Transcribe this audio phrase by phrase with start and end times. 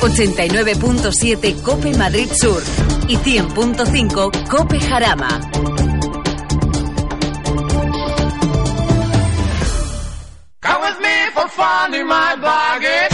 [0.00, 2.62] 89.7 Cope Madrid Sur
[3.08, 5.40] y 100.5 Cope Jarama.
[10.60, 13.08] Come with me for fun in my buggy.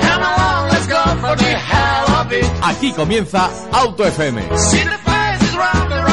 [0.00, 2.44] Come along, let's go for the hell of it.
[2.62, 4.38] Aquí comienza Auto FM.
[4.56, 6.07] See the faces round and round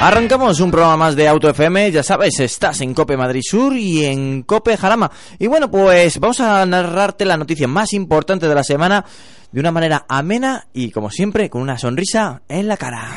[0.00, 4.04] Arrancamos un programa más de Auto FM, ya sabes, estás en Cope Madrid Sur y
[4.04, 5.10] en Cope Jarama.
[5.38, 9.04] Y bueno, pues vamos a narrarte la noticia más importante de la semana
[9.50, 13.08] de una manera amena y como siempre con una sonrisa en la cara.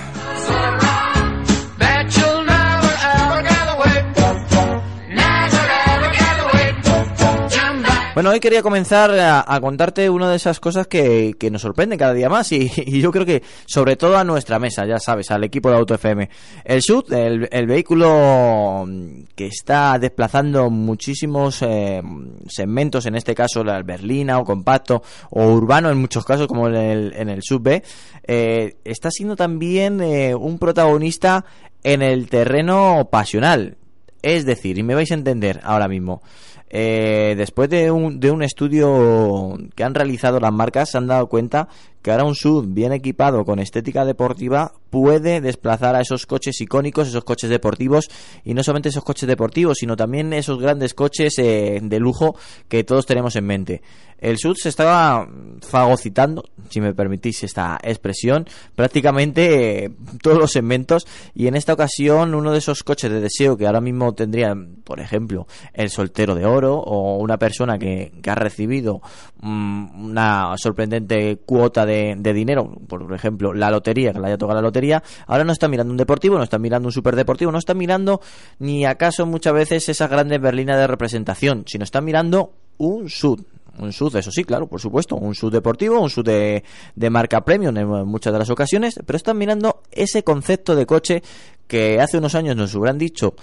[8.19, 12.13] Bueno, hoy quería comenzar a, contarte una de esas cosas que, que nos sorprenden cada
[12.13, 15.45] día más y, y yo creo que sobre todo a nuestra mesa, ya sabes, al
[15.45, 16.29] equipo de Auto FM.
[16.65, 22.01] El SUD, el, el vehículo mm, que está desplazando muchísimos eh,
[22.49, 26.75] segmentos, en este caso la berlina o compacto o urbano en muchos casos como en
[26.75, 27.83] el, en el SUV B,
[28.27, 31.45] eh, está siendo también eh, un protagonista
[31.83, 33.77] en el terreno pasional.
[34.21, 36.21] Es decir, y me vais a entender ahora mismo,
[36.69, 41.27] eh, después de un, de un estudio que han realizado las marcas, se han dado
[41.27, 41.67] cuenta
[42.01, 47.07] que ahora un SUV bien equipado con estética deportiva puede desplazar a esos coches icónicos,
[47.07, 48.09] esos coches deportivos,
[48.43, 52.35] y no solamente esos coches deportivos, sino también esos grandes coches eh, de lujo
[52.67, 53.81] que todos tenemos en mente.
[54.17, 55.29] El SUV se estaba
[55.61, 58.45] fagocitando, si me permitís esta expresión,
[58.75, 59.91] prácticamente eh,
[60.21, 63.79] todos los segmentos, y en esta ocasión uno de esos coches de deseo que ahora
[63.79, 64.53] mismo tendría,
[64.83, 69.01] por ejemplo, el soltero de oro o una persona que, que ha recibido
[69.41, 74.59] mm, una sorprendente cuota de, de dinero, por ejemplo, la lotería, que le haya tocado
[74.59, 77.73] la lotería, ahora no está mirando un deportivo, no está mirando un superdeportivo, no está
[77.73, 78.21] mirando
[78.59, 83.41] ni acaso muchas veces esas grandes berlinas de representación, sino está mirando un sud.
[83.77, 86.63] Un sud, eso sí, claro, por supuesto, un sud deportivo, un sud de,
[87.09, 91.23] marca premium en muchas de las ocasiones, pero están mirando ese concepto de coche
[91.65, 93.35] que hace unos años nos hubieran dicho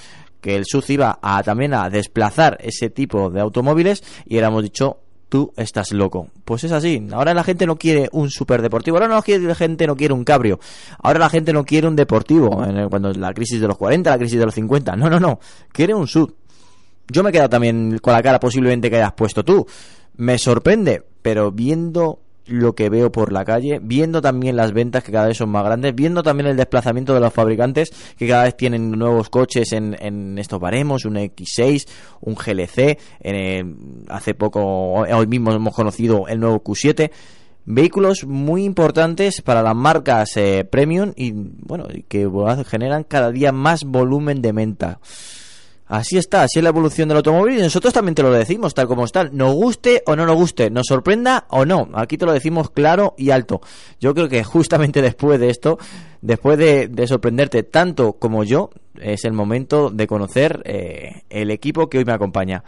[0.43, 4.99] que el SUV iba a también a desplazar ese tipo de automóviles y hubiéramos dicho
[5.37, 6.29] tú estás loco.
[6.47, 7.07] Pues es así.
[7.13, 8.97] Ahora la gente no quiere un superdeportivo.
[8.97, 10.59] Ahora no quiere, la gente no quiere un cabrio.
[11.03, 12.49] Ahora la gente no quiere un deportivo.
[12.89, 14.97] Cuando la crisis de los 40, la crisis de los 50.
[14.97, 15.39] No, no, no.
[15.73, 16.33] Quiere un sud.
[17.09, 19.67] Yo me he quedado también con la cara posiblemente que hayas puesto tú.
[20.17, 25.13] Me sorprende, pero viendo lo que veo por la calle, viendo también las ventas que
[25.13, 28.57] cada vez son más grandes, viendo también el desplazamiento de los fabricantes que cada vez
[28.57, 31.87] tienen nuevos coches en, en estos baremos, un X6,
[32.21, 32.99] un GLC,
[34.09, 37.11] hace poco, hoy mismo hemos conocido el nuevo Q7,
[37.67, 42.31] vehículos muy importantes para las marcas eh, premium y bueno, que
[42.67, 45.01] generan cada día más volumen de venta.
[45.89, 48.89] Así está, así es la evolución del automóvil y nosotros también te lo decimos tal
[48.89, 52.33] como está, nos guste o no nos guste, nos sorprenda o no, aquí te lo
[52.33, 53.61] decimos claro y alto.
[54.01, 55.79] Yo creo que justamente después de esto,
[56.21, 58.71] después de, de sorprenderte tanto como yo,
[59.01, 62.65] es el momento de conocer eh, el equipo que hoy me acompaña.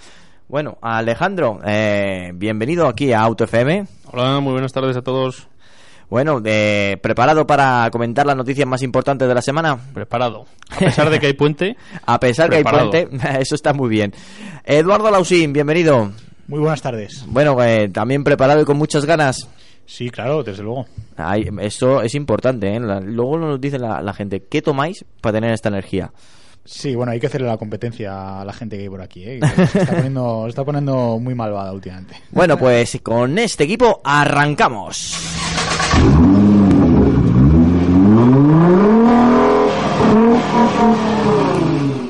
[0.46, 3.84] Bueno, Alejandro, eh, bienvenido aquí a Auto FM.
[4.12, 5.48] Hola, muy buenas tardes a todos.
[6.10, 9.78] Bueno, eh, ¿preparado para comentar las noticias más importantes de la semana?
[9.92, 10.46] Preparado.
[10.70, 11.76] A pesar de que hay puente,
[12.06, 12.90] A pesar Preparado.
[12.90, 14.12] que hay puente, eso está muy bien.
[14.64, 16.10] Eduardo Lausín, bienvenido.
[16.46, 17.24] Muy buenas tardes.
[17.28, 19.48] Bueno, eh, también preparado y con muchas ganas.
[19.84, 20.86] Sí, claro, desde luego.
[21.16, 22.80] Ay, esto es importante, ¿eh?
[22.80, 26.10] La- luego nos dice la, la gente, ¿qué tomáis para tener esta energía?
[26.70, 29.40] Sí, bueno, hay que hacerle la competencia a la gente que hay por aquí, ¿eh?
[29.72, 32.16] se está poniendo, se está poniendo muy malvada últimamente.
[32.30, 35.16] Bueno, pues con este equipo arrancamos.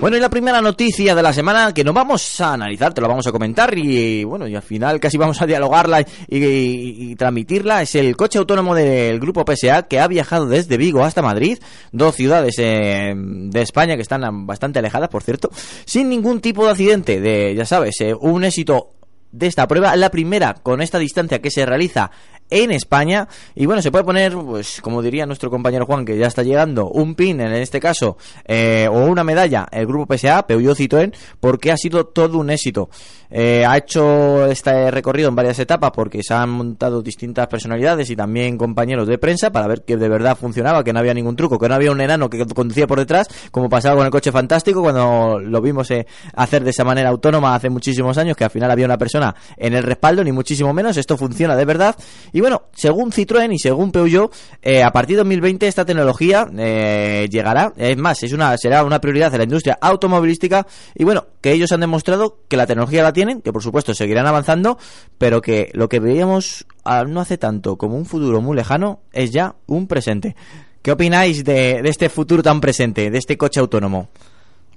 [0.01, 3.09] Bueno, y la primera noticia de la semana que no vamos a analizar, te lo
[3.09, 7.97] vamos a comentar y bueno, y al final casi vamos a dialogarla y transmitirla, es
[7.97, 11.59] el coche autónomo del grupo PSA que ha viajado desde Vigo hasta Madrid,
[11.91, 15.51] dos ciudades eh, de España que están bastante alejadas, por cierto,
[15.85, 18.91] sin ningún tipo de accidente, de, ya sabes, eh, un éxito
[19.33, 22.13] de esta prueba, la primera con esta distancia que se realiza
[22.51, 23.29] en España.
[23.55, 26.89] Y bueno, se puede poner, pues como diría nuestro compañero Juan, que ya está llegando,
[26.89, 31.73] un pin en este caso, eh, o una medalla, el grupo PSA, Peugeot Citroën, porque
[31.73, 32.89] ha sido todo un éxito.
[33.31, 38.17] Eh, ha hecho este recorrido en varias etapas porque se han montado distintas personalidades y
[38.17, 41.59] también compañeros de prensa para ver que de verdad funcionaba, que no había ningún truco,
[41.59, 44.81] que no había un enano que conducía por detrás, como pasaba con el coche fantástico
[44.83, 48.71] cuando lo vimos eh, hacer de esa manera autónoma hace muchísimos años, que al final
[48.71, 50.97] había una persona en el respaldo, ni muchísimo menos.
[50.97, 51.97] Esto funciona de verdad.
[52.41, 57.73] Bueno, según Citroën y según Peugeot, eh, a partir de 2020 esta tecnología eh, llegará.
[57.77, 60.67] Es más, es una, será una prioridad de la industria automovilística.
[60.95, 64.27] Y bueno, que ellos han demostrado que la tecnología la tienen, que por supuesto seguirán
[64.27, 64.79] avanzando,
[65.17, 69.31] pero que lo que veíamos ah, no hace tanto como un futuro muy lejano es
[69.31, 70.37] ya un presente.
[70.83, 74.09] ¿Qué opináis de, de este futuro tan presente, de este coche autónomo?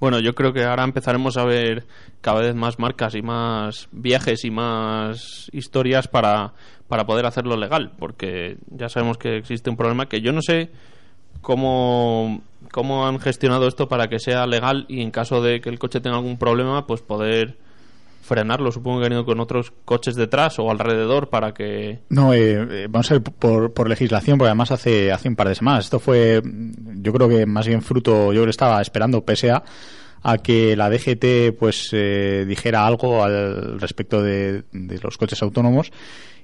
[0.02, 1.86] Bueno, yo creo que ahora empezaremos a ver
[2.22, 6.54] cada vez más marcas y más viajes y más historias para,
[6.88, 10.72] para poder hacerlo legal, porque ya sabemos que existe un problema que yo no sé
[11.42, 15.78] cómo, cómo han gestionado esto para que sea legal y en caso de que el
[15.78, 17.60] coche tenga algún problema, pues poder
[18.22, 18.72] frenarlo.
[18.72, 22.00] Supongo que han ido con otros coches detrás o alrededor para que...
[22.10, 25.50] No, eh, eh, vamos a ver por, por legislación, porque además hace, hace un par
[25.50, 25.86] de semanas.
[25.86, 29.64] Esto fue, yo creo que más bien fruto, yo estaba esperando PSA
[30.24, 35.92] a que la DGT pues eh, dijera algo al respecto de, de los coches autónomos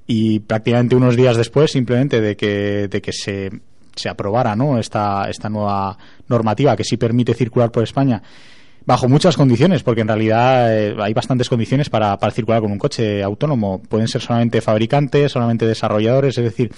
[0.07, 3.51] y prácticamente unos días después simplemente de que, de que se,
[3.95, 4.79] se aprobara ¿no?
[4.79, 5.97] esta, esta nueva
[6.27, 8.23] normativa que sí permite circular por España
[8.87, 12.79] bajo muchas condiciones, porque en realidad eh, hay bastantes condiciones para, para circular con un
[12.79, 13.81] coche autónomo.
[13.87, 16.71] Pueden ser solamente fabricantes, solamente desarrolladores, es decir,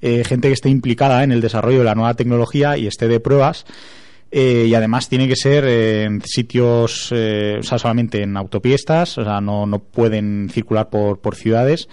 [0.00, 3.18] eh, gente que esté implicada en el desarrollo de la nueva tecnología y esté de
[3.18, 3.66] pruebas.
[4.30, 9.24] Eh, y además tiene que ser en sitios, eh, o sea, solamente en autopistas, o
[9.24, 11.88] sea, no, no pueden circular por, por ciudades.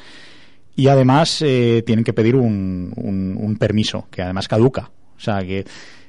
[0.76, 4.92] Y además eh, tienen que pedir un, un permiso, que además caduca.
[5.18, 5.66] O sea, que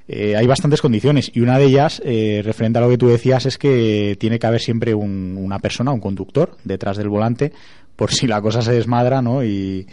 [0.09, 3.47] eh, hay bastantes condiciones y una de ellas, eh, referente a lo que tú decías,
[3.47, 7.53] es que tiene que haber siempre un- una persona, un conductor, detrás del volante,
[7.97, 9.43] por si la cosa se desmadra, ¿no?
[9.45, 9.87] Y,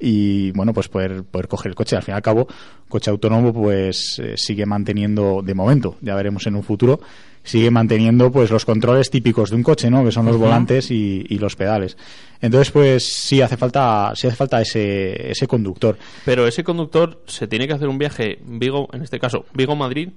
[0.00, 1.96] y bueno, pues poder, poder coger el coche.
[1.96, 2.46] Al fin y al cabo,
[2.88, 7.00] coche autónomo, pues eh, sigue manteniendo, de momento, ya veremos en un futuro,
[7.48, 10.04] sigue manteniendo pues los controles típicos de un coche, ¿no?
[10.04, 11.96] Que son los volantes y, y los pedales.
[12.40, 15.96] Entonces, pues sí hace falta, sí hace falta ese, ese conductor.
[16.24, 20.10] Pero ese conductor se tiene que hacer un viaje Vigo, en este caso, Vigo-Madrid,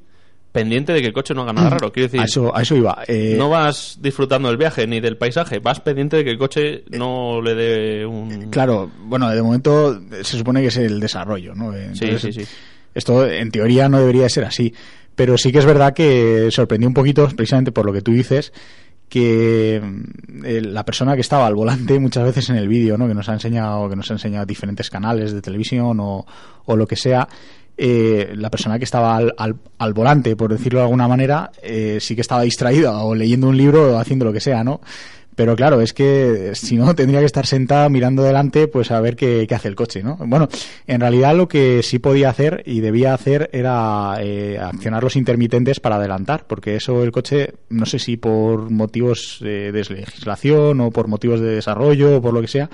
[0.51, 1.91] pendiente de que el coche no haga nada raro.
[1.93, 3.03] Quiero decir, A eso, a eso iba.
[3.07, 6.83] Eh, no vas disfrutando del viaje ni del paisaje, vas pendiente de que el coche
[6.89, 8.49] no le dé un...
[8.51, 11.73] Claro, bueno, de momento eh, se supone que es el desarrollo, ¿no?
[11.73, 12.51] Eh, Sí, entonces, sí, sí.
[12.93, 14.73] Esto en teoría no debería de ser así,
[15.21, 18.51] pero sí que es verdad que sorprendió un poquito, precisamente por lo que tú dices,
[19.07, 23.07] que mm, eh, la persona que estaba al volante muchas veces en el vídeo, ¿no?
[23.07, 26.25] Que nos ha enseñado, que nos ha enseñado diferentes canales de televisión o,
[26.65, 27.27] o lo que sea.
[27.77, 31.97] eh, la persona que estaba al, al- al volante, por decirlo de alguna manera, eh,
[32.01, 34.81] sí que estaba distraída o leyendo un libro o haciendo lo que sea, ¿no?
[35.41, 39.15] Pero claro, es que si no, tendría que estar sentada mirando delante, pues a ver
[39.15, 40.15] qué, qué hace el coche, ¿no?
[40.19, 40.47] Bueno,
[40.85, 45.79] en realidad lo que sí podía hacer y debía hacer era eh, accionar los intermitentes
[45.79, 50.91] para adelantar, porque eso el coche, no sé si por motivos eh, de legislación o
[50.91, 52.69] por motivos de desarrollo o por lo que sea,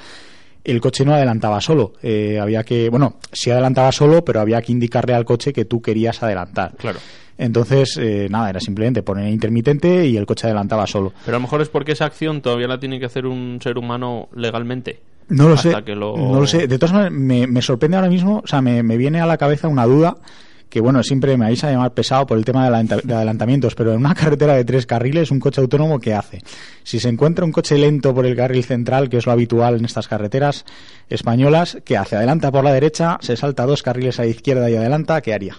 [0.65, 1.93] el coche no adelantaba solo.
[2.03, 5.81] Eh, había que, bueno, sí adelantaba solo, pero había que indicarle al coche que tú
[5.81, 6.75] querías adelantar.
[6.75, 6.99] Claro.
[7.37, 11.13] Entonces, eh, nada, era simplemente poner intermitente y el coche adelantaba solo.
[11.25, 13.77] Pero a lo mejor es porque esa acción todavía la tiene que hacer un ser
[13.77, 14.99] humano legalmente.
[15.29, 15.71] No lo sé.
[15.95, 16.67] lo- No lo sé.
[16.67, 19.37] De todas maneras, me, me sorprende ahora mismo, o sea, me, me viene a la
[19.37, 20.15] cabeza una duda
[20.69, 23.99] que, bueno, siempre me vais a llamar pesado por el tema de adelantamientos, pero en
[23.99, 26.41] una carretera de tres carriles, un coche autónomo, ¿qué hace?
[26.83, 29.85] Si se encuentra un coche lento por el carril central, que es lo habitual en
[29.85, 30.65] estas carreteras
[31.09, 32.15] españolas, ¿qué hace?
[32.15, 35.55] Adelanta por la derecha, se salta dos carriles a la izquierda y adelanta, ¿qué haría?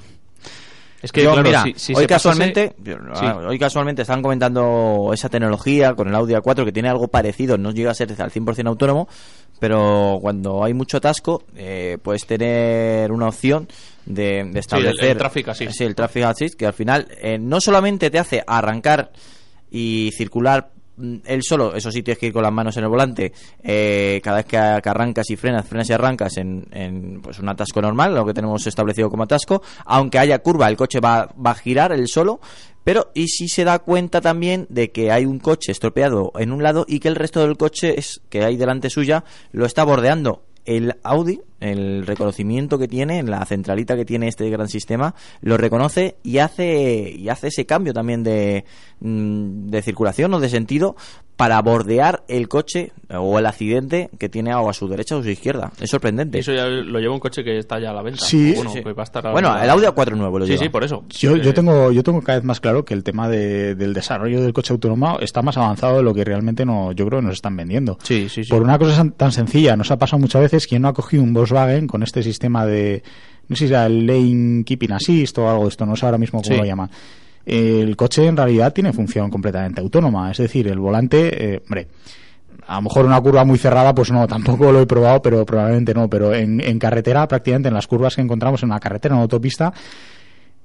[1.01, 2.75] Es que, Yo, claro, mira, si, si hoy pasase- casualmente,
[3.15, 3.27] Sí.
[3.47, 7.71] hoy casualmente están comentando esa tecnología con el Audi A4 que tiene algo parecido, no
[7.71, 9.07] llega a ser al 100% autónomo,
[9.61, 13.69] pero cuando hay mucho atasco eh, puedes tener una opción
[14.07, 15.31] de, de establecer el.
[15.55, 19.13] Sí, el traffic assist que al final eh, no solamente te hace arrancar
[19.71, 20.71] y circular
[21.25, 24.39] él solo, eso sí tienes que ir con las manos en el volante, eh, cada
[24.39, 28.15] vez que, que arrancas y frenas, frenas y arrancas en, en, pues un atasco normal,
[28.15, 31.93] lo que tenemos establecido como atasco, aunque haya curva, el coche va, va a girar
[31.93, 32.41] él solo,
[32.85, 36.63] pero y si se da cuenta también de que hay un coche estropeado en un
[36.63, 40.43] lado y que el resto del coche es, que hay delante suya lo está bordeando.
[40.65, 45.57] El Audi, el reconocimiento que tiene, en la centralita que tiene este gran sistema, lo
[45.57, 48.65] reconoce y hace, y hace ese cambio también de,
[49.01, 50.97] mm, de circulación o de sentido
[51.37, 55.23] para bordear el coche o el accidente que tiene o a su derecha o a
[55.23, 55.71] su izquierda.
[55.81, 56.41] Es sorprendente.
[56.41, 58.25] Eso ya lo lleva un coche que está ya a la venta.
[58.25, 58.55] Sí.
[58.57, 58.83] Bueno, Sí.
[58.83, 60.65] que va a estar a- Bueno, el Audi A4 nuevo lo Sí, lleva.
[60.65, 61.05] sí, por eso.
[61.11, 63.95] Yo, Eh, yo tengo yo tengo cada vez más claro que el tema de- del
[63.95, 67.27] desarrollo del coche autónomo está más avanzado de lo que realmente no, yo creo que
[67.27, 67.99] nos están vendiendo.
[68.03, 68.51] Sí, sí, sí.
[68.51, 71.33] Por una cosa tan sencilla, nos ha pasado muchas veces quien no ha cogido un
[71.33, 71.48] Volkswagen
[71.87, 73.03] con este sistema de,
[73.49, 76.19] no sé si era el Lane Keeping Assist o algo de esto, no sé ahora
[76.19, 76.59] mismo cómo Sí.
[76.61, 76.91] lo llaman.
[77.47, 81.89] El coche en realidad tiene función completamente autónoma, es decir, el volante, eh, hombre,
[82.67, 85.95] a lo mejor una curva muy cerrada, pues no, tampoco lo he probado, pero probablemente
[85.95, 86.11] no.
[86.11, 89.23] Pero en, en carretera, prácticamente en las curvas que encontramos en una carretera, en una
[89.23, 89.73] autopista,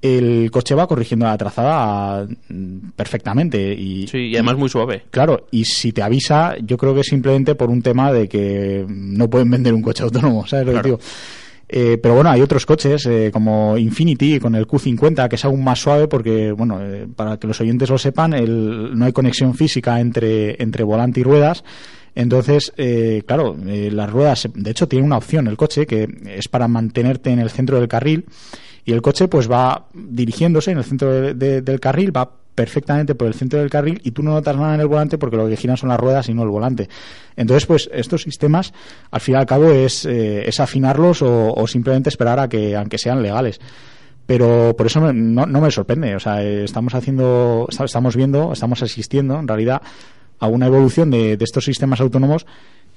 [0.03, 3.73] el coche va corrigiendo la trazada mm, perfectamente.
[3.73, 5.03] Y, Sí, y además muy suave.
[5.09, 8.85] Claro, y si te avisa, yo creo que es simplemente por un tema de que
[8.87, 10.99] no pueden vender un coche autónomo, ¿sabes lo que digo?
[11.69, 15.63] Eh, pero bueno, hay otros coches eh, como Infinity con el Q50 que es aún
[15.63, 19.53] más suave porque, bueno, eh, para que los oyentes lo sepan, el- no hay conexión
[19.55, 21.63] física entre, entre volante y ruedas.
[22.13, 26.47] Entonces, eh, claro, eh, las ruedas, de hecho, tiene una opción el coche que es
[26.47, 28.25] para mantenerte en el centro del carril
[28.85, 33.15] y el coche pues va dirigiéndose en el centro de- de- del carril, va perfectamente
[33.15, 35.47] por el centro del carril y tú no notas nada en el volante porque lo
[35.47, 36.87] que giran son las ruedas y no el volante.
[37.35, 38.73] Entonces, pues estos sistemas,
[39.09, 42.75] al fin y al cabo, es, eh, es afinarlos o, o simplemente esperar a que,
[42.75, 43.59] aunque sean legales.
[44.25, 46.15] Pero por eso me- no, no me sorprende.
[46.15, 49.81] O sea, eh, estamos haciendo, esta- estamos viendo, estamos asistiendo, en realidad,
[50.39, 52.45] a una evolución de, de estos sistemas autónomos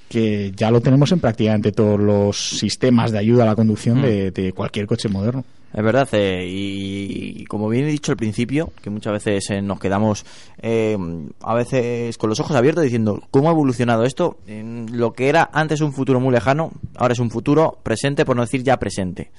[0.07, 4.31] que ya lo tenemos en prácticamente todos los sistemas de ayuda a la conducción de,
[4.31, 5.43] de cualquier coche moderno.
[5.77, 9.61] Es verdad, eh, y, y como bien he dicho al principio, que muchas veces eh,
[9.61, 10.25] nos quedamos
[10.59, 10.97] eh,
[11.41, 14.37] a veces con los ojos abiertos diciendo cómo ha evolucionado esto.
[14.47, 18.35] En lo que era antes un futuro muy lejano, ahora es un futuro presente, por
[18.35, 19.29] no decir ya presente.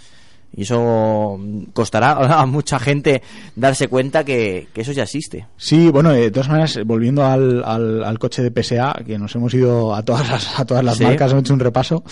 [0.57, 3.21] Y eso mm, costará a mucha gente
[3.57, 5.49] darse cuenta que, que eso ya existe.
[5.57, 9.35] Sí, bueno, de todas maneras, eh, volviendo al, al, al coche de PSA, que nos
[9.35, 11.03] hemos ido a todas las, a todas las Sí.
[11.05, 12.05] marcas, hemos hecho un repaso.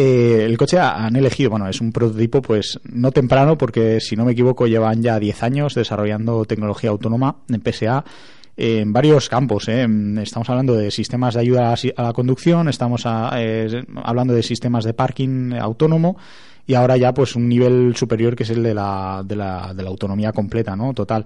[0.00, 4.16] Eh, el coche ha- han elegido, bueno, es un prototipo, pues no temprano, porque si
[4.16, 8.04] no me equivoco, llevan ya 10 años desarrollando tecnología autónoma en PSA
[8.56, 9.68] en varios campos.
[9.68, 9.86] eh.
[10.22, 13.04] Estamos hablando de sistemas de ayuda a la, conducción, estamos
[13.34, 16.16] eh, hablando de sistemas de parking autónomo
[16.66, 19.82] y ahora ya pues un nivel superior que es el de la, de la, de
[19.82, 20.92] la autonomía completa, ¿no?
[20.92, 21.24] Total.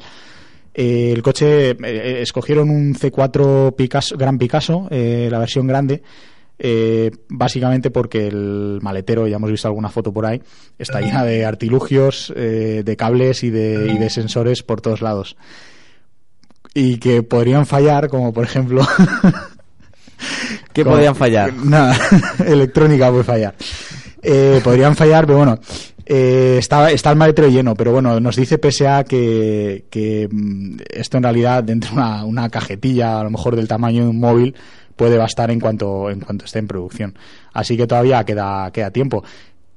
[0.73, 6.03] Eh, el coche eh, escogieron un C4 Picasso, Gran Picasso, la versión grande,
[6.59, 10.41] eh, básicamente porque el maletero, ya hemos visto alguna foto por ahí,
[10.79, 15.37] está llena de artilugios, eh, de cables y de, y de sensores por todos lados.
[16.75, 18.83] Y que podrían fallar, como por ejemplo.
[20.73, 21.53] ¿Qué como- podían fallar?
[21.55, 21.97] Nada,
[22.47, 23.55] electrónica puede fallar.
[24.23, 25.59] Eh, podrían fallar, pero bueno,
[26.07, 31.19] eh, está, está el maletero lleno, pero bueno, nos dice PSA que, que mm, esto
[31.19, 34.55] en realidad dentro de una, una cajetilla, a lo mejor del tamaño de un móvil,
[34.97, 37.15] puede bastar en cuanto, en cuanto esté en producción.
[37.53, 39.25] Así que todavía queda, queda tiempo.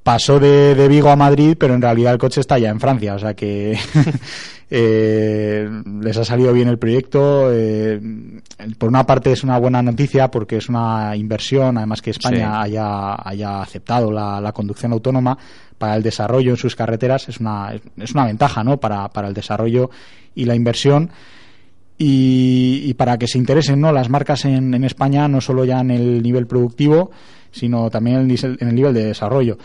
[0.03, 3.15] Pasó de, de Vigo a Madrid, pero en realidad el coche está ya en Francia,
[3.15, 3.77] o sea que
[4.69, 5.69] eh,
[6.01, 7.49] les ha salido bien el proyecto.
[7.53, 7.99] eh,
[8.77, 12.43] por una parte es una buena noticia porque es una inversión, además que España Sí.
[12.71, 15.37] haya, haya aceptado la, la conducción autónoma
[15.77, 18.77] para el desarrollo en sus carreteras es una, es una ventaja ¿no?
[18.77, 19.89] para, para el desarrollo
[20.35, 21.09] y la inversión
[21.97, 23.91] y, y para que se interesen ¿no?
[23.91, 27.11] las marcas en, en España no solo ya en el nivel productivo
[27.51, 29.57] sino también en el, en el nivel de desarrollo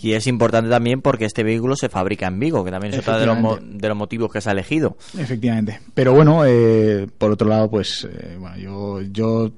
[0.00, 3.18] Y es importante también porque este vehículo se fabrica en Vigo, que también es otro
[3.18, 4.96] de los, mo- de los motivos que se ha elegido.
[5.18, 5.80] Efectivamente.
[5.94, 9.50] Pero bueno, eh, por otro lado, pues eh, bueno, yo, yo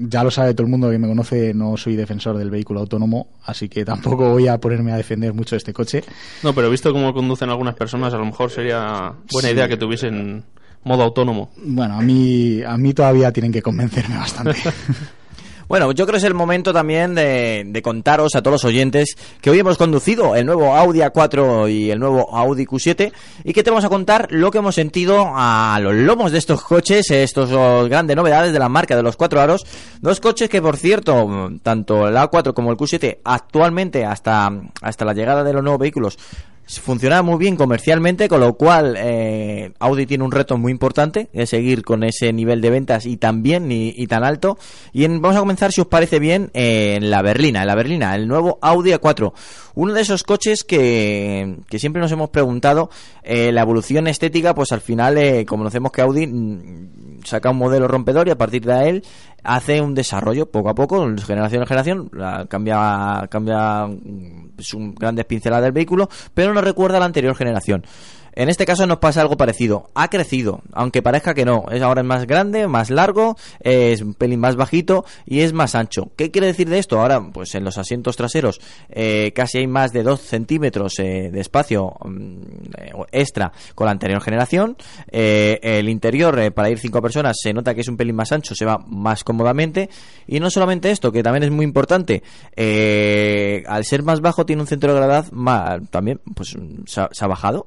[0.00, 3.28] ya lo sabe todo el mundo que me conoce, no soy defensor del vehículo autónomo,
[3.44, 6.02] así que tampoco voy a ponerme a defender mucho este coche.
[6.42, 10.44] No, pero visto cómo conducen algunas personas, a lo mejor sería buena idea que tuviesen
[10.84, 11.50] modo autónomo.
[11.56, 14.56] Bueno, a mí, a mí todavía tienen que convencerme bastante.
[15.72, 19.16] Bueno, yo creo que es el momento también de, de contaros a todos los oyentes
[19.40, 23.10] que hoy hemos conducido el nuevo Audi A4 y el nuevo Audi Q7
[23.42, 26.62] y que te vamos a contar lo que hemos sentido a los lomos de estos
[26.62, 29.64] coches, estos oh, grandes novedades de la marca de los cuatro aros.
[30.02, 35.14] Dos coches que, por cierto, tanto el A4 como el Q7 actualmente hasta, hasta la
[35.14, 36.18] llegada de los nuevos vehículos
[36.80, 41.50] funcionaba muy bien comercialmente, con lo cual eh, Audi tiene un reto muy importante, es
[41.50, 44.56] seguir con ese nivel de ventas y tan bien y, tan alto.
[44.92, 48.14] Y en- vamos a comenzar, si os parece bien, en la Berlina, en la Berlina,
[48.14, 49.32] el nuevo Audi A4.
[49.74, 52.90] Uno de esos coches que, que siempre nos hemos preguntado,
[53.22, 57.56] eh, la evolución estética, pues al final, eh, como conocemos que Audi mm, saca un
[57.58, 59.04] modelo rompedor y a partir de él
[59.44, 62.10] hace un desarrollo poco a poco, generación en generación,
[62.48, 67.84] cambia, cambia mm, sus grandes pinceladas del vehículo, pero no recuerda a la anterior generación.
[68.34, 69.90] En este caso nos pasa algo parecido.
[69.94, 71.64] Ha crecido, aunque parezca que no.
[71.70, 75.74] Es ahora es más grande, más largo, es un pelín más bajito y es más
[75.74, 76.10] ancho.
[76.16, 77.00] ¿Qué quiere decir de esto?
[77.00, 81.40] Ahora, pues en los asientos traseros eh, casi hay más de 2 centímetros eh, de
[81.40, 82.40] espacio mm,
[83.12, 84.76] extra con la anterior generación.
[85.10, 88.32] Eh, el interior, eh, para ir cinco personas, se nota que es un pelín más
[88.32, 89.88] ancho, se va más cómodamente.
[90.26, 92.22] Y no solamente esto, que también es muy importante,
[93.66, 97.66] al ser más bajo tiene un centro de gravedad más, también pues se ha, bajado.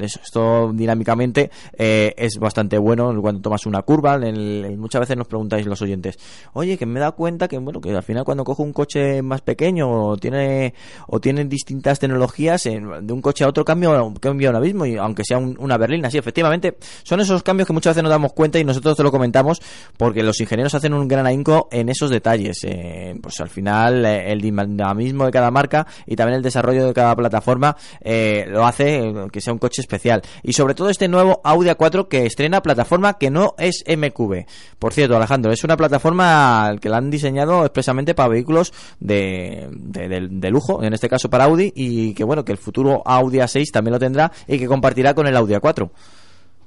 [0.00, 4.14] Eso- esto dinámicamente eh, es bastante bueno cuando tomas una curva.
[4.16, 6.18] en muchas veces nos preguntáis los oyentes,
[6.52, 9.22] oye, que me he dado cuenta que bueno que al final cuando cojo un coche
[9.22, 10.74] más pequeño o tiene
[11.06, 14.96] o tiene distintas tecnologías en- de un coche a otro cambio cambia ahora mismo y
[14.96, 18.32] aunque sea un- una berlina, sí, efectivamente son esos cambios que muchas veces nos damos
[18.32, 19.60] cuenta y nosotros te lo comentamos
[19.96, 22.58] porque los ingenieros hacen un gran ahínco en esos detalles.
[22.64, 26.92] Eh, pues al final eh, el dinamismo de cada marca y también el desarrollo de
[26.94, 30.22] cada plataforma eh, lo hace eh, que sea un coche especial.
[30.42, 34.46] Y sobre todo este nuevo Audi A4 que estrena plataforma que no es MQB.
[34.80, 40.08] Por cierto, Alejandro, es una plataforma que la han diseñado expresamente para vehículos de, de,
[40.08, 43.38] de- de lujo, en este caso para Audi, y que bueno, que el futuro Audi
[43.38, 45.90] A6 también lo tendrá y que compartirá con el Audi A4.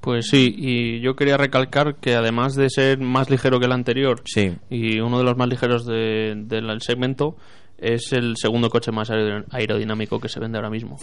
[0.02, 4.22] Pues sí, y yo quería recalcar que además de ser más ligero que el anterior
[4.26, 4.54] Sí.
[4.70, 7.38] y uno de los más ligeros de- del segmento,
[7.78, 10.98] es el segundo coche más aer- aerodinámico que se vende ahora mismo.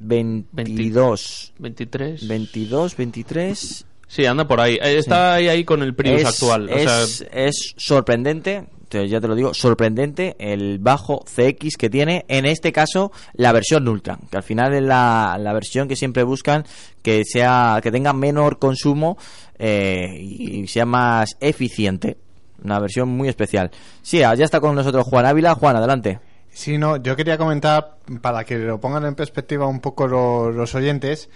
[0.00, 1.52] 0,22.
[1.58, 2.28] 23.
[2.28, 3.86] 22, 23.
[4.08, 4.74] Sí, anda por ahí.
[4.82, 6.68] Eh, Está ahí, ahí con el Prius es, actual.
[6.68, 11.88] O es, sea, es sorprendente, te- ya te lo digo, sorprendente el bajo CX que
[11.90, 15.94] tiene, en este caso, la versión Ultra, que al final es la, la versión que
[15.94, 16.64] siempre buscan
[17.02, 19.16] que sea que tenga menor consumo
[19.58, 22.16] eh, y sea más eficiente.
[22.64, 23.70] Una versión muy especial.
[24.02, 25.54] Sí, ya está con nosotros Juan Ávila.
[25.54, 26.18] Juan, adelante.
[26.52, 30.74] Sí, no, yo quería comentar, para que lo pongan en perspectiva un poco lo- los
[30.74, 31.30] oyentes,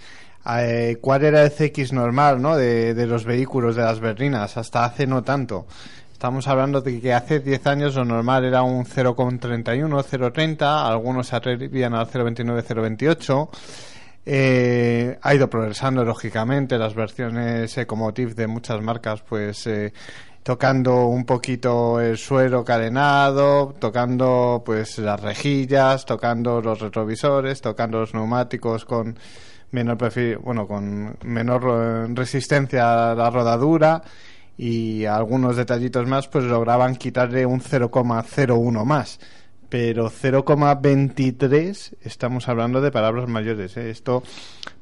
[0.59, 2.55] eh, cuál era el CX normal ¿no?
[2.55, 5.65] de, los vehículos, de las berlinas, hasta hace no tanto.
[6.11, 11.35] Estamos hablando de que hace 10 años lo normal era un 0,31, 0,30, algunos se
[11.35, 13.49] atrevían al 0,29, 0,28.
[14.27, 19.93] Eh, ha ido progresando lógicamente las versiones Ecomotive de muchas marcas pues eh,
[20.45, 28.13] tocando un poquito el suelo carenado tocando pues las rejillas tocando los retrovisores tocando los
[28.13, 29.17] neumáticos con
[29.71, 34.03] menor perfil, bueno con menor eh, resistencia a la rodadura
[34.55, 39.19] y algunos detallitos más pues lograban quitarle un 0,01 más
[39.67, 43.75] pero 0,23 estamos hablando de palabras mayores.
[43.77, 43.89] ¿eh?
[43.89, 44.23] Esto,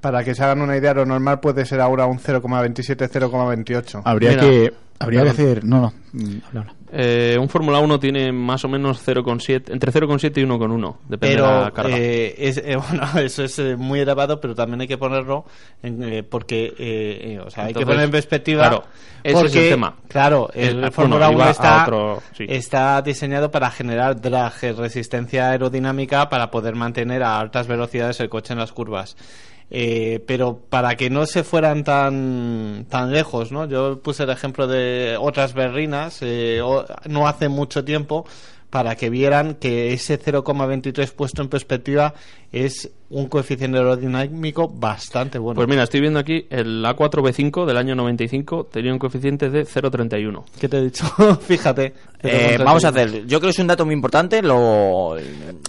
[0.02, 4.02] para que se hagan una idea, lo normal puede ser ahora un 0,27, 0,28.
[4.04, 6.74] Habría Mira, que habría que hacer no no habla, habla.
[6.92, 10.96] eh, un Fórmula 1 tiene más o menos 0,7, entre 0,7 y 1,1.
[11.10, 11.98] Depende de la carga.
[11.98, 15.46] eh, es, eh, bueno, eso es eh, muy elevado, pero también hay que ponerlo
[15.82, 16.74] en, eh, porque, eh,
[17.36, 18.68] eh, o sea, hay que poner en perspectiva.
[18.70, 18.84] claro,
[19.24, 19.96] ese porque, es el tema.
[20.08, 22.46] Claro, el, Fórmula 1 iba a está, otro- sí.
[22.48, 28.54] está diseñado para generar drag, resistencia aerodinámica para poder mantener a altas velocidades el coche
[28.54, 29.18] en las curvas.
[29.70, 33.66] Eh, pero para que no se fueran tan tan lejos, ¿no?
[33.66, 36.62] Yo puse el ejemplo de otras berrinas eh,
[37.10, 38.26] no hace mucho tiempo
[38.70, 42.14] para que vieran que ese 0,23 puesto en perspectiva
[42.52, 45.56] es un coeficiente aerodinámico bastante bueno.
[45.58, 50.44] Pues mira, estoy viendo aquí el A4B5 del año 95 tenía un coeficiente de 0,31.
[50.60, 51.06] ¿Qué te he dicho?
[51.48, 51.94] Fíjate.
[52.26, 55.18] Eh, vamos a hacer, yo creo que es un dato muy importante, lo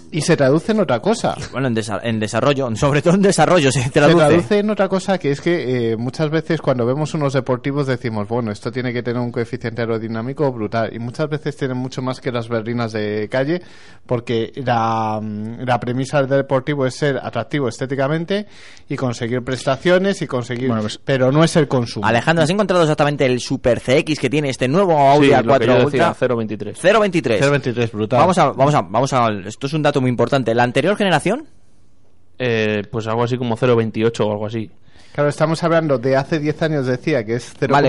[0.09, 1.35] Y se traduce en otra cosa.
[1.51, 4.15] bueno, en, desa- en desarrollo, sobre todo en desarrollo se Se traduce.
[4.25, 8.27] traduce en otra cosa que es que eh, muchas veces cuando vemos unos deportivos decimos,
[8.29, 10.91] bueno, esto tiene que tener un coeficiente aerodinámico brutal.
[10.93, 13.61] Y muchas veces tienen mucho más que las berlinas de calle
[14.05, 18.45] porque la, mm, la premisa del deportivo es ser atractivo estéticamente
[18.89, 20.67] y conseguir prestaciones y conseguir...
[20.67, 22.05] Bueno, pues- pero no es el consumo.
[22.05, 25.59] Alejandro, ¿has encontrado exactamente el Super CX que tiene este nuevo Audi Sí, A4 lo
[25.59, 26.15] que yo decía, Ultra?
[26.27, 26.75] 0,23.
[26.99, 27.41] 023.
[27.41, 28.19] 0,23 brutal.
[28.19, 30.53] Vamos a, vamos a, vamos a, esto es un dato muy importante.
[30.55, 31.45] La anterior generación,
[32.37, 34.69] Eh, pues algo así como 0,28 o algo así.
[35.15, 37.87] Claro, estamos hablando de hace 10 años decía que es 0,31, Vale,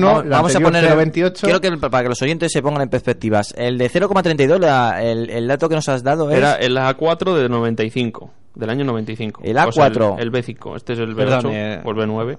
[0.00, 1.40] la- la vamos a poner 0,28.
[1.42, 3.52] Quiero que para que los oyentes se pongan en perspectivas.
[3.58, 7.34] El de 0,32, la- el, el dato que nos has dado es Era el A4
[7.36, 9.42] de 95, del año 95.
[9.44, 10.14] El O sea, A4.
[10.18, 12.38] el, el B5, este es el B8 Perdón, eh, o el B9.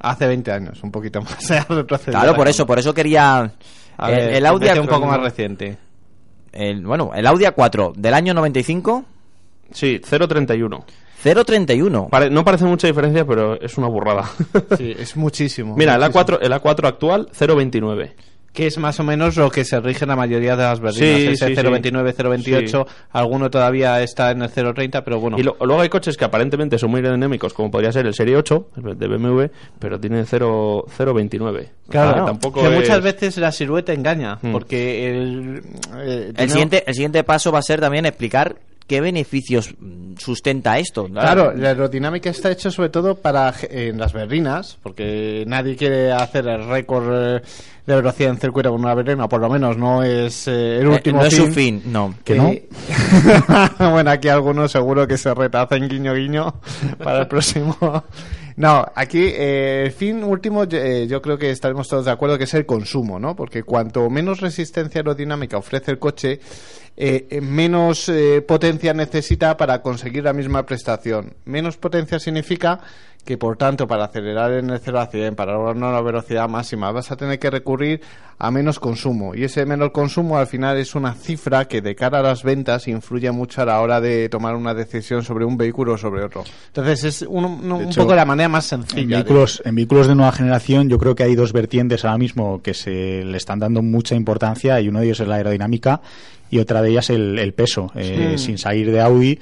[0.00, 1.36] Hace 20 años, un poquito más.
[1.46, 3.52] Claro, la por eso, por eso quería
[3.96, 5.78] A el, ver, el Audi empecé un poco A- más reciente.
[6.50, 9.04] el- bueno, el Audi A4 del año 95
[9.72, 10.82] Sí, 0,31.
[11.22, 12.08] 031.
[12.10, 14.24] Pare- no parece mucha diferencia, pero es una burrada.
[14.76, 15.76] Sí, es muchísimo.
[15.76, 16.24] Mira, el muchísimo.
[16.24, 18.12] A4, el A4 actual, 0,29.
[18.52, 21.18] que es más o menos lo que se rige en la mayoría de las berlinas.
[21.20, 21.62] Sí, Ese sí, sí.
[21.62, 22.94] 029, 028, Sí.
[23.12, 25.38] alguno todavía está en el 030, pero bueno.
[25.38, 28.36] Y lo- luego hay coches que aparentemente son muy aerodinámicos, como podría ser el Serie
[28.36, 29.44] 8 el de BMW,
[29.78, 31.68] pero tienen 0 0.29.
[31.88, 34.50] Claro, O sea, tampoco que es- muchas veces la silueta engaña, Mm.
[34.52, 35.62] porque el,
[35.98, 38.56] eh, El, tiene- siguiente, el siguiente paso va a ser también explicar
[38.90, 41.04] qué beneficios mm, sustenta esto.
[41.06, 46.48] Claro, la aerodinámica está hecha sobre todo para en las berlinas, porque nadie quiere hacer
[46.48, 47.40] el récord eh,
[47.86, 50.88] de velocidad en circuito con una berlina, por lo menos no es eh, el Eh,
[50.88, 51.46] último no es fin.
[51.46, 52.14] su fin, no.
[52.24, 52.52] Que no.
[53.92, 56.54] Bueno, aquí algunos seguro que se retacen guiño guiño
[56.98, 57.76] para el próximo.
[58.56, 62.44] No, aquí eh, el fin último eh, yo creo que estaremos todos de acuerdo que
[62.44, 63.34] es el consumo, ¿no?
[63.36, 66.40] Porque cuanto menos resistencia aerodinámica ofrece el coche,
[66.96, 71.34] eh, eh, menos eh, potencia necesita para conseguir la misma prestación.
[71.44, 72.80] Menos potencia significa
[73.24, 76.90] que, por tanto, para acelerar en el 0 a 100, para lograr una velocidad máxima,
[76.90, 78.00] vas a tener que recurrir
[78.38, 79.34] a menos consumo.
[79.34, 82.88] Y ese menor consumo, al final, es una cifra que, de cara a las ventas,
[82.88, 86.44] influye mucho a la hora de tomar una decisión sobre un vehículo o sobre otro.
[86.68, 89.18] Entonces, es un, un- un hecho, poco la manera más En sencilla.
[89.18, 92.62] de- vehículos, en vehículos de nueva generación yo creo que hay dos vertientes ahora mismo
[92.62, 96.00] que se le están dando mucha importancia y uno de ellos es la aerodinámica
[96.50, 97.90] y otra de ellas el, el peso.
[97.94, 98.44] Eh, Sí.
[98.46, 99.38] Sin salir de Audi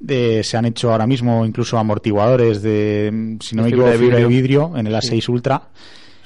[0.00, 3.86] de- se han hecho ahora mismo incluso amortiguadores de, mm, si no De me fibra
[3.86, 4.68] equivoco, de fibra de vidrio.
[4.68, 5.62] vidrio en el A6 Ultra.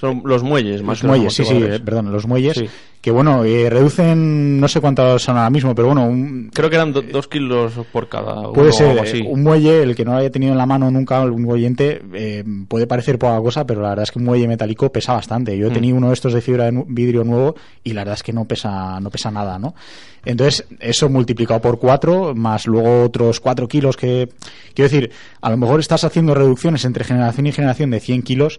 [0.00, 2.66] Son los muelles, más Los que muelles, sí, sí, perdón, los muelles, Sí.
[3.00, 6.76] que bueno, eh, reducen, no sé cuántos son ahora mismo, pero bueno, un, Creo que
[6.76, 9.22] eran do- dos kilos por cada uno Puede o ser eh, así.
[9.26, 12.44] un muelle, el que no lo haya tenido en la mano nunca, un oyente, eh,
[12.68, 15.56] puede parecer poca cosa, pero la verdad es que un muelle metálico pesa bastante.
[15.56, 15.74] Yo he Mm.
[15.74, 18.44] tenido uno de estos de fibra de vidrio nuevo y la verdad es que no
[18.44, 19.74] pesa, no pesa nada, ¿no?
[20.26, 24.28] Entonces, eso multiplicado por cuatro, más luego otros cuatro kilos que,
[24.74, 28.58] quiero decir, a lo mejor estás haciendo reducciones entre generación y generación de 100 kilos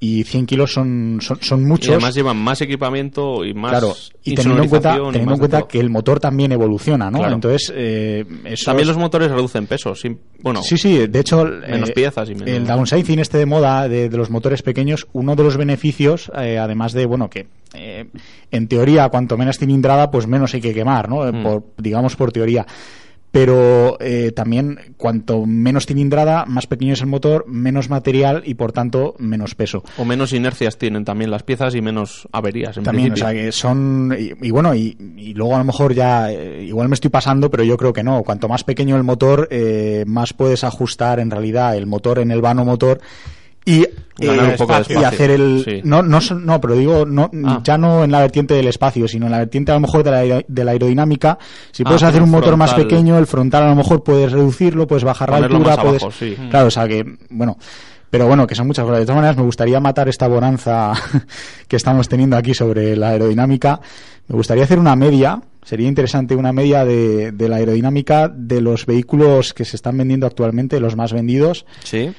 [0.00, 1.90] y 100 kilos son, son, son Y muchos.
[1.90, 5.80] además llevan más equipamiento y más Claro, y teniendo en cuenta, teniendo en cuenta que
[5.80, 7.18] el motor también evoluciona, ¿no?
[7.18, 7.34] Claro.
[7.34, 8.24] Entonces, eh,
[8.64, 9.94] También los motores reducen peso.
[9.96, 12.48] sí, bueno, Sí, sí, de hecho, menos eh, piezas y menos...
[12.48, 16.58] el downsizing este de moda de, de los motores pequeños, uno de los beneficios, eh,
[16.58, 18.06] además de, bueno, que eh,
[18.52, 21.24] en teoría cuanto menos cilindrada, pues menos hay que quemar, ¿no?
[21.32, 21.42] Mm.
[21.42, 22.64] Por, digamos por teoría.
[23.30, 28.72] Pero eh, también cuanto menos cilindrada, más pequeño es el motor, menos material y por
[28.72, 29.84] tanto menos peso.
[29.98, 33.52] O menos inercias tienen también las piezas y menos averías, en También, o sea, que
[33.52, 34.16] son.
[34.18, 36.32] Y, y bueno, y, y luego a lo mejor ya.
[36.32, 38.22] eh, igual me estoy pasando, pero yo creo que no.
[38.22, 42.40] Cuanto más pequeño el motor, eh, más puedes ajustar en realidad el motor en el
[42.40, 43.00] vano motor.
[43.64, 43.90] Y, eh,
[44.20, 45.62] un poco de y hacer el.
[45.64, 45.80] Sí.
[45.84, 47.60] No, no, son- no, pero digo, no, Ah.
[47.62, 50.10] ya no en la vertiente del espacio, sino en la vertiente a lo mejor de
[50.10, 51.38] la, de la aerodinámica.
[51.70, 54.86] Si Ah, puedes hacer un motor más pequeño, el frontal a lo mejor puedes reducirlo,
[54.86, 56.02] puedes bajar la altura, puedes.
[56.02, 56.34] abajo, sí.
[56.50, 57.58] Claro, o sea que, bueno.
[58.10, 59.00] Pero bueno, que son muchas cosas.
[59.00, 60.94] De todas maneras, me gustaría matar esta bonanza
[61.68, 63.80] que estamos teniendo aquí sobre la aerodinámica.
[64.28, 68.86] Me gustaría hacer una media, sería interesante una media de, de la aerodinámica de los
[68.86, 72.10] vehículos que se están vendiendo actualmente, los más vendidos, Sí.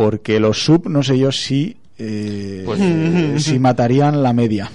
[0.00, 4.70] Porque los sub, no sé yo si, eh, Pues- si matarían la media.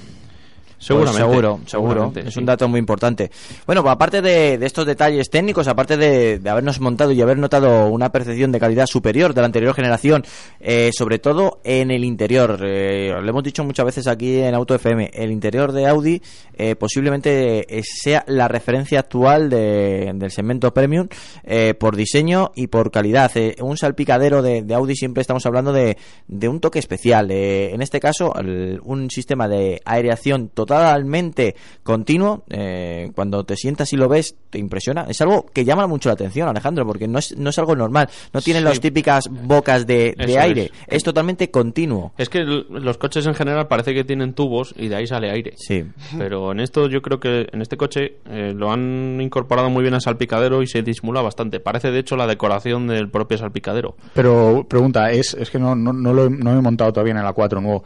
[0.78, 1.22] Seguramente.
[1.24, 2.14] Pues seguro, seguro.
[2.16, 2.40] es sí.
[2.40, 3.32] un dato muy importante.
[3.66, 7.38] Bueno, pues aparte de, de estos detalles técnicos, aparte de, de habernos montado y haber
[7.38, 10.24] notado una percepción de calidad superior de la anterior generación,
[10.60, 14.76] eh, sobre todo en el interior, eh, lo hemos dicho muchas veces aquí en Auto
[14.76, 16.22] FM, el interior de Audi
[16.58, 21.08] eh, posiblemente eh, sea la referencia actual de- del segmento premium
[21.44, 23.32] eh, por diseño y por calidad.
[23.62, 27.32] Un salpicadero de, de Audi siempre estamos hablando de, de un toque especial.
[27.32, 32.44] En este caso, el- un sistema de aireación totalmente continuo.
[32.50, 35.06] eh, cuando te sientas y lo ves, te impresiona.
[35.10, 38.10] Es algo que llama mucho la atención, Alejandro, porque no es, no es algo normal.
[38.34, 38.64] No tiene Sí.
[38.66, 40.72] las típicas bocas de, aire.
[40.88, 40.98] es.
[40.98, 41.04] Es.
[41.04, 42.14] totalmente continuo.
[42.18, 45.54] Es que los coches en general parece que tienen tubos y de ahí sale aire.
[45.58, 45.84] Sí.
[46.18, 49.94] Pero en esto yo creo que en este coche eh, lo han incorporado muy bien
[49.94, 51.60] al salpicadero y se disimula bastante.
[51.60, 53.96] Parece de hecho la decoración del propio salpicadero.
[54.14, 57.12] Pero pregunta, es, es que no, no, no lo he, no me he montado todavía
[57.12, 57.84] en el A4 nuevo.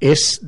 [0.00, 0.40] ¿Es,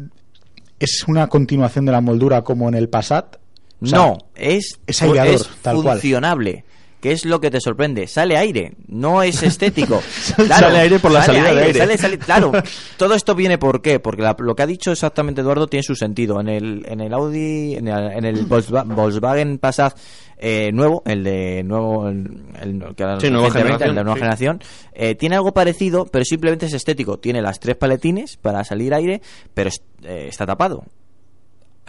[0.80, 3.36] ¿Es una continuación de la moldura como en el Passat?
[3.82, 5.98] O sea, no, es, es aireador, es tal cual.
[5.98, 6.64] funcionable.
[7.00, 8.06] ¿Qué es lo que te sorprende?
[8.06, 10.00] Sale aire, no es estético.
[10.02, 11.78] Sale aire por la sale salida de aire.
[11.78, 12.52] sale- sale- claro,
[12.96, 13.98] todo esto viene por qué?
[14.00, 16.40] Porque la- lo que ha dicho exactamente Eduardo tiene su sentido.
[16.40, 19.96] En el, en el Audi, en el, en el Volkswa- Volkswagen Passat
[20.42, 24.18] eh, nuevo, el de nuevo, el, el que ahora Sí, nueva generación, nueva sí.
[24.20, 24.60] generación,
[24.94, 27.18] eh, tiene algo parecido, pero simplemente es estético.
[27.18, 29.20] Tiene las tres paletines para salir aire,
[29.54, 30.84] pero es- eh, está tapado.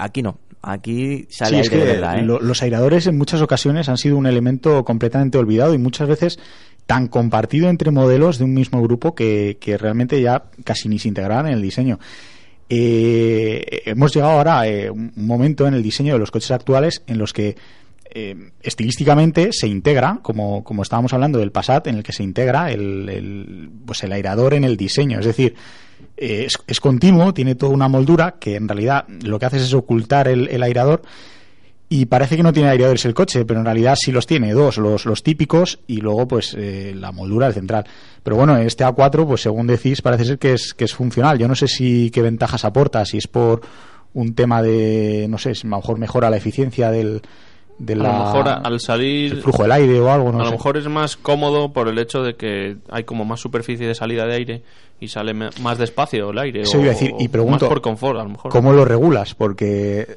[0.04, 2.20] Aquí no, aquí sale Sí, aire es que de verdad.
[2.20, 2.24] ¿eh?
[2.24, 6.40] lo- los airadores en muchas ocasiones han sido un elemento completamente olvidado y muchas veces
[6.88, 11.08] tan compartido entre modelos de un mismo grupo que, que realmente ya casi ni se
[11.08, 12.00] integraban en el diseño.
[12.70, 17.04] eh, hemos llegado ahora a eh, un momento en el diseño de los coches actuales
[17.08, 17.56] en los que
[18.14, 22.72] eh, estilísticamente se integra, como, como estábamos hablando del Passat, en el que se integra
[22.72, 25.20] el, el, pues el airador en el diseño.
[25.20, 25.56] Es decir,
[26.18, 29.74] eh, es, es continuo, tiene toda una moldura que en realidad lo que hace es
[29.74, 31.02] ocultar el, el airador
[31.94, 34.78] y parece que no tiene aireadores el coche, pero en realidad sí los tiene, dos,
[34.78, 37.86] los, los típicos y luego pues eh, la moldura del central.
[38.24, 41.38] Pero bueno, este A4, pues según decís, parece ser que es, que es funcional.
[41.38, 43.60] Yo no sé si qué ventajas aporta, si es por
[44.14, 47.22] un tema de, no sé, si a lo mejor mejora la eficiencia del,
[47.84, 50.44] de A la- lo mejor al salir el flujo del aire o algo, no a
[50.44, 50.52] lo sé.
[50.52, 54.26] mejor es más cómodo por el hecho de que hay como más superficie de salida
[54.26, 54.62] de aire
[55.00, 56.62] y sale más despacio el aire.
[56.62, 58.52] Eso o, iba a decir, y pregunto, más por confort, a lo mejor.
[58.52, 59.34] ¿Cómo lo regulas?
[59.34, 60.16] Porque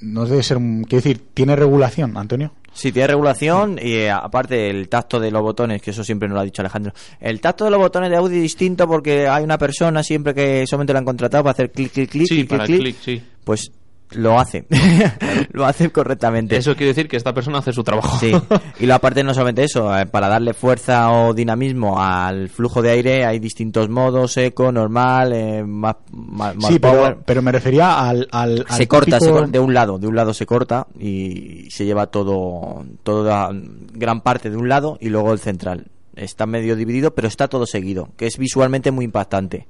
[0.00, 2.52] no debe ser, un- quiero decir, ¿tiene regulación, Antonio?
[2.72, 6.34] Sí, tiene regulación y eh, aparte el tacto de los botones, que eso siempre nos
[6.34, 6.92] lo ha dicho Alejandro.
[7.20, 10.66] El tacto de los botones de Audi es distinto porque hay una persona siempre que
[10.66, 12.96] solamente lo han contratado para hacer clic, clic, clic, Sí, clic, para clic, el clic,
[13.00, 13.22] sí.
[13.44, 13.70] Pues
[14.16, 14.66] lo hace.
[15.52, 16.56] lo hace correctamente.
[16.56, 18.16] Eso quiere decir que esta persona hace su trabajo.
[18.18, 18.32] Sí,
[18.80, 22.90] y lo aparte no solamente eso, eh, para darle fuerza o dinamismo al flujo de
[22.90, 27.14] aire hay distintos modos, eco, normal, eh, más, más, más sí, power.
[27.14, 28.28] pero, pero me refería al...
[28.32, 30.86] al, al se corta, se típico- cor- de un lado, de un lado se corta
[30.98, 33.50] y se lleva todo, toda
[33.92, 35.86] gran parte de un lado y luego el central.
[36.16, 39.66] Está medio dividido, pero está todo seguido, que es visualmente muy impactante.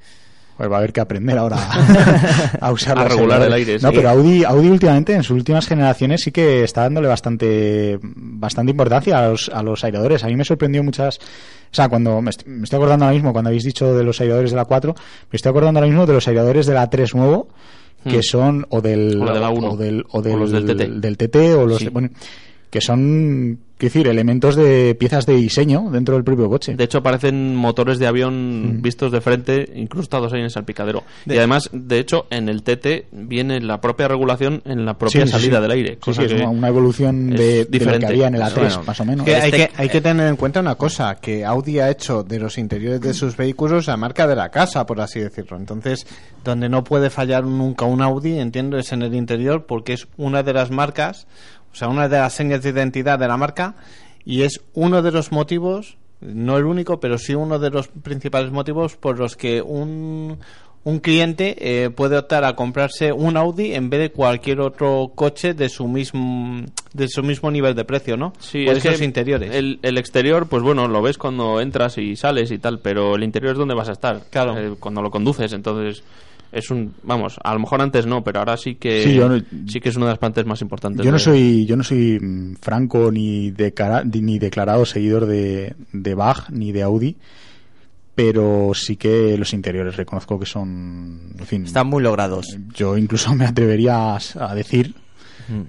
[0.56, 1.56] Pues va a haber que aprender ahora
[2.60, 3.96] a usar A regular el aire, No, sí.
[3.96, 9.18] pero Audi, Audi últimamente, en sus últimas generaciones, sí que está dándole bastante bastante importancia
[9.18, 10.22] a los, a los aireadores.
[10.22, 11.16] A mí me sorprendió muchas...
[11.18, 14.20] O sea, cuando me, est- me estoy acordando ahora mismo, cuando habéis dicho de los
[14.20, 14.94] aireadores de la 4,
[15.32, 17.48] me estoy acordando ahora mismo de los aireadores de la 3 nuevo,
[18.04, 18.22] que Hmm.
[18.22, 19.70] son o del, O de la 1.
[19.72, 21.00] o del, o O del, los del TT.
[21.00, 21.84] del TT o los Sí.
[21.86, 22.10] de- bueno,
[22.70, 26.74] que son, quiero decir, elementos de piezas de diseño dentro del propio coche.
[26.76, 28.08] De hecho, parecen motores de Mm.
[28.08, 31.02] avión vistos de frente, incrustados ahí en el salpicadero.
[31.26, 35.32] Y además, de hecho, en el TT viene la propia regulación en la propia Sí,
[35.32, 35.62] salida sí.
[35.62, 35.90] del aire.
[35.94, 38.06] Sí, cosa sí, es que una, una evolución es de, de lo que diferente.
[38.06, 39.24] había en el A3, Bueno, más o menos.
[39.26, 42.38] Que hay, que, hay que tener en cuenta una cosa, que Audi ha hecho de
[42.38, 45.56] los interiores de sus vehículos la marca de la casa, por así decirlo.
[45.56, 46.06] Entonces,
[46.44, 50.42] donde no puede fallar nunca un Audi, entiendo, es en el interior, porque es una
[50.42, 51.26] de las marcas,
[51.74, 53.74] o sea, una de las señas de identidad de la marca,
[54.24, 58.52] y es uno de los motivos, no el único, pero sí uno de los principales
[58.52, 60.38] motivos por los que un,
[60.84, 65.52] un cliente eh, puede optar a comprarse un Audi en vez de cualquier otro coche
[65.52, 68.34] de su mismo de su mismo nivel de precio, ¿no?
[68.38, 69.52] Sí, por es esos que interiores.
[69.52, 73.24] El, el exterior, pues bueno, lo ves cuando entras y sales y tal, pero el
[73.24, 74.22] interior es donde vas a estar.
[74.30, 74.56] Claro.
[74.56, 76.04] Eh, cuando lo conduces, entonces
[76.54, 79.42] es un, vamos, a lo mejor antes no, pero ahora sí que Sí, yo no-
[79.68, 81.04] sí que es una de las partes más importantes.
[81.04, 85.74] Yo no de- soy, yo no soy mm, franco ni, decara- ni declarado seguidor de,
[85.92, 87.16] de Bach ni de Audi,
[88.14, 92.56] pero sí que los interiores reconozco que son, en fin, Están muy logrados.
[92.74, 94.94] yo incluso me atrevería a, a decir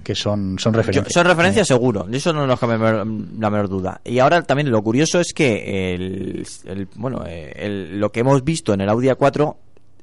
[0.06, 1.12] que son, son Yo- referencias.
[1.14, 3.04] son referencias seguro, de eso no nos cabe la
[3.50, 4.00] menor duda.
[4.06, 8.44] Y ahora también lo curioso es que el, el- bueno, eh, el- lo que hemos
[8.44, 9.58] visto en el Audi A4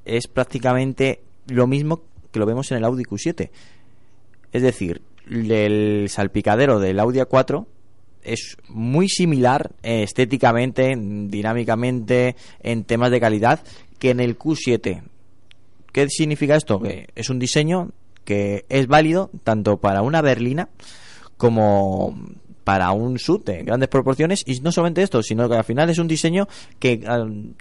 [0.04, 3.50] es prácticamente lo mismo que lo vemos en el Audi Q7.
[4.52, 7.66] Es decir, el salpicadero del Audi A4
[8.22, 13.60] es muy similar eh, estéticamente, dinámicamente, en temas de calidad,
[13.98, 15.02] que en el Q7.
[15.92, 16.80] ¿Qué significa esto?
[16.80, 17.90] Que es un diseño
[18.24, 20.68] que es válido tanto para una berlina
[21.36, 22.16] como
[22.64, 25.98] para un sub de grandes proporciones y no solamente esto, sino que al final es
[25.98, 26.48] un diseño
[26.78, 27.00] que,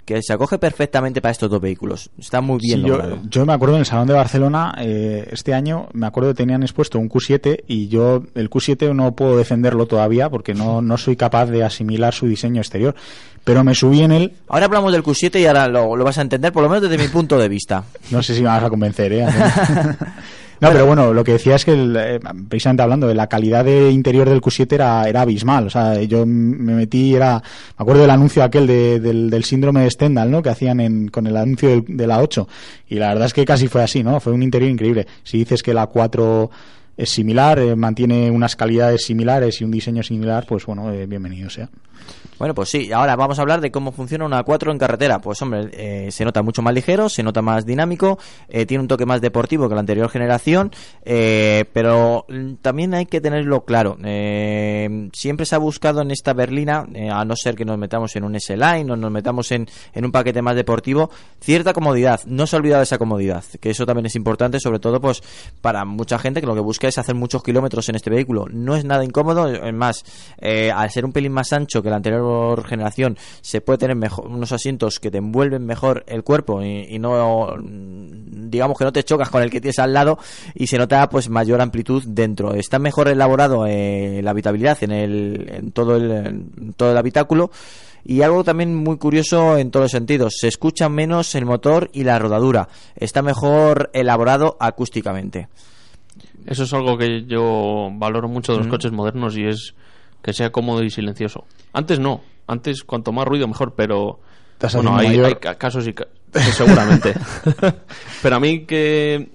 [0.06, 2.10] que se acoge perfectamente para estos dos vehículos.
[2.18, 3.20] Está muy bien Sí, yo, logrado.
[3.30, 6.62] yo me acuerdo en el Salón de Barcelona eh, este año, me acuerdo que tenían
[6.64, 11.16] expuesto un Q7 y yo el Q7 no puedo defenderlo todavía porque no, no soy
[11.16, 12.96] capaz de asimilar su diseño exterior.
[13.44, 16.22] Pero me subí en él, Ahora hablamos del Q7 y ahora lo, lo vas a
[16.22, 17.84] entender, por lo menos desde mi punto de vista.
[18.12, 19.26] no sé si me vas a convencer, ¿eh?
[20.62, 23.66] No, pero bueno, lo que decía es que, el, eh, precisamente hablando de la calidad
[23.66, 25.66] de interior del Q7 era, era abismal.
[25.66, 27.42] O sea, yo me metí, era,
[27.78, 30.44] me acuerdo del anuncio aquel de- del, del síndrome de Stendhal, ¿no?
[30.44, 32.48] Que hacían en, con el anuncio del- de la 8.
[32.90, 34.20] Y la verdad es que casi fue así, ¿no?
[34.20, 35.08] Fue un interior increíble.
[35.24, 36.52] Si dices que la 4
[37.02, 41.50] es similar, eh, mantiene unas calidades similares y un diseño similar, pues bueno, eh, bienvenido
[41.50, 41.68] sea.
[42.42, 45.20] Bueno, pues sí, ahora vamos a hablar de cómo funciona una 4 en carretera.
[45.20, 48.18] Pues hombre, eh, se nota mucho más ligero, se nota más dinámico,
[48.50, 50.72] eh, tiene un toque más deportivo que la anterior generación,
[51.06, 52.26] eh, pero
[52.64, 53.96] también hay que tenerlo claro.
[55.14, 58.36] Siempre se ha buscado en esta berlina, a no ser que nos metamos en un
[58.36, 62.22] S-Line o nos metamos en, en un paquete más deportivo, cierta comodidad.
[62.26, 65.22] No se ha olvidado esa comodidad, que eso también es importante, sobre todo pues
[65.62, 68.46] para mucha gente que lo que busca hacer muchos kilómetros en este vehículo.
[68.52, 70.04] No es nada incómodo, es más,
[70.40, 74.28] eh, al ser un pelín más ancho que la anterior generación, se puede tener mejor,
[74.28, 79.30] unos asientos que te envuelven mejor el cuerpo y, no, digamos que no te chocas
[79.30, 80.18] con el que tienes al lado
[80.54, 82.54] y se nota pues mayor amplitud dentro.
[82.54, 87.52] Está mejor elaborado eh, la habitabilidad en, el, en todo el, en todo el habitáculo.
[88.04, 92.04] Y algo también muy curioso en todos los sentidos, se escucha menos el motor y
[92.04, 92.68] la rodadura.
[92.96, 95.50] Está mejor elaborado acústicamente.
[96.46, 99.74] Eso es algo que yo valoro mucho de los coches modernos y es
[100.22, 101.46] que sea cómodo y silencioso.
[101.74, 104.20] Antes no, antes cuanto más ruido mejor, pero
[104.84, 105.08] bueno, hay,
[105.58, 107.14] casos y ca- sí, seguramente.
[108.22, 109.30] pero a mí que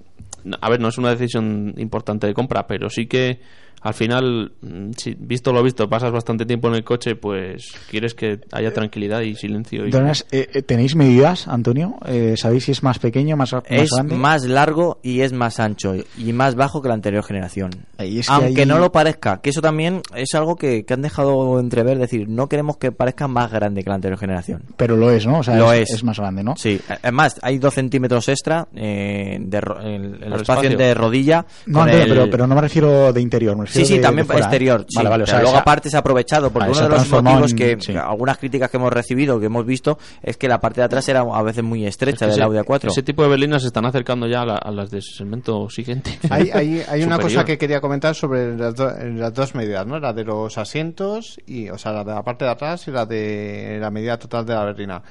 [0.61, 3.41] a ver, no es una decisión importante de compra, pero sí que
[3.87, 8.15] al final, mm, si visto lo visto, pasas bastante tiempo en el coche, pues quieres
[8.15, 9.87] que haya tranquilidad y silencio.
[9.87, 9.91] Y...
[10.31, 11.97] Eh, eh, ¿Tenéis medidas, Antonio?
[12.07, 14.15] Eh, ¿Sabéis si es más pequeño, más, más Es grande?
[14.17, 17.71] más largo y es más ancho y más bajo que la anterior generación.
[17.99, 20.95] Y es que Aunque ahí- no lo parezca, que eso también es algo que, que
[20.95, 24.63] han dejado entrever, decir, no queremos que parezca más grande que la anterior generación.
[24.77, 25.39] Pero lo es, ¿no?
[25.39, 25.97] O sea, Lo es, es.
[25.97, 26.57] es más grande, ¿no?
[26.57, 30.79] Sí, además hay dos centímetros extra eh, de en el, Al espacio espacio.
[30.79, 31.47] de rodilla.
[31.67, 34.01] No, con Antonio, el- pero, pero no me refiero de interior, me refiero sí, de-
[34.01, 34.43] también de fuera, ¿eh?
[34.49, 34.87] exterior.
[34.89, 34.97] sí.
[34.97, 36.95] Vale, vale, o Pero sea, luego esa- aparte se ha aprovechado, porque Vale, uno de
[36.97, 37.95] los motivos en- que sí.
[37.97, 41.21] algunas críticas que hemos recibido, que hemos visto, es que la parte de atrás era
[41.21, 42.89] a veces muy estrecha Ese- del Audi A4.
[42.91, 46.19] Ese tipo de berlinas se están acercando ya a, la- a las de segmento siguiente.
[46.31, 49.99] Hay, hay, hay una cosa que quería comentar sobre las, do- las dos medidas, ¿no?
[49.99, 53.07] La de los asientos, y, o sea, la de la parte de atrás y la
[53.07, 55.03] de la medida total de la berlina.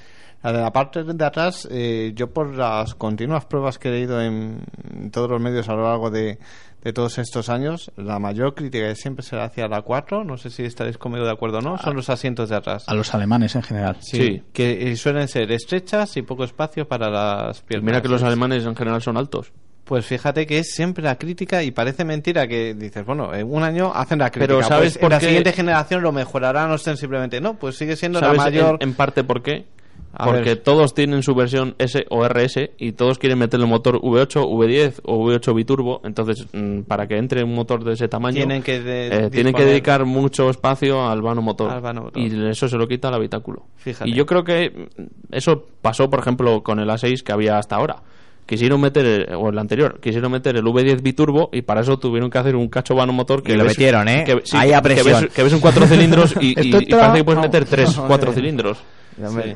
[0.44, 4.22] La de la parte de atrás, eh, yo por las continuas pruebas que he leído
[4.22, 4.62] en
[5.12, 6.38] todos los medios a lo largo de,
[6.86, 10.50] de todos estos años, la mayor crítica que siempre se hacia la 4, no sé
[10.52, 12.84] si estaréis conmigo de acuerdo o no, son los asientos de atrás.
[12.88, 13.98] A los alemanes en general.
[14.00, 14.44] Sí, Sí.
[14.54, 17.86] que eh, suelen ser estrechas y poco espacio para las piernas.
[17.86, 19.52] Mira que los Es- alemanes en general son altos.
[19.84, 23.62] pues fíjate que es siempre la crítica y parece mentira que dices, bueno, en un
[23.62, 24.56] año hacen la crítica.
[24.56, 25.26] Pero ¿sabes pues por en la qué?
[25.26, 27.40] siguiente generación lo mejorarán ostensiblemente.
[27.42, 28.78] No, pues sigue siendo la ¿Sabes mayor.
[28.80, 29.66] en, en parte por qué?
[30.18, 30.58] A Porque ver.
[30.64, 35.02] todos tienen su versión S o RS y todos quieren meterle el motor V8, V10
[35.04, 36.00] o V8 biturbo.
[36.06, 39.54] Entonces, mm, para que entre un motor de ese tamaño, Tienen que de- eh, tienen
[39.54, 41.70] que dedicar mucho espacio al vano motor.
[41.70, 42.22] Al vano motor.
[42.22, 43.64] Y eso se lo quita al habitáculo.
[43.76, 44.10] Fíjate.
[44.10, 45.04] Y yo creo que mm,
[45.36, 47.98] eso pasó, por ejemplo, con el A6 que había hasta ahora.
[48.46, 52.30] Quisieron meter, el- o el anterior, quisieron meter el V10 biturbo y para eso tuvieron
[52.30, 54.24] que hacer un cacho vano motor que Y lo ves- metieron, ¿eh?
[54.24, 55.30] que- sí, Ahí a que ves- presión.
[55.36, 58.36] Que ves, un cuatro cilindros y, y- y parece que puedes meter tres, cuatro eh.
[58.36, 58.78] cilindros.
[59.18, 59.54] Sí.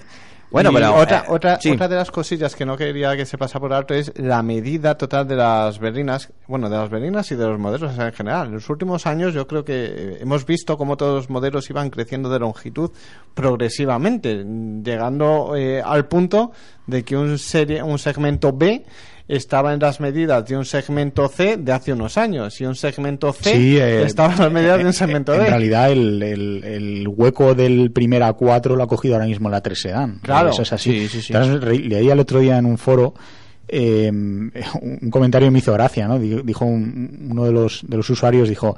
[0.52, 1.72] Bueno, Y pero, otra, eh, otra, sí.
[1.72, 4.98] otra de las cosillas que no quería que se pasa por alto es la medida
[4.98, 8.48] total de las berlinas, bueno, de las berlinas y de los modelos en general.
[8.48, 11.90] En los últimos años yo creo que eh, hemos visto cómo todos los modelos iban
[11.92, 12.92] creciendo de longitud
[13.36, 14.44] progresivamente,
[14.84, 16.52] llegando eh, al punto
[16.88, 18.86] de que un, serie, un segmento B
[19.30, 23.32] estaba en las medidas de un segmento C de hace unos años y un segmento
[23.32, 25.46] C Sí, eh, estaba en las medidas de un segmento en D.
[25.46, 29.80] realidad el, el- el hueco del primer A4 lo ha cogido ahora mismo la 3
[29.80, 30.20] Sedan.
[30.22, 30.50] Claro.
[30.50, 30.92] Eso es así.
[30.92, 31.34] Sí, sí, sí.
[31.34, 33.14] Entonces, re- leí el otro día en un foro
[33.68, 36.18] eh, un comentario me hizo gracia, ¿no?
[36.18, 38.76] Di- Dijo un- uno de los, de los usuarios, dijo,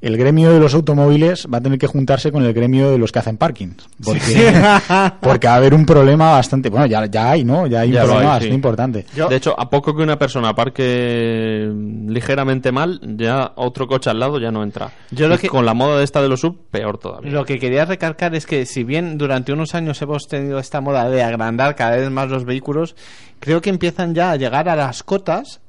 [0.00, 3.12] el gremio de los automóviles va a tener que juntarse con el gremio de los
[3.12, 3.70] que hacen parking.
[4.04, 4.52] Porque,
[5.20, 6.68] porque va a haber un problema bastante...
[6.70, 7.66] Bueno, ya, ya hay, ¿no?
[7.66, 8.54] Ya hay Ya un problema hay, bastante sí.
[8.54, 9.06] importante.
[9.16, 11.70] Yo- De hecho, a poco que una persona parque
[12.08, 14.90] ligeramente mal, ya otro coche al lado ya no entra.
[15.10, 17.30] Yo lo que- con la moda de esta de los sub, peor todavía.
[17.32, 21.08] Lo que quería recalcar es que si bien durante unos años hemos tenido esta moda
[21.08, 22.96] de agrandar cada vez más los vehículos,
[23.40, 25.60] creo que empiezan ya a llegar a las cotas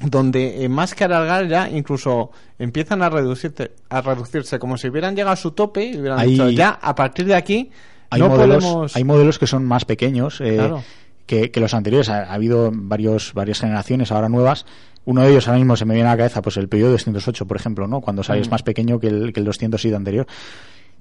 [0.00, 5.14] donde eh, más que alargar ya incluso empiezan a reducirse, a reducirse como si hubieran
[5.14, 7.70] llegado a su tope y hubieran Hay- dicho ya a partir de aquí
[8.10, 10.82] hay no modelos, podemos hay modelos que son más pequeños eh, Claro.
[11.26, 12.08] que, que los anteriores.
[12.08, 14.66] Ha, ha habido varios, varias generaciones ahora nuevas.
[15.04, 17.46] Uno de ellos ahora mismo se me viene a la cabeza, pues el Peugeot 208,
[17.46, 18.00] por ejemplo, ¿no?
[18.00, 20.26] Cuando sale es más pequeño que el, que el 207 anterior.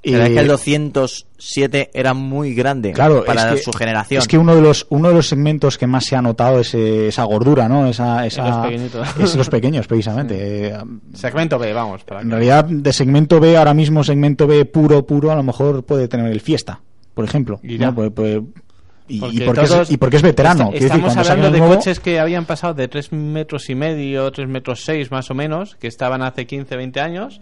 [0.02, 4.22] Pero es Eh, que el 207 era muy grande Claro, para es que, su generación.
[4.22, 6.74] Es que uno de los uno de los segmentos que más se ha notado es
[6.74, 7.88] eh, esa gordura, ¿no?
[7.88, 9.08] Esa, esa los pequeñitos.
[9.20, 10.68] es los pequeños, precisamente.
[10.70, 10.78] Eh,
[11.14, 15.06] segmento B, vamos, para en que- realidad, de segmento B, ahora mismo segmento B puro,
[15.06, 16.80] puro, a lo mejor puede tener el Fiesta,
[17.14, 17.60] por ejemplo.
[17.64, 17.88] Y ya.
[17.88, 17.96] ¿no?
[17.96, 18.42] Pues- pues-
[19.12, 20.66] y, Porque y porque es, y porque es veterano.
[20.72, 24.32] Decir, estamos saquen hablando de nuevo- coches que habían pasado de 3 metros y medio,
[24.32, 27.42] 3 metros 6 más o menos, que estaban hace 15, 20 años,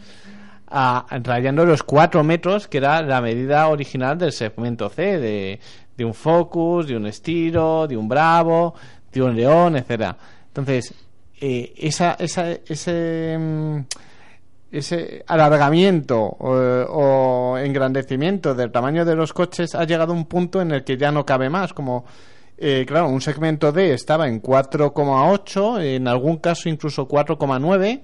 [0.68, 6.14] a, rayando los 4 metros, que era la medida original del segmento C, de, un
[6.14, 8.76] Focus, de un Estiro, de un Bravo,
[9.12, 10.94] de un León, etcétera Entonces,
[11.40, 13.38] eh, esa, esa, ese...
[13.40, 13.80] mm,
[14.72, 20.62] ese alargamiento o, o engrandecimiento del tamaño de los coches ha llegado a un punto
[20.62, 21.74] en el que ya no cabe más.
[21.74, 22.06] Como,
[22.58, 28.02] eh, claro, un segmento D estaba en 4,8, en algún caso incluso 4,9,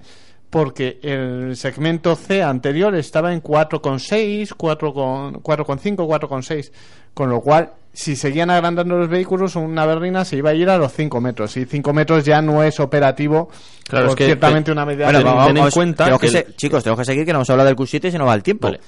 [0.54, 6.70] porque el segmento C anterior estaba en 4,6, 4,5, 4,6,
[7.12, 10.78] con lo cual si seguían agrandando los vehículos una berlina se iba a ir a
[10.78, 13.48] los 5 metros y 5 metros ya no es operativo
[13.82, 16.20] Claro, es que- ciertamente que- una medida Bueno, ten- vamos, ten en vamos, cuenta tenemos
[16.20, 18.18] que que se- chicos, tenemos que seguir que no hemos hablado del Q7 y se
[18.18, 18.68] nos va el tiempo.
[18.68, 18.80] Vale.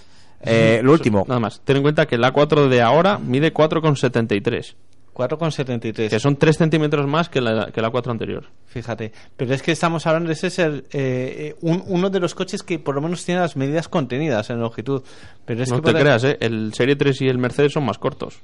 [0.42, 1.24] Eh, lo último.
[1.26, 1.60] Nada más.
[1.64, 4.76] Ten en cuenta que el A4 de ahora mide 4,73.
[5.16, 6.10] 4,73.
[6.10, 8.44] Que son 3 centímetros más que la, que el A4 anterior.
[8.66, 12.62] Fíjate, pero es que estamos hablando, ese es el, eh, un- uno de los coches
[12.62, 15.02] que por lo menos tiene las medidas contenidas en longitud.
[15.46, 16.36] Pero es no que te creas, ¿eh?
[16.40, 18.40] El Serie 3 y el Mercedes son más cortos.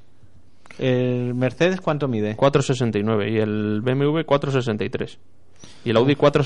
[0.78, 2.34] ¿El Mercedes cuánto mide?
[2.36, 5.18] 4,69 y el BMW 4,63.
[5.84, 6.38] Y el Audi Bueno,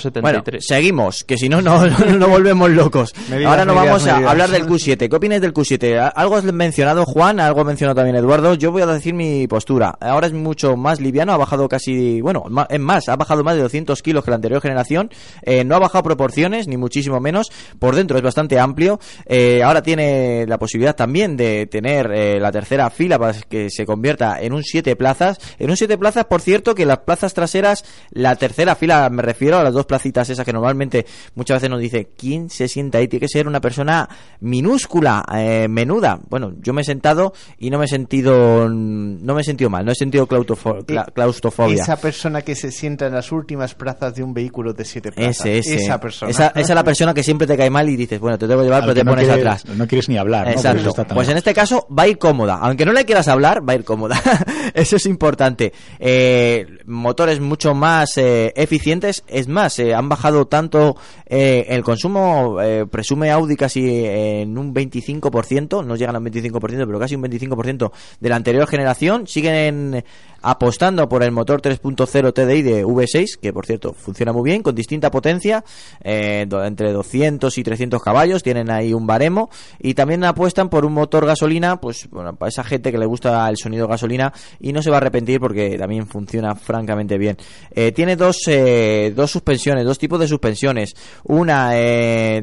[0.43, 0.61] 4,73.
[0.61, 3.13] seguimos, que si no, no, no, volvemos locos.
[3.31, 5.11] Medidas, Ahora nos medidas, vamos a hablar del Q7.
[5.11, 5.99] ¿Qué opinas del Q7?
[5.99, 8.55] A- Algo has mencionado Juan, algo ha mencionado también Eduardo.
[8.55, 9.95] Yo voy a decir mi postura.
[10.01, 13.63] Ahora es mucho más liviano, ha bajado casi, bueno, es más, ha bajado más de
[13.63, 15.11] 200 kilos que la anterior generación.
[15.43, 17.53] Eh, no ha bajado proporciones, ni muchísimo menos.
[17.79, 18.99] Por dentro es bastante amplio.
[19.27, 23.85] Eh, ahora tiene la posibilidad también de tener eh, la tercera fila para que se
[23.85, 25.39] convierta en un 7 plazas.
[25.59, 29.59] En un 7 plazas, por cierto, que las plazas traseras, la tercera fila, me refiero
[29.59, 33.09] a las dos placitas esas que normalmente muchas veces nos dice, ¿quién se sienta ahí?
[33.09, 34.09] Tiene que ser una persona
[34.41, 36.19] minúscula, eh, menuda.
[36.29, 39.85] Bueno, yo me he sentado y no me he sentido, no me he sentido mal,
[39.85, 41.83] no he sentido claustrofo- cla- claustrofobia.
[41.83, 45.41] esa persona que se sienta en las últimas plazas de un vehículo de 7 plazas
[45.47, 45.75] Ese, ese.
[45.77, 48.39] esa persona Esa, esa es la persona que siempre te cae mal y dices, bueno,
[48.39, 49.77] te tengo que llevar, Al pero que te no pones quieres- atrás.
[49.77, 52.59] No quieres ni hablar, tan Pues en este caso va a ir cómoda.
[52.61, 54.17] Aunque no le quieras hablar, va a ir cómoda.
[54.75, 55.73] Eso es importante.
[55.99, 58.96] Eh, motores mucho más eh, eficientes.
[59.05, 64.75] Es más, eh, han bajado tanto eh, el consumo, eh, presume Audi casi en un
[64.75, 69.27] 25%, no llegan al 25%, pero casi un 25% de la anterior generación.
[69.27, 70.05] Siguen
[70.47, 74.77] apostando por el motor 3.0 TDI de V6, que por cierto funciona muy bien, con
[74.77, 75.65] distinta potencia,
[76.05, 80.93] eh, entre 200 y 300 caballos, tienen ahí un baremo, y también apuestan por un
[80.93, 84.83] motor gasolina, pues bueno, para esa gente que le gusta el sonido gasolina y no
[84.83, 87.37] se va a arrepentir porque también funciona francamente bien.
[87.73, 90.95] Eh, tiene dos, eh, dos suspensiones, dos tipos de suspensiones.
[91.25, 91.73] Una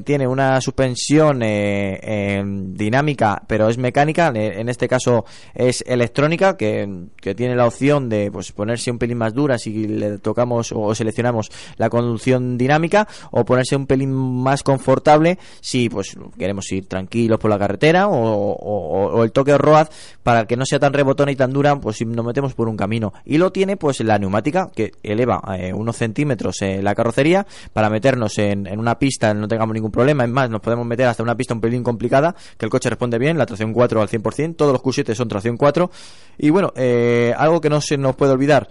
[0.04, 5.24] tiene una suspensión eh, dinámica, pero es mecánica, en este caso
[5.54, 9.88] es electrónica, que, que tiene la opción de pues ponerse un pelín más dura si
[9.88, 16.16] le tocamos o seleccionamos la conducción dinámica, o ponerse un pelín más confortable si pues
[16.38, 19.88] queremos ir tranquilos por la carretera, o, el toque road
[20.24, 22.78] para que no sea tan rebotona y tan dura, pues si nos metemos por un
[22.78, 23.14] camino.
[23.26, 27.90] Y lo tiene pues la neumática, que eleva eh, unos centímetros eh, la carrocería para
[27.90, 30.24] meternos en, en una pista, no tengamos ningún problema.
[30.24, 33.18] Es más, nos podemos meter hasta una pista un pelín complicada, que el coche responde
[33.18, 35.90] bien, la tracción 4 al 100%, todos los Q7 son tracción 4.
[36.38, 38.70] Y bueno, eh, algo que no se nos puede olvidar.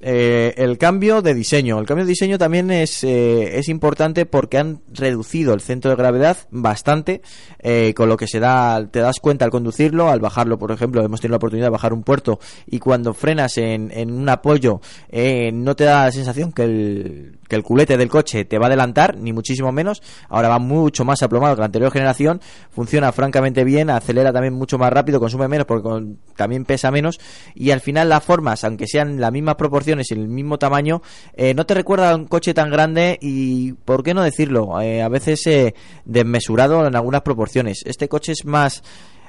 [0.00, 1.78] eh, el cambio de diseño.
[1.78, 5.96] El cambio de diseño también es, eh, es importante porque han reducido el centro de
[5.96, 7.20] gravedad bastante,
[7.58, 11.02] eh, con lo que se da, te das cuenta al conducirlo, al bajarlo, por ejemplo,
[11.02, 14.80] hemos tenido la oportunidad de bajar un puerto y cuando frenas en, en un apoyo
[15.52, 18.68] no te da la sensación que el, que el culete del coche te va a
[18.68, 20.02] adelantar, ni muchísimo menos.
[20.28, 22.40] Ahora va mucho más aplomado que la anterior generación,
[22.70, 27.18] funciona francamente bien, acelera también mucho más rápido, consume menos porque también pesa menos
[27.54, 31.02] y al final las formas, aunque sean las mismas proporciones y el mismo tamaño,
[31.34, 34.80] eh, no te recuerda a un coche tan grande y, ¿por qué no decirlo?
[34.80, 35.74] Eh, a veces eh,
[36.04, 37.82] desmesurado en algunas proporciones.
[37.84, 38.82] Este coche es más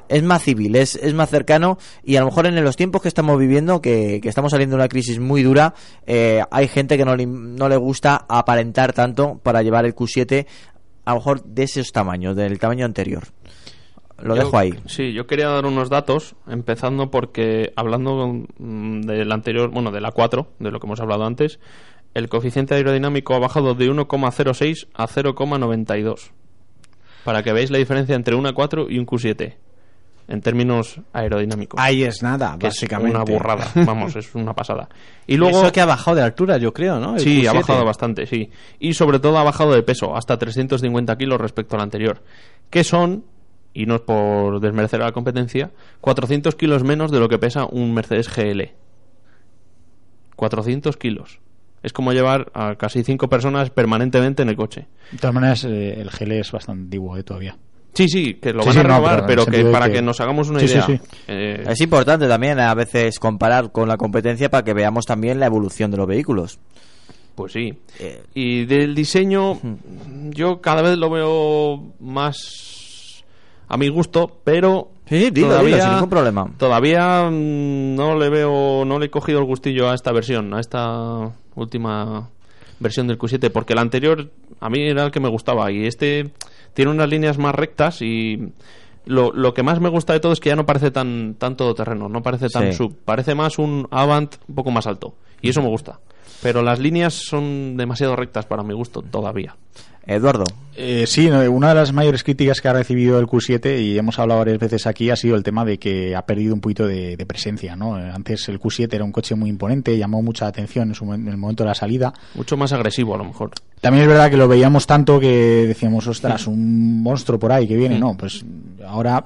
[0.09, 3.07] es más civil, es, es más cercano y a lo mejor en los tiempos que
[3.07, 5.73] estamos viviendo, que, que estamos saliendo de una crisis muy dura,
[6.05, 10.45] eh, hay gente que no le, no le gusta aparentar tanto para llevar el Q7
[11.05, 13.23] a lo mejor de esos tamaños, del tamaño anterior.
[14.21, 14.73] Lo Yo- dejo ahí.
[14.85, 20.11] Sí, yo quería dar unos datos, empezando porque hablando mm, del anterior, bueno, de la
[20.11, 21.59] 4, de lo que hemos hablado antes,
[22.13, 26.31] el coeficiente aerodinámico ha bajado de 1,06 a 0,92.
[27.23, 29.55] Para que veáis la diferencia entre una 4 y un Q7
[30.29, 31.79] en términos aerodinámicos.
[31.81, 34.87] ahí es nada que es básicamente una burrada, vamos, es una pasada.
[35.27, 37.15] Y luego Eso que ha bajado de altura, yo creo, ¿no?
[37.15, 37.55] El Sí, ha Q7.
[37.55, 38.49] bajado bastante, sí.
[38.79, 42.21] Y sobre todo ha bajado de peso, hasta 350 kilos respecto al anterior.
[42.69, 43.25] Que son,
[43.73, 45.71] y no es por desmerecer a la competencia,
[46.01, 48.71] 400 kilos menos de lo que pesa un Mercedes GL.
[50.35, 51.39] 400 kilos.
[51.81, 54.87] Es como llevar a casi 5 personas permanentemente en el coche.
[55.11, 57.57] De todas maneras, eh, el GL es bastante antiguo eh, todavía.
[57.93, 59.87] Sí, sí, que lo Sí, van sí, a no, renovar, pero en pero, que para
[59.87, 59.93] que...
[59.93, 60.85] que- nos hagamos una Sí, idea.
[60.85, 60.99] sí.
[61.27, 65.47] eh, Es importante también a veces comparar con la competencia para que veamos también la
[65.47, 66.59] evolución de los vehículos.
[67.35, 67.73] Pues sí.
[67.99, 69.59] Eh, Y del diseño,
[70.31, 73.23] yo cada vez lo veo más
[73.67, 76.51] a mi gusto, pero Sí, dilo, todavía, dilo, sin ningún problema.
[76.57, 80.59] Todavía mm, no le veo, no le he cogido el gustillo a esta versión, a
[80.59, 82.29] esta última
[82.79, 84.29] versión del Q7, porque el anterior
[84.59, 86.31] a mí era el que me gustaba y este
[86.79, 88.53] tiene unas líneas más rectas y
[89.05, 91.57] lo, lo que más me gusta de todo es que ya no parece tan, tan
[91.57, 92.77] todoterreno, no parece tan Sí.
[92.77, 95.99] sub, parece más un Avant un poco más alto y eso me gusta.
[96.41, 99.55] Pero las líneas son demasiado rectas para mi gusto todavía.
[100.05, 100.45] Eduardo.
[100.75, 104.17] Eh, sí, no, una de las mayores críticas que ha recibido el Q7, y hemos
[104.17, 107.15] hablado varias veces aquí, ha sido el tema de que ha perdido un poquito de,
[107.15, 107.75] de presencia.
[107.75, 107.99] ¿no?
[107.99, 111.27] Eh, Antes el Q7 era un coche muy imponente, llamó mucha atención en, su en
[111.27, 112.11] el momento de la salida.
[112.33, 113.51] Mucho más agresivo a lo mejor.
[113.81, 117.75] También es verdad que lo veíamos tanto que decíamos, ostras, un monstruo por ahí que
[117.77, 117.99] viene.
[117.99, 118.43] No, pues
[118.87, 119.25] ahora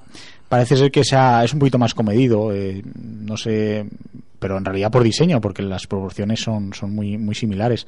[0.49, 2.51] parece ser que sea, es un poquito más comedido.
[2.51, 3.85] eh, no sé,
[4.43, 7.87] pero en realidad por diseño, porque las proporciones son, son muy, muy similares.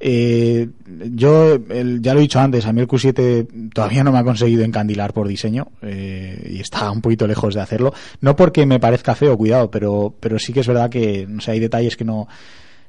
[0.00, 0.68] Eh,
[1.14, 4.24] yo el- ya lo he dicho antes, a mí el Q7 todavía no me ha
[4.24, 7.92] conseguido encandilar por diseño eh, y está un poquito lejos de hacerlo.
[8.22, 11.50] No porque me parezca feo, cuidado, pero, pero sí que es verdad que no sé,
[11.52, 12.26] hay detalles que no,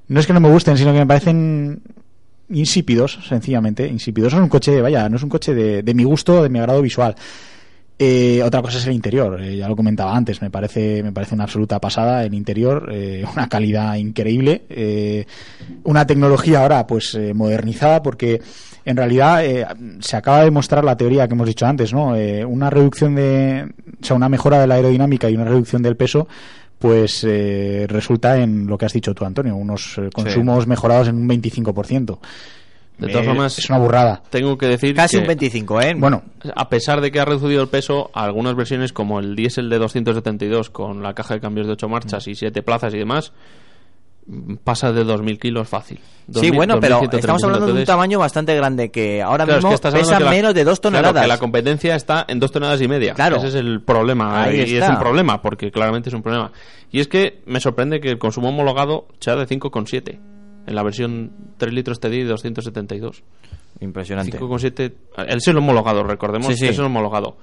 [0.08, 1.82] no es que no me gusten, sino que me parecen
[2.50, 4.34] insípidos, sencillamente, insípidos.
[4.34, 6.82] Es un coche, vaya, no es un coche de, de mi gusto, de mi agrado
[6.82, 7.16] visual.
[8.00, 11.34] Eh, otra cosa es el interior, eh, ya lo comentaba antes, me parece, me parece
[11.34, 15.26] una absoluta pasada el interior, eh, una calidad increíble, eh,
[15.84, 18.40] una tecnología ahora pues eh, modernizada porque
[18.86, 19.66] en realidad eh,
[20.00, 22.16] se acaba de mostrar la teoría que hemos dicho antes, ¿no?
[22.16, 23.68] Eh, una reducción de,
[24.02, 26.28] o sea, una mejora de la aerodinámica y una reducción del peso
[26.80, 31.16] pues eh, resulta en lo que has dicho tú, Antonio, unos eh, consumos mejorados en
[31.16, 32.20] un 25%.
[32.98, 34.24] De todas Eh, formas, es una burrada.
[34.30, 35.94] Tengo que decir Casi que, un 25, ¿eh?
[35.98, 36.24] Bueno,
[36.56, 40.70] a pesar de que ha reducido el peso, algunas versiones como el diésel de 272
[40.72, 43.34] con la caja de cambios de 8 marchas y 7 plazas y demás,
[44.26, 46.00] mm, pasa de 2.000 kilos fácil.
[46.34, 47.20] Sí, 2.000, bueno, pero 2.135.
[47.20, 49.94] estamos hablando de un Entonces, tamaño bastante grande que ahora claro, es mismo que estás
[49.94, 51.22] hablando pesa que la- menos de 2 claro, toneladas.
[51.22, 53.14] que la competencia está en 2 toneladas y media.
[53.14, 53.38] Claro.
[53.38, 54.42] Ese es el problema.
[54.44, 54.94] Ahí y es está.
[54.94, 56.52] un problema, porque claramente es un problema.
[56.92, 60.20] Y es que me sorprende que el consumo homologado sea de 5,7
[60.68, 63.24] en la versión 3 litros TDI de 272.
[63.80, 64.38] Impresionante.
[64.40, 64.94] 5,7.
[65.18, 66.66] Él es el homologado, recordemos Sí, sí.
[66.66, 67.38] que es el homologado.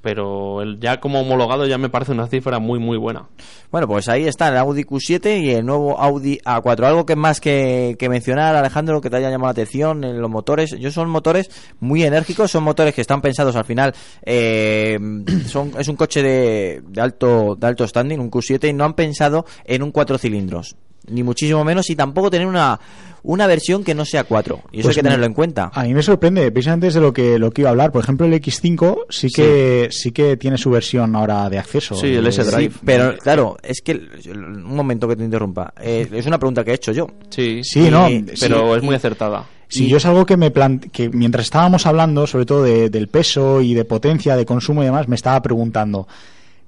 [0.00, 3.28] Pero el ya como homologado ya me parece una cifra muy, muy buena.
[3.70, 6.84] Bueno, pues ahí está el Audi Q7 y el nuevo Audi A4.
[6.86, 10.28] Algo que más que, que mencionar, Alejandro, que te haya llamado la atención en los
[10.28, 10.76] motores.
[10.76, 13.94] Yo son motores muy enérgicos, son motores que están pensados al final.
[14.24, 14.98] eh,
[15.46, 18.94] son, es un coche de, de alto de alto standing, un Q7, y no han
[18.94, 20.74] pensado en un cuatro cilindros.
[21.08, 22.78] Ni muchísimo menos, y tampoco tener una,
[23.24, 24.62] una versión que no sea 4.
[24.72, 25.70] Y eso Pues hay que me- tenerlo en cuenta.
[25.74, 27.90] A mí me sorprende, precisamente de lo que, lo que iba a hablar.
[27.92, 30.12] Por ejemplo, el X5 sí que, sí.
[30.12, 31.94] que tiene su versión ahora de acceso.
[31.96, 32.72] Sí, el Eh, S-Drive.
[32.72, 34.00] Sí, pero claro, es que
[34.32, 35.72] un momento que te interrumpa.
[35.80, 37.08] Eh, es una pregunta que he hecho yo.
[37.30, 38.06] Sí, Sí, no,
[38.40, 38.76] pero sí.
[38.78, 39.44] es muy acertada.
[39.68, 43.08] Sí, yo es algo que me plan- que mientras estábamos hablando, sobre todo de- del
[43.08, 46.06] peso y de potencia, de consumo y demás, me estaba preguntando.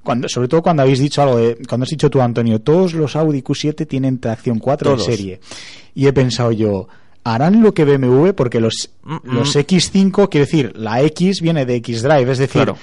[0.04, 3.16] Cuando, sobre todo cuando habéis dicho algo de, cuando has dicho tú, Antonio, todos los
[3.16, 5.06] Audi Q7 tienen tracción 4 Todos.
[5.06, 5.40] de serie.
[5.94, 6.86] Y he pensado yo,
[7.24, 8.30] ¿harán lo que BMW?
[8.34, 9.58] Porque los, Mm, los mm.
[9.60, 12.76] X5, quiero decir, la X viene de X-Drive, es decir, Claro.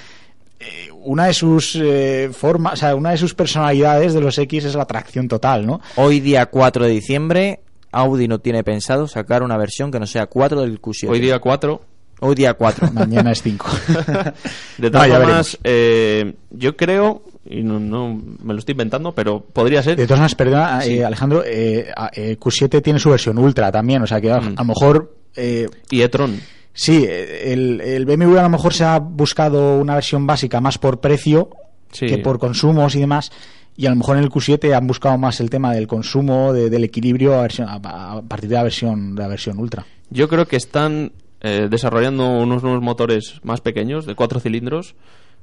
[0.60, 4.64] eh, una de sus eh, formas, o sea, una de sus personalidades de los X
[4.64, 5.80] es la tracción total, ¿no?
[5.96, 7.60] Hoy día 4 de diciembre,
[7.92, 11.08] Audi no tiene pensado sacar una versión que no sea 4 del Q7.
[11.10, 11.82] Hoy día 4.
[12.24, 12.92] Hoy día 4.
[12.92, 13.66] Mañana es 5.
[14.78, 15.58] De No, todas formas, veremos.
[15.64, 19.96] eh, yo creo, y no, no me lo estoy inventando, pero podría ser.
[19.96, 20.98] De todas maneras, perdona, Sí.
[20.98, 24.54] eh, Alejandro, eh, eh, Q7 tiene su versión Ultra también, o sea que a, Mm.
[24.56, 25.16] a lo mejor...
[25.34, 26.38] eh, Y e-tron.
[26.72, 31.00] sí, el, el BMW a lo mejor se ha buscado una versión básica más por
[31.00, 31.50] precio
[31.90, 32.06] Sí.
[32.06, 33.32] que por consumos y demás,
[33.76, 36.70] y a lo mejor en el Q7 han buscado más el tema del consumo, de-
[36.70, 39.84] del equilibrio a, versión- a- a partir de la versión, de la versión Ultra.
[40.08, 41.10] Yo creo que están
[41.42, 44.94] eh, desarrollando unos nuevos motores más pequeños, de cuatro cilindros,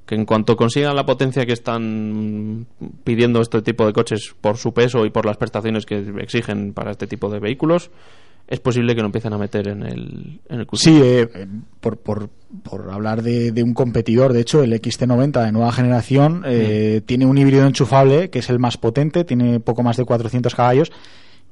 [0.05, 2.65] que en cuanto consigan la potencia que están
[3.03, 6.91] pidiendo este tipo de coches por su peso y por las prestaciones que exigen para
[6.91, 7.91] este tipo de vehículos,
[8.47, 10.77] es posible que lo empiecen a meter en el, en el Q7.
[10.77, 11.47] Sí, eh,
[11.79, 12.29] por, por,
[12.63, 17.27] por hablar de, de un competidor, de hecho, el XT90 de nueva generación eh, tiene
[17.27, 20.91] un híbrido enchufable que es el más potente, tiene poco más de 400 caballos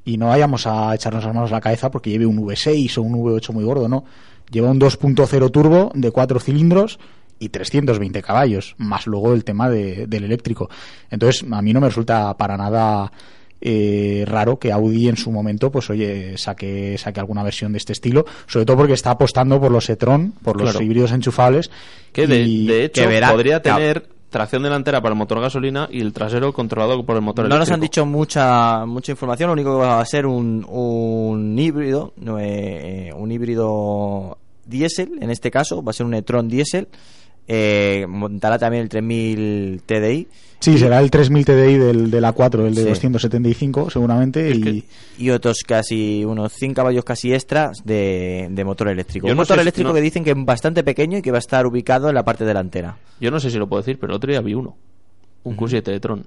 [0.04, 3.02] y no vayamos a echarnos las manos a la cabeza porque lleve un V6 o
[3.04, 4.04] un V8 muy gordo, no.
[4.52, 7.00] Lleva un 2.0 turbo de 4 cilindros
[7.40, 10.70] y 320 caballos, más luego el tema de- del eléctrico.
[11.12, 13.12] Entonces, a mí no me resulta para nada
[13.60, 17.92] eh, raro que Audi en su momento, pues oye, saque, saque alguna versión de este
[17.94, 20.86] estilo, sobre todo porque está apostando por los e-tron, por los Claro.
[20.86, 21.72] híbridos enchufables.
[22.14, 24.08] Que de, hecho que verá- podría tener
[24.38, 27.68] tracción delantera para el motor gasolina y el trasero controlado por el motor No nos
[27.70, 27.74] eléctrico.
[27.74, 32.38] han dicho mucha mucha información, lo único que va a ser un, un híbrido, no,
[32.40, 36.88] eh, un híbrido diésel, en este caso, va a ser un e-tron diésel,
[37.48, 40.28] eh, montará también el 3000 TDI.
[40.60, 42.88] Sí, será el 3000 TDI del, del A4, el de Sí.
[42.90, 44.50] 275 seguramente.
[44.50, 44.84] Y que-
[45.20, 49.28] y otros casi unos 100 caballos casi extras de, de motor eléctrico.
[49.28, 51.22] Yo Un no motor sé si- eléctrico no- que dicen que es bastante pequeño y
[51.22, 52.98] que va a estar ubicado en la parte delantera.
[53.22, 54.76] Yo no sé si lo puedo decir, pero el otro día vi uno.
[55.44, 56.26] Un Q7 de Tron.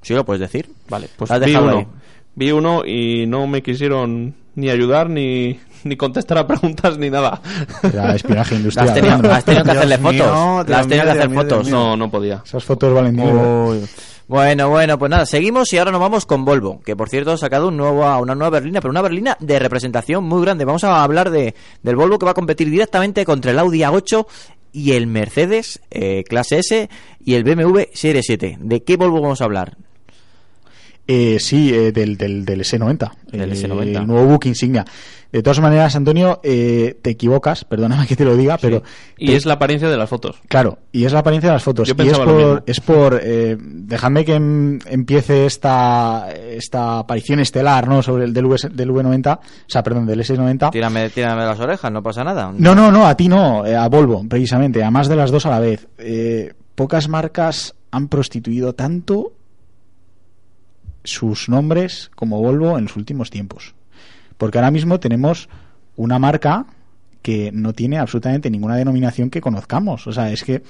[0.00, 0.68] ¿Sí lo puedes decir?
[0.88, 1.78] Vale, pues Has vi dejado uno.
[1.78, 1.86] ahí.
[2.34, 7.40] Vi uno y no me quisieron ni ayudar ni, ni contestar a preguntas ni nada.
[7.82, 8.88] Era espionaje industrial.
[8.88, 9.30] Has tenido, ¿no?
[9.30, 10.76] has tenido que hacerle mío, fotos.
[10.76, 11.66] Has tenido que hacer Dios fotos.
[11.66, 11.76] Mío.
[11.76, 12.42] No, no podía.
[12.44, 13.68] Esas fotos valen dinero.
[13.68, 13.88] Uy.
[14.28, 17.36] Bueno, bueno, pues nada, seguimos y ahora nos vamos con Volvo, que por cierto ha
[17.36, 20.64] sacado un nuevo, una nueva berlina, pero una berlina de representación muy grande.
[20.64, 24.26] Vamos a hablar de, del Volvo que va a competir directamente contra el Audi A8
[24.72, 26.88] y el Mercedes eh, clase S
[27.22, 28.58] y el BMW Serie 7.
[28.60, 29.76] ¿De qué Volvo vamos a hablar?
[31.06, 33.10] Eh, sí, eh, del, del, del S90.
[33.32, 34.00] Del eh, S90.
[34.00, 34.84] El nuevo book insignia.
[35.32, 38.82] De todas maneras, Antonio, eh, te equivocas, perdóname que te lo diga, pero...
[39.16, 40.36] Y te- es la apariencia de las fotos.
[40.46, 41.88] Claro, y es la apariencia de las fotos.
[41.88, 42.60] Yo y es por, mismo.
[42.66, 48.02] es por eh, dejadme que em- empiece esta, esta aparición estelar ¿no?
[48.02, 50.70] sobre el del, V, del V90, o sea, perdón, del S90.
[50.70, 52.52] Tírame, tírame las orejas, no pasa nada.
[52.54, 55.46] No, no, no, a ti no, eh, a Volvo, precisamente, a más de las dos
[55.46, 55.88] a la vez.
[55.96, 59.32] Eh, pocas marcas han prostituido tanto
[61.04, 63.74] sus nombres como Volvo en los últimos tiempos.
[64.42, 65.48] Porque ahora mismo tenemos
[65.94, 66.66] una marca
[67.22, 70.04] que no tiene absolutamente ninguna denominación que conozcamos.
[70.08, 70.64] O sea, es que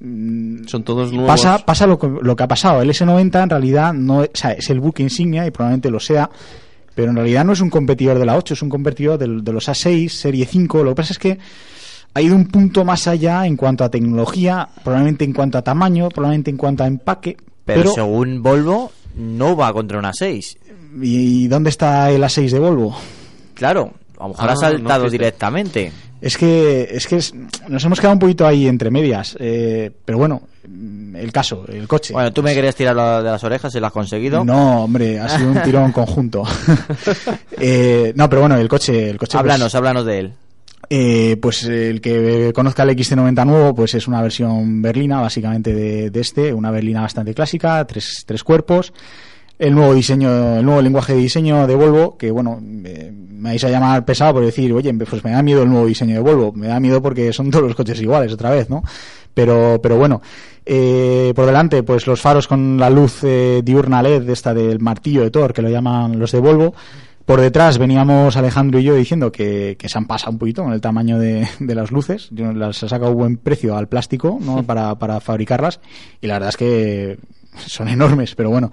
[0.00, 1.28] mm, Son todos nuevos.
[1.28, 2.80] pasa, pasa lo, que, lo que ha pasado.
[2.80, 6.30] El S90 en realidad no, o sea, es el buque insignia y probablemente lo sea,
[6.94, 9.52] pero en realidad no es un competidor de la 8, es un competidor del- de,
[9.52, 10.82] los A6, Serie 5.
[10.82, 11.38] Lo que pasa es que
[12.14, 16.08] ha ido un punto más allá en cuanto a tecnología, probablemente en cuanto a tamaño,
[16.08, 17.36] probablemente en cuanto a empaque.
[17.66, 20.58] pero, Pero, según Volvo, no va contra una 6.
[21.00, 22.96] ¿y dónde está el A6 de Volvo?
[23.54, 25.90] Claro, a lo mejor Ah, ha saltado no directamente.
[26.20, 27.34] Es que, es que es-
[27.68, 29.36] nos hemos quedado un poquito ahí entre medias.
[29.40, 30.42] eh, pero bueno,
[31.16, 32.12] el caso, el coche.
[32.12, 34.44] Bueno, tú me querías tirar de las orejas y lo has conseguido.
[34.44, 36.44] No, hombre, ha sido un tirón conjunto.
[37.64, 39.32] Eh, no, pero bueno, el coche, el coche.
[39.32, 40.32] pues, háblanos, háblanos de él.
[40.94, 46.10] Eh, pues el que conozca el XT90 nuevo, pues es una versión berlina, básicamente de,
[46.10, 48.92] de este, una berlina bastante clásica, tres, tres cuerpos.
[49.58, 53.64] El nuevo diseño, el nuevo lenguaje de diseño de Volvo, que bueno, eh, me vais
[53.64, 56.52] a llamar pesado por decir, oye, pues me da miedo el nuevo diseño de Volvo,
[56.52, 58.82] me da miedo porque son todos los coches iguales otra vez, ¿no?
[59.32, 60.20] Pero, pero bueno,
[60.66, 65.22] eh, por delante, pues los faros con la luz eh, diurna LED, esta del martillo
[65.22, 66.74] de Thor, que lo llaman los de Volvo.
[67.26, 70.72] Por detrás veníamos Alejandro y yo diciendo que, que se han pasado un poquito con
[70.72, 72.28] el tamaño de, de las luces.
[72.32, 74.62] Yo las he sacado buen precio al plástico ¿no?
[74.66, 75.80] para, para fabricarlas
[76.20, 77.18] y la verdad es que
[77.66, 78.70] son enormes, pero bueno.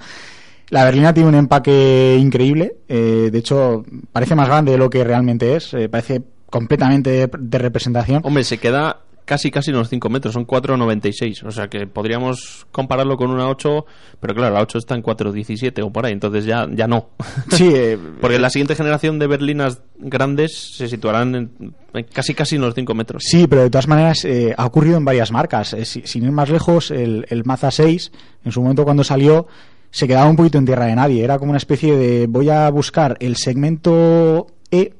[0.70, 2.76] La berlina tiene un empaque increíble.
[2.88, 5.74] eh, de hecho, parece más grande de lo que realmente es.
[5.74, 8.22] eh, parece completamente de, de representación.
[8.24, 11.44] Hombre, se queda casi casi unos 5 metros, son 4,96.
[11.46, 13.86] O sea que podríamos compararlo con una 8,
[14.20, 17.10] pero claro, la 8 está en 4,17 o por ahí, entonces ya, ya no.
[17.52, 21.52] Sí, eh, Porque la siguiente generación de berlinas grandes se situarán en,
[21.94, 23.22] en casi casi unos 5 metros.
[23.24, 25.74] Sí, pero de todas maneras eh, ha ocurrido en varias marcas.
[25.74, 28.12] Eh, si- sin ir más lejos, el, el Mazda 6,
[28.46, 29.46] en su momento cuando salió,
[29.92, 31.24] se quedaba un poquito en tierra de nadie.
[31.24, 34.94] Era como una especie de voy a buscar el segmento E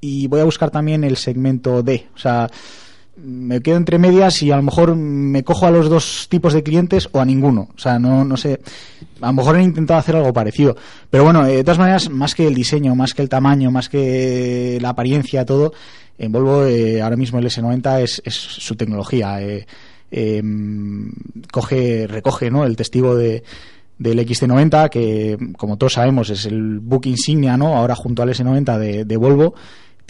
[0.00, 2.06] y voy a buscar también el segmento D.
[2.14, 2.48] O sea,
[3.16, 6.62] me quedo entre medias y a lo mejor me cojo a los dos tipos de
[6.62, 7.68] clientes o a ninguno.
[7.74, 8.60] O sea, no, no sé.
[9.20, 10.76] A lo mejor han intentado hacer algo parecido.
[11.10, 13.88] Pero bueno, eh, de todas maneras, más que el diseño, más que el tamaño, más
[13.88, 15.72] que la apariencia, todo,
[16.18, 19.42] en Volvo eh, ahora mismo el S90 es, es su tecnología.
[19.42, 19.66] eh,
[20.12, 20.42] eh,
[21.50, 22.64] coge, recoge ¿no?
[22.64, 23.42] el testigo de,
[23.98, 27.74] del XT90, que como todos sabemos es el book insignia, ¿no?
[27.74, 29.54] ahora junto al S90 de, de Volvo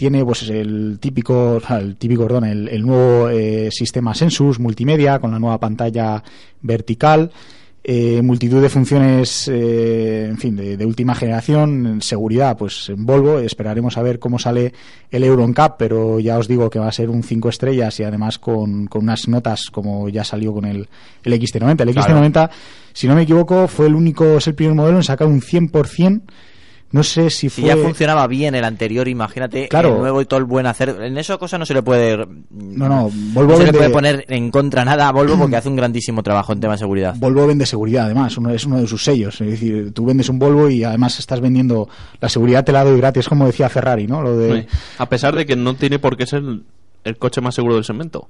[0.03, 5.31] tiene pues el típico el típico perdón, el, el nuevo eh, sistema Sensus multimedia con
[5.31, 6.21] la nueva pantalla
[6.61, 7.31] vertical
[7.85, 13.39] eh, multitud de funciones eh, en fin de, de última generación seguridad pues en Volvo.
[13.39, 14.73] Esperaremos a ver cómo sale
[15.09, 18.03] el Euro NCAP pero ya os digo que va a ser un 5 estrellas y
[18.03, 20.89] además con, con unas notas como ya salió con el,
[21.23, 22.49] el XT90 el XT90
[22.91, 26.23] si no me equivoco fue el único es el primer modelo en sacar un 100%
[26.93, 29.95] no sé si Si fue ya funcionaba bien el anterior, imagínate Claro.
[29.95, 30.89] el nuevo y todo el buen hacer.
[31.01, 32.15] En esa cosa no se le puede.
[32.51, 35.69] No, no, Volvo no se le puede poner en contra nada a Volvo porque hace
[35.69, 37.15] un grandísimo trabajo en tema de seguridad.
[37.17, 39.41] Volvo vende seguridad, además, uno, es uno de sus sellos.
[39.41, 41.89] Es decir, tú vendes un Volvo y además estás vendiendo
[42.21, 44.21] la seguridad, te la doy gratis, como decía Ferrari, ¿no?
[44.21, 44.67] Lo de, Sí.
[44.99, 46.43] A pesar de que no tiene por qué ser
[47.03, 48.29] el coche más seguro del segmento.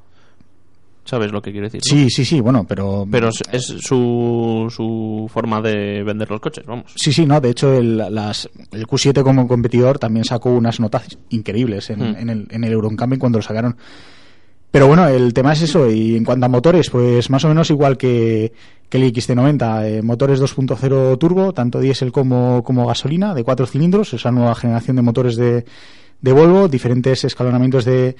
[1.05, 1.81] ¿Sabes lo que quiero decir?
[1.85, 1.89] no?
[1.97, 3.05] Sí, sí, sí, bueno, pero.
[3.11, 6.93] Pero es, es su, su forma de vender los coches, vamos.
[6.95, 7.41] Sí, sí, no.
[7.41, 12.15] De hecho, el, las, el Q7 como competidor también sacó unas notas increíbles en, Mm.
[12.17, 13.75] en el, en el Euroncamp cuando lo sacaron.
[14.71, 15.91] Pero bueno, el tema es eso.
[15.91, 18.53] Y en cuanto a motores, pues más o menos igual que,
[18.89, 19.85] que el XT90.
[19.85, 24.13] eh, motores 2.0 turbo, tanto diésel como, como gasolina, de cuatro cilindros.
[24.13, 25.65] Esa nueva generación de motores de,
[26.21, 26.69] de Volvo.
[26.69, 28.15] Diferentes escalonamientos de,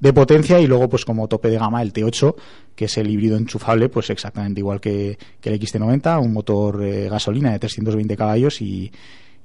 [0.00, 0.60] de potencia.
[0.60, 2.34] Y luego, pues como tope de gama, el T8,
[2.74, 6.20] que es el híbrido enchufable, pues exactamente igual que, que el XT90.
[6.22, 8.90] Un motor eh, gasolina de 320 caballos y,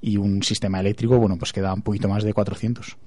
[0.02, 2.98] y un sistema eléctrico, bueno, pues que da un poquito más de 400.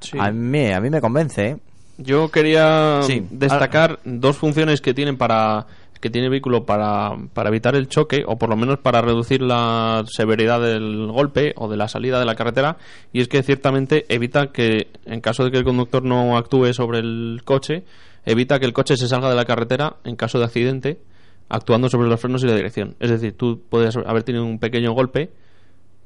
[0.00, 0.18] Sí.
[0.20, 1.56] A mí, a mí me convence, ¿eh?
[1.96, 3.24] Yo quería Sí.
[3.30, 5.66] destacar dos funciones que tienen para
[6.04, 10.04] que tiene vehículo para, para evitar el choque o por lo menos para reducir la
[10.06, 12.76] severidad del golpe o de la salida de la carretera
[13.10, 16.98] y es que ciertamente evita que en caso de que el conductor no actúe sobre
[16.98, 17.84] el coche
[18.26, 20.98] evita que el coche se salga de la carretera en caso de accidente
[21.48, 22.96] actuando sobre los frenos y la dirección.
[23.00, 25.30] Es decir tú puedes haber tenido un pequeño golpe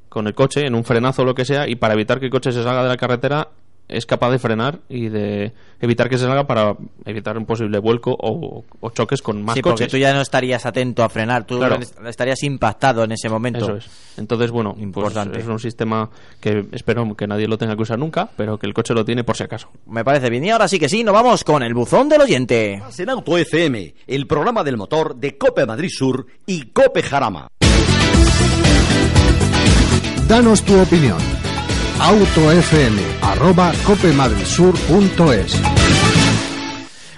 [0.07, 2.31] con el coche en un frenazo o lo que sea y para evitar que el
[2.31, 3.49] coche se salga de la carretera
[3.89, 6.75] es capaz de frenar y de evitar que se salga para
[7.05, 9.91] evitar un posible vuelco o, o choques con más sí, porque coches.
[9.91, 11.79] tú ya no estarías atento a frenar, tú Claro.
[12.07, 13.59] estarías impactado en ese momento.
[13.65, 13.89] Eso es.
[14.17, 15.39] Entonces, bueno, pues Importante.
[15.39, 16.09] es un sistema
[16.39, 19.23] que espero que nadie lo tenga que usar nunca, pero que el coche lo tiene
[19.23, 19.69] por si acaso.
[19.87, 20.45] Me parece bien.
[20.45, 22.81] Y ahora sí que sí, nos vamos con el buzón del oyente.
[22.97, 27.47] En Auto FM, el programa del motor de Cope Madrid Sur y Cope Jarama.
[30.27, 31.17] Danos tu opinión.
[31.99, 36.48] Autofm arroba copemadridsur.es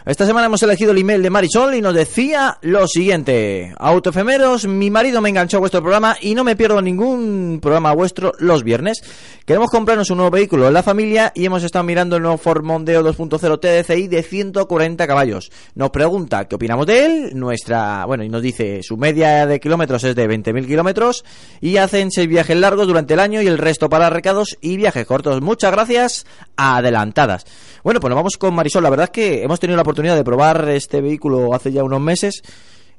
[0.04, 3.72] Esta semana hemos elegido el email de Marisol y nos decía lo siguiente.
[3.78, 8.32] Autoefemeros, mi marido me enganchó a vuestro programa y no me pierdo ningún programa vuestro
[8.40, 9.04] los viernes.
[9.46, 12.64] Queremos comprarnos un nuevo vehículo en la familia y hemos estado mirando el nuevo Ford
[12.64, 15.52] Mondeo 2.0 TDCi de 140 caballos.
[15.76, 20.04] Nos pregunta qué opinamos de él, nuestra, bueno, y nos dice su media de kilómetros
[20.04, 21.24] es de 20.000 kilómetros
[21.62, 25.06] y hacen seis viajes largos durante el año y el resto para recados y viajes
[25.06, 25.42] cortos.
[25.42, 26.26] Muchas gracias,
[26.56, 27.46] adelantadas.
[27.84, 28.84] Bueno, pues nos vamos con Marisol.
[28.84, 32.02] La verdad es que hemos tenido la oportunidad de probar este vehículo hace ya unos
[32.02, 32.44] meses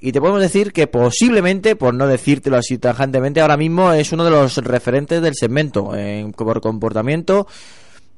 [0.00, 4.24] y te podemos decir que posiblemente, por no decírtelo así tajantemente, ahora mismo es uno
[4.24, 7.46] de los referentes del segmento en, por comportamiento,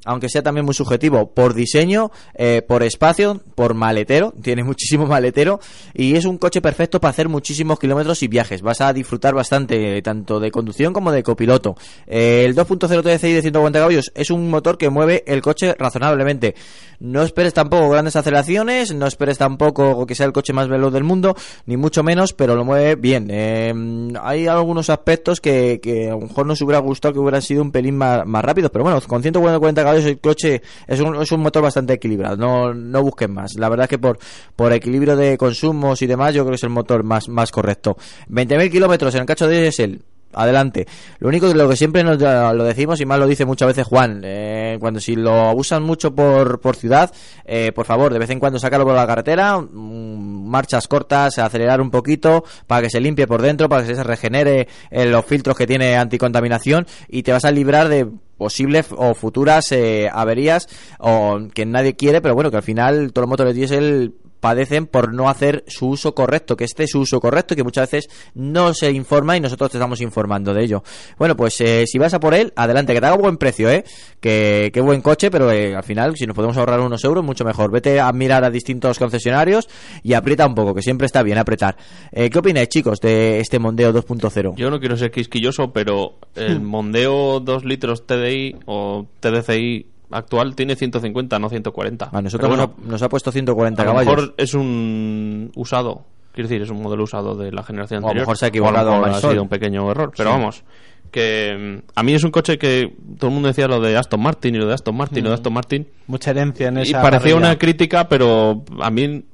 [0.04, 5.60] aunque sea también muy subjetivo, por diseño, eh, por espacio, por maletero, tiene muchísimo maletero
[5.92, 8.62] y es un coche perfecto para hacer muchísimos kilómetros y viajes.
[8.62, 11.76] Vas a disfrutar bastante tanto de conducción como de copiloto.
[12.06, 16.54] Eh, el 2.0 TDCi de 140 caballos es un motor que mueve el coche razonablemente.
[17.00, 21.04] No esperes tampoco grandes aceleraciones, no esperes tampoco que sea el coche más veloz del
[21.04, 21.36] mundo,
[21.66, 23.28] ni mucho menos, pero lo mueve bien.
[23.30, 23.74] Eh,
[24.22, 27.72] hay algunos aspectos que, que a lo mejor nos hubiera gustado que hubieran sido un
[27.72, 31.40] pelín más, más rápidos, pero bueno, con 140 caballos el coche es un, es un
[31.40, 33.54] motor bastante equilibrado, no, no busquen más.
[33.56, 34.18] La verdad es que por,
[34.56, 37.96] por equilibrio de consumos y demás, yo creo que es el motor más, más correcto.
[38.28, 40.02] 20.000 kilómetros en el cacho de diésel,
[40.34, 40.86] adelante.
[41.18, 43.86] Lo único que lo que siempre nos lo decimos y más lo dice muchas veces
[43.86, 47.12] Juan, eh, cuando si lo usan mucho por, por ciudad,
[47.44, 51.80] eh, por favor, de vez en cuando sacarlo por la carretera, mm, marchas cortas, acelerar
[51.80, 55.56] un poquito para que se limpie por dentro, para que se regenere eh, los filtros
[55.56, 60.68] que tiene anticontaminación y te vas a librar de posibles o futuras eh, averías
[60.98, 64.14] o que nadie quiere, pero bueno, que al final todos los motores diésel
[64.44, 67.64] padecen por no hacer su uso correcto, que este es su uso correcto y que
[67.64, 70.82] muchas veces no se informa y nosotros te estamos informando de ello.
[71.16, 73.84] Bueno, pues eh, si vas a por él, adelante, que te haga buen precio, ¿eh?
[74.20, 77.42] Que, que buen coche, pero eh, al final, si nos podemos ahorrar unos euros, mucho
[77.42, 77.70] mejor.
[77.70, 79.66] Vete a mirar a distintos concesionarios
[80.02, 81.78] y aprieta un poco, que siempre está bien apretar.
[82.12, 84.56] Eh, ¿Qué opináis, chicos, de este Mondeo 2.0?
[84.56, 90.76] Yo no quiero ser quisquilloso, pero el Mondeo 2 litros TDI o TDCi actual tiene
[90.76, 92.10] 150, no 140.
[92.12, 94.16] A nosotros Pero bueno, nos, nos ha puesto 140 a lo caballos.
[94.16, 96.02] mejor es un usado.
[96.32, 98.22] Quiero decir, es un modelo usado de la generación O a lo anterior.
[98.22, 100.12] mejor se ha O equivocado a lo mejor ha sido un pequeño error.
[100.16, 100.36] Pero Sí.
[100.36, 100.64] vamos,
[101.12, 104.20] que mm, a mí es un coche que todo el mundo decía lo de Aston
[104.20, 105.86] Martin y lo de Aston Martin y lo de Aston Martin.
[106.08, 107.36] Mucha herencia en Y esa parecía parrilla.
[107.36, 109.24] una crítica, pero a mí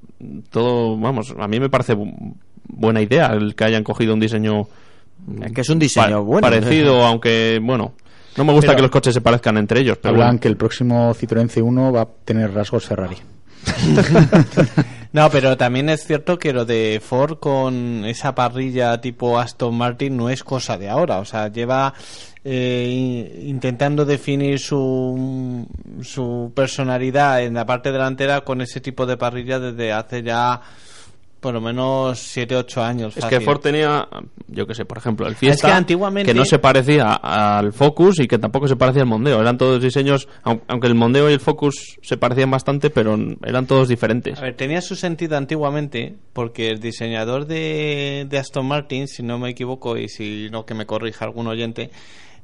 [0.50, 2.34] todo, vamos, a mí me parece bu-
[2.68, 4.66] buena idea el que hayan cogido un diseño
[5.42, 6.40] Es que es un diseño pa- bueno.
[6.42, 7.92] parecido, aunque bueno,
[8.36, 10.40] no me gusta Pero- que los coches se parezcan entre ellos, pero Hablan bueno.
[10.40, 13.16] que el próximo Citroën C1 va a tener rasgos Ferrari.
[15.12, 20.16] No, pero también es cierto que lo de Ford con esa parrilla tipo Aston Martin
[20.16, 21.18] no es cosa de ahora.
[21.18, 21.92] O sea, lleva
[22.44, 22.86] eh,
[23.42, 25.66] in- intentando definir su,
[26.02, 30.60] su personalidad en la parte delantera con ese tipo de parrilla desde hace ya
[31.40, 33.16] por lo menos 7 8 años.
[33.16, 34.06] Es que Ford tenía,
[34.48, 38.20] yo que sé, por ejemplo, el Fiesta, que antiguamente- que no se parecía al Focus
[38.20, 39.40] y que tampoco se parecía al Mondeo.
[39.40, 43.66] Eran todos diseños, au- aunque el Mondeo y el Focus se parecían bastante, pero eran
[43.66, 44.38] todos diferentes.
[44.38, 49.38] A ver, tenía su sentido antiguamente porque el diseñador de, de Aston Martin, si no
[49.38, 51.90] me equivoco y si no que me corrija algún oyente,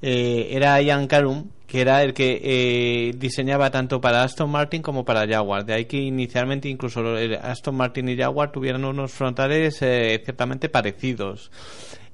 [0.03, 5.05] eh, era Ian Carum que era el que eh, diseñaba tanto para Aston Martin como
[5.05, 5.65] para Jaguar.
[5.65, 7.03] De ahí que inicialmente incluso
[7.43, 11.51] Aston Martin y Jaguar tuvieran unos frontales eh, ciertamente parecidos.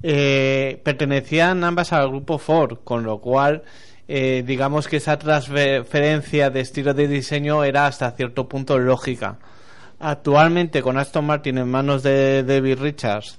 [0.01, 3.63] Eh, pertenecían ambas al grupo Ford, con lo cual
[4.07, 9.37] eh, digamos que esa transferencia de estilo de diseño era hasta cierto punto lógica.
[9.99, 13.37] Actualmente con Aston Martin en manos de David Richards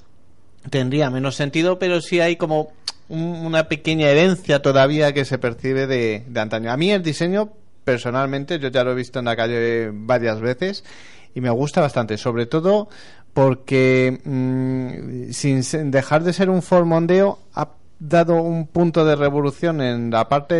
[0.70, 2.72] tendría menos sentido, pero sí hay como
[3.08, 6.70] un- una pequeña herencia todavía que se percibe de, de antaño.
[6.70, 7.52] A mí el diseño,
[7.84, 10.84] personalmente, yo ya lo he visto en la calle varias veces
[11.34, 12.88] y me gusta bastante, sobre todo
[13.32, 19.80] porque mm, sin dejar de ser un Ford Mondeo ha dado un punto de revolución
[19.80, 20.54] en la parte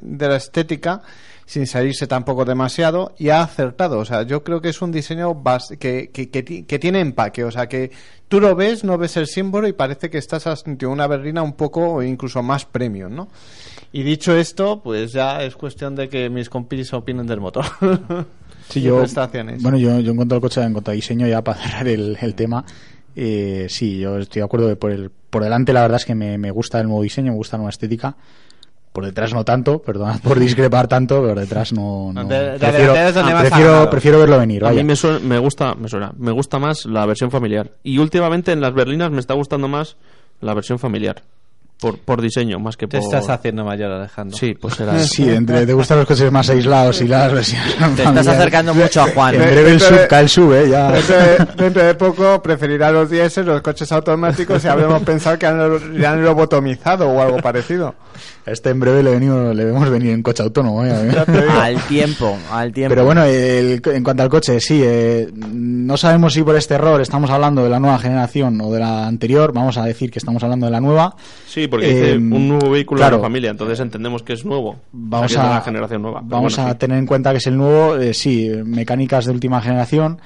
[0.00, 1.02] de la estética
[1.50, 3.98] sin salirse tampoco demasiado y ha acertado.
[3.98, 7.00] O sea, yo creo que es un diseño bas- que, que, que ti- que tiene
[7.00, 7.42] empaque.
[7.42, 7.90] O sea, que
[8.28, 11.54] tú lo ves, no ves el símbolo y parece que estás ante una berlina un
[11.54, 13.28] poco o incluso más premium, ¿no?
[13.90, 17.64] Y dicho esto, pues ya es cuestión de que mis compis opinen del motor.
[18.68, 19.60] Sí, yo, prestaciones.
[19.64, 22.16] bueno, yo, yo en cuanto al coche, en cuanto a diseño, ya para cerrar el,
[22.20, 22.64] el tema,
[23.16, 26.14] eh, sí, yo estoy de acuerdo que por, el, por delante la verdad es que
[26.14, 28.14] me, me gusta el nuevo diseño, me gusta la nueva estética.
[28.92, 32.10] Por detrás no tanto, perdonad por discrepar tanto, pero por detrás no.
[32.12, 34.64] no- De- de prefiero, donde prefiero, verlo venir.
[34.64, 37.70] A mí me, suena- me gusta, me suena, me gusta más la versión familiar.
[37.84, 39.96] Y últimamente en las berlinas me está gustando más
[40.40, 41.22] la versión familiar.
[41.80, 43.06] Por, por diseño, más que Te por...
[43.06, 44.36] estás haciendo mayor, Alejandro.
[44.36, 47.74] Sí, pues será Sí, entre, te gustan los coches más aislados y las versiones.
[47.96, 49.36] Te estás acercando mucho a Juan.
[49.36, 50.90] En breve el Dentro de- sub, cae el sub, eh, ya.
[50.92, 55.46] Dentro de, dentro de poco preferirá los diésel, los coches automáticos y habremos pensado que
[55.46, 57.94] han, ya han lobotomizado o algo parecido.
[58.50, 60.84] Este en breve le, venimos, le vemos venir en coche autónomo.
[60.84, 60.90] eh.
[61.60, 62.90] Al tiempo, al tiempo.
[62.94, 67.00] Pero bueno, el- en cuanto al coche, sí, eh, no sabemos si por este error
[67.00, 69.52] estamos hablando de la nueva generación o de la anterior.
[69.52, 71.14] Vamos a decir que estamos hablando de la nueva.
[71.46, 73.16] Sí, porque dice Eh, un nuevo vehículo claro.
[73.16, 74.76] de la familia, entonces entendemos que es nuevo.
[74.92, 76.20] Vamos a, la generación nueva.
[76.24, 76.78] Vamos bueno, a sí.
[76.78, 80.20] tener en cuenta que es el nuevo, eh, sí, mecánicas de última generación.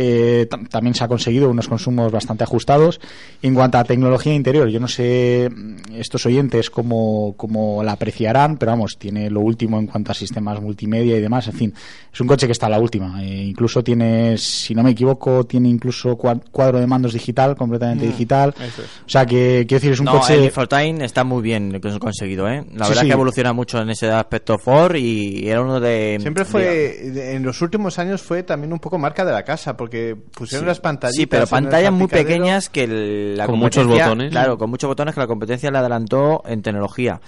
[0.00, 3.00] Eh, tam- también se ha conseguido unos consumos bastante ajustados.
[3.42, 8.58] En cuanto a tecnología interior, yo no sé mm, estos oyentes cómo, cómo la apreciarán,
[8.58, 11.48] pero vamos, tiene lo último en cuanto a sistemas multimedia y demás.
[11.48, 11.74] En fin,
[12.12, 13.22] es un coche que está a la última.
[13.24, 18.04] eh, incluso tiene, si no me equivoco, tiene incluso cua- cuadro de mandos digital, completamente
[18.04, 18.54] Mm, digital.
[18.60, 18.88] eso es.
[19.04, 20.34] O sea, que quiero decir, es un no, coche.
[20.34, 22.64] el Infotaine está muy bien lo que han conseguido, ¿eh?
[22.76, 23.06] La Sí, verdad sí.
[23.08, 26.18] que evoluciona mucho en ese aspecto Ford y era uno de...
[26.20, 29.87] Siempre fue, en los últimos años fue también un poco marca de la casa, porque
[30.34, 31.16] pusieron las pantallitas.
[31.16, 34.30] Sí, pero pantallas muy pequeñas que el- la Con muchos competencia- botones.
[34.30, 37.20] Claro, con muchos botones que la competencia le adelantó en tecnología.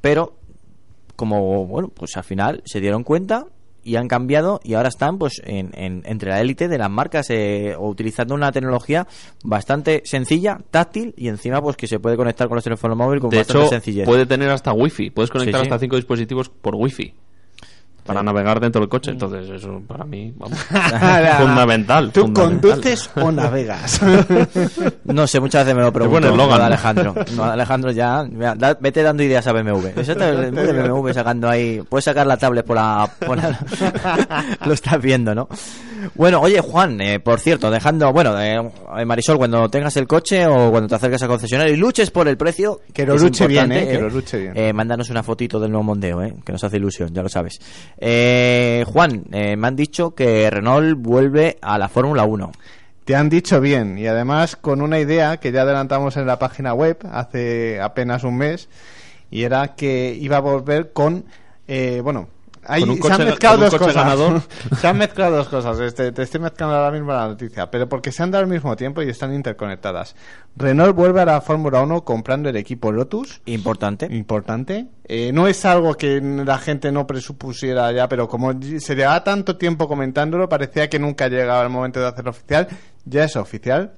[0.00, 0.36] Pero,
[1.16, 3.46] como, bueno, pues al final se dieron cuenta
[3.82, 7.30] y han cambiado y ahora están pues en, en- entre la élite de las marcas
[7.30, 9.06] eh, o utilizando una tecnología
[9.44, 13.30] bastante sencilla, táctil y encima pues que se puede conectar con los teléfonos móviles con
[13.30, 14.04] De bastante hecho, sencillez.
[14.04, 15.10] puede tener hasta wifi.
[15.10, 15.72] Puedes conectar Sí, sí.
[15.72, 17.14] hasta cinco dispositivos por wifi.
[18.06, 19.10] Para navegar dentro del coche.
[19.10, 20.58] Entonces, eso para mí, vamos,
[21.38, 22.12] fundamental.
[22.12, 22.70] ¿Tú fundamental.
[22.70, 24.00] conduces o navegas?
[25.04, 26.20] No sé, muchas veces me lo pregunto.
[26.20, 26.60] buen eslogan.
[26.62, 27.14] Alejandro.
[27.36, 29.88] No, Alejandro ya, mira, da- vete dando ideas a BMW.
[29.96, 31.82] Eso está el de BMW sacando ahí.
[31.88, 33.08] Puedes sacar la tablet por la.
[33.26, 33.58] por la-
[34.64, 35.48] lo estás viendo, ¿no?
[36.14, 38.12] Bueno, oye, Juan, eh, por cierto, dejando.
[38.12, 38.58] Bueno, eh,
[39.04, 42.36] Marisol, cuando tengas el coche o cuando te acerques a concesionario y luches por el
[42.36, 42.80] precio.
[42.92, 44.52] Que lo luche bien, eh, que lo luche bien.
[44.56, 47.58] eh, mándanos una fotito del nuevo Mondeo, eh, que nos hace ilusión, ya lo sabes.
[47.98, 52.52] Eh, Juan, eh, me han dicho que Renault vuelve a la Fórmula 1.
[53.04, 56.74] Te han dicho bien y además con una idea que ya adelantamos en la página
[56.74, 58.68] web hace apenas un mes
[59.30, 61.24] y era que iba a volver con
[61.68, 62.28] eh, bueno
[62.68, 64.42] hay- Con un se han mezclado dos cosas ganador.
[64.80, 68.12] se han mezclado dos cosas este, te estoy mezclando ahora mismo la noticia pero porque
[68.12, 70.14] se han dado al mismo tiempo y están interconectadas
[70.56, 74.06] Renault vuelve a la Fórmula 1 comprando el equipo Lotus Importante.
[74.10, 74.86] importante.
[75.04, 79.56] Eh, no es algo que la gente no presupusiera ya, pero como se llevaba tanto
[79.56, 82.66] tiempo comentándolo, parecía que nunca llegaba el momento de hacerlo oficial.
[83.04, 83.92] Ya es oficial.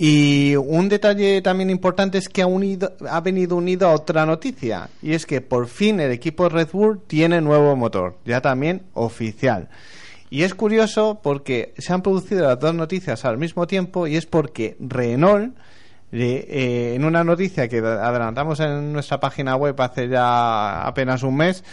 [0.00, 4.88] Y un detalle también importante es que ha, unido, ha venido unido a otra noticia,
[5.02, 9.68] y es que por fin el equipo Red Bull tiene nuevo motor, ya también oficial.
[10.30, 14.24] Y es curioso porque se han producido las dos noticias al mismo tiempo, y es
[14.24, 15.56] porque Renault,
[16.12, 21.64] eh, en una noticia que adelantamos en nuestra página web hace ya apenas un mes,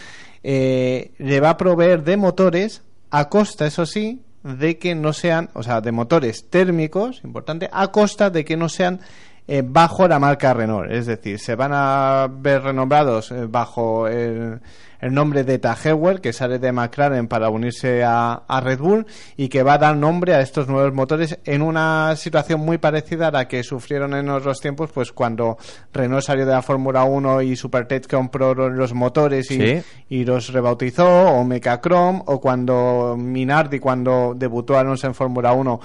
[0.42, 5.50] eh, le va a proveer de motores a costa, eso sí, de que no sean,
[5.54, 9.00] o sea, de motores térmicos, importante, a costa de que no sean
[9.48, 10.90] eh, bajo la marca Renault.
[10.90, 14.60] Es decir, se van a ver renombrados eh, bajo el,
[15.00, 19.48] el nombre de Heuer, que sale de McLaren para unirse a, a Red Bull y
[19.48, 23.30] que va a dar nombre a estos nuevos motores en una situación muy parecida a
[23.30, 25.58] la que sufrieron en otros tiempos, pues cuando
[25.92, 29.82] Renault salió de la Fórmula 1 y Supertech compró los motores y, Sí.
[30.08, 35.80] y los rebautizó, o Mecachrome, o cuando Minardi, cuando debutó Alonso en Fórmula 1,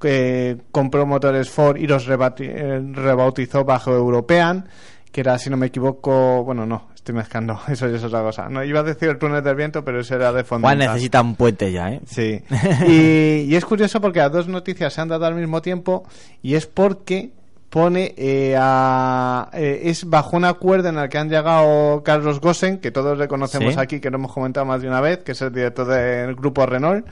[0.00, 4.68] que compró motores Ford y los eh, rebautizó bajo European,
[5.14, 8.48] que era, si no me equivoco, bueno, no, estoy mezclando, eso ya es otra cosa.
[8.48, 10.66] No, iba a decir el túnel del viento, pero ese era de fondo.
[10.66, 12.00] Juan necesita un puente ya, ¿eh?
[12.04, 12.42] Sí.
[12.88, 16.02] Y, y es curioso porque las dos noticias se han dado al mismo tiempo
[16.42, 17.30] y es porque
[17.70, 22.78] pone eh, a, eh, es bajo un acuerdo en el que han llegado Carlos Gossen,
[22.78, 23.80] que todos le conocemos Sí.
[23.80, 26.66] aquí, que lo hemos comentado más de una vez, que es el director del grupo
[26.66, 27.06] Renault,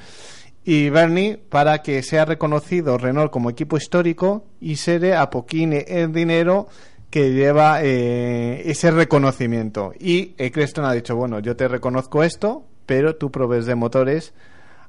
[0.64, 6.12] y Bernie para que sea reconocido Renault como equipo histórico y se le apoquine el
[6.12, 6.66] dinero
[7.12, 9.92] que lleva eh, ese reconocimiento.
[10.00, 14.32] Y Eccleston ha dicho, bueno, yo te reconozco esto, pero tú provees de motores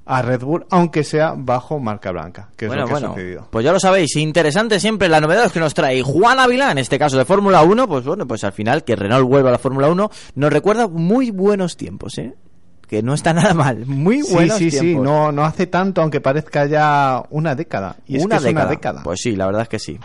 [0.05, 3.13] a Red Bull, aunque sea bajo marca blanca, que es bueno, lo que ha bueno,
[3.13, 3.47] sucedido.
[3.51, 6.97] pues ya lo sabéis, interesante siempre la novedad que nos trae Juan Ávila, en este
[6.97, 9.89] caso de Fórmula 1, pues bueno, pues al final que Renault vuelva a la Fórmula
[9.89, 12.33] 1 nos recuerda muy buenos tiempos, ¿eh?
[12.87, 15.05] Que no está nada mal, muy Sí, buenos sí, sí, tiempos.
[15.05, 17.97] no, no hace tanto, aunque parezca ya una década.
[18.07, 18.65] Y es que es década.
[18.65, 19.03] una década.
[19.03, 19.99] Pues sí, la verdad es que sí.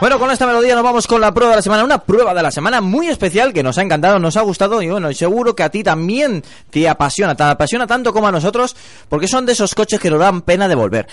[0.00, 2.42] Bueno, con esta melodía nos vamos con la prueba de la semana, una prueba de
[2.42, 5.62] la semana muy especial que nos ha encantado, nos ha gustado y bueno, seguro que
[5.62, 8.74] a ti también te apasiona, te apasiona tanto como a nosotros,
[9.10, 11.06] porque son de esos coches que nos dan pena devolver.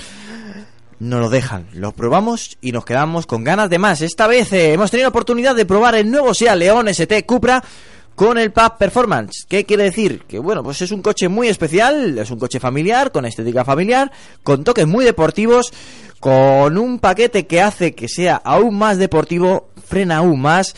[1.00, 4.00] No lo dejan, lo probamos y nos quedamos con ganas de más.
[4.00, 7.62] Esta vez eh, hemos tenido oportunidad de probar el nuevo SEA León ST Cupra
[8.18, 9.46] con el PAP Performance.
[9.48, 10.24] ¿Qué quiere decir?
[10.28, 14.12] Que bueno, pues es un coche muy especial, es un coche familiar, con estética familiar,
[14.42, 15.72] con toques muy deportivos,
[16.20, 20.76] con un paquete que hace que sea aún más deportivo, frena aún más,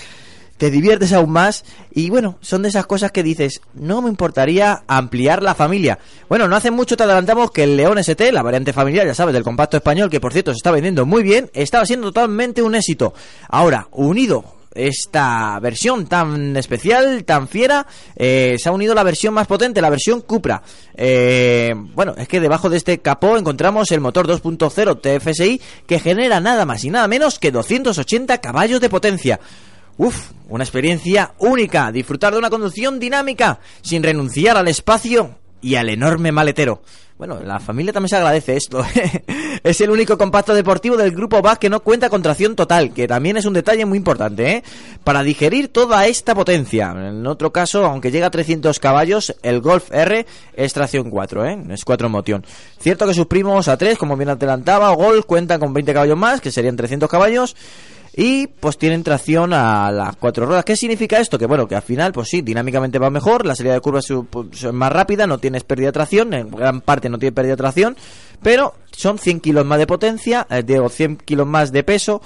[0.58, 4.84] te diviertes aún más y bueno, son de esas cosas que dices, no me importaría
[4.86, 5.98] ampliar la familia.
[6.28, 9.34] Bueno, no hace mucho te adelantamos que el León ST, la variante familiar, ya sabes,
[9.34, 12.76] del compacto español, que por cierto se está vendiendo muy bien, estaba siendo totalmente un
[12.76, 13.14] éxito.
[13.48, 19.47] Ahora, unido esta versión tan especial, tan fiera, eh, se ha unido la versión más
[19.47, 20.61] potente, la versión Cupra.
[20.95, 26.39] Eh, bueno, es que debajo de este capó encontramos el motor 2.0 TFSI que genera
[26.39, 29.39] nada más y nada menos que 280 caballos de potencia.
[29.97, 35.89] Uf, una experiencia única, disfrutar de una conducción dinámica, sin renunciar al espacio y al
[35.89, 36.82] enorme maletero.
[37.20, 38.82] Bueno, la familia también se agradece esto.
[39.64, 43.10] es el único compacto deportivo del grupo VAC que no cuenta con tracción total, que
[43.10, 44.64] también es un detalle muy importante, ¿eh?
[45.03, 46.91] Para digerir toda esta potencia.
[46.97, 51.60] En otro caso, aunque llega a 300 caballos, el Golf R es tracción 4, ¿eh?
[51.72, 52.45] Es 4 motion.
[52.80, 56.51] Cierto que sus primos A3, como bien adelantaba, Golf cuentan con 20 caballos más, que
[56.51, 57.53] serían 300 caballos.
[58.16, 60.66] Y pues tienen tracción a las cuatro ruedas.
[60.66, 61.38] ¿Qué significa esto?
[61.38, 64.18] Que bueno, que al final, pues sí, dinámicamente va mejor, la salida de curvas es
[64.30, 67.53] pues, es más rápida, no tienes pérdida de tracción, en gran parte no tiene pérdida
[67.53, 67.97] de tracción,
[68.41, 72.22] pero son 100 kilos más de potencia, eh, digo, 100 kilos más de peso,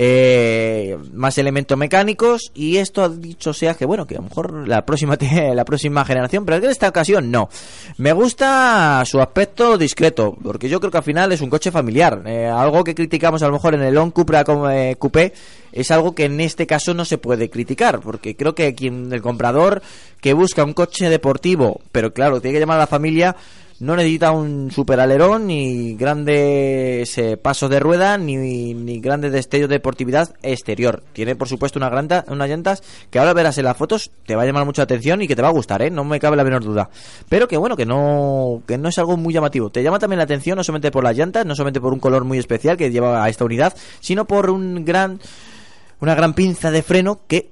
[0.00, 4.68] eh, más elementos mecánicos y esto ha dicho sea que bueno que a lo mejor
[4.68, 5.18] la próxima
[5.54, 7.48] la próxima generación pero en esta ocasión no.
[7.96, 12.22] Me gusta su aspecto discreto porque yo creo que al final es un coche familiar.
[12.26, 15.32] Eh, algo que criticamos a lo mejor en el On Cupra eh, Coupé
[15.72, 19.20] es algo que en este caso no se puede criticar porque creo que quien el
[19.20, 19.82] comprador
[20.20, 23.34] que busca un coche deportivo pero claro tiene que llamar a la familia
[23.80, 29.76] no necesita un super alerón ni grandes pasos de rueda ni, ni grandes destellos de
[29.76, 31.04] deportividad exterior.
[31.12, 34.42] Tiene por supuesto una granta, unas llantas que ahora verás en las fotos te va
[34.42, 35.90] a llamar mucho la atención y que te va a gustar, ¿eh?
[35.90, 36.90] no me cabe la menor duda.
[37.28, 39.70] Pero que bueno, que no que no es algo muy llamativo.
[39.70, 42.24] Te llama también la atención no solamente por las llantas, no solamente por un color
[42.24, 45.20] muy especial que lleva a esta unidad, sino por un gran
[46.00, 47.50] una gran pinza de freno que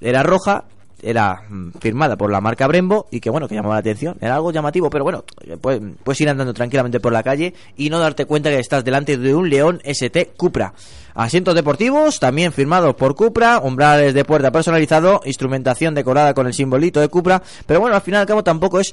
[0.00, 0.64] era roja
[1.02, 4.16] era mm, firmada por la marca Brembo y que bueno, que llamaba la atención.
[4.20, 5.24] Era algo llamativo, pero bueno,
[5.60, 9.16] puedes, puedes ir andando tranquilamente por la calle y no darte cuenta que estás delante
[9.16, 10.74] de un León ST Cupra.
[11.14, 17.00] Asientos deportivos, también firmados por Cupra, umbrales de puerta personalizado, instrumentación decorada con el simbolito
[17.00, 18.92] de Cupra, pero bueno, al final y al cabo tampoco es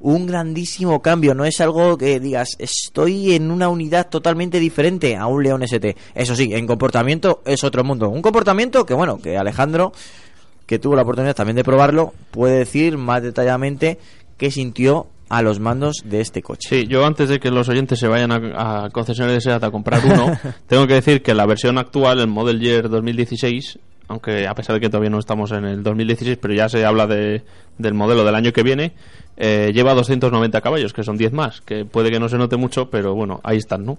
[0.00, 5.26] un grandísimo cambio, no es algo que digas, estoy en una unidad totalmente diferente a
[5.26, 5.96] un León ST.
[6.14, 8.08] Eso sí, en comportamiento es otro mundo.
[8.08, 9.92] Un comportamiento que bueno, que Alejandro,
[10.70, 13.98] que tuvo la oportunidad también de probarlo, puede decir más detalladamente
[14.36, 16.68] qué sintió a los mandos de este coche.
[16.68, 19.72] Sí, yo antes de que los oyentes se vayan a, a concesionarios de SEAT a
[19.72, 24.54] comprar uno, tengo que decir que la versión actual, el Model Year 2016, aunque a
[24.54, 27.42] pesar de que todavía no estamos en el 2016, pero ya se habla de,
[27.76, 28.92] del modelo del año que viene,
[29.36, 32.90] eh, lleva 290 caballos, que son 10 más, que puede que no se note mucho,
[32.90, 33.98] pero bueno, ahí están, ¿no?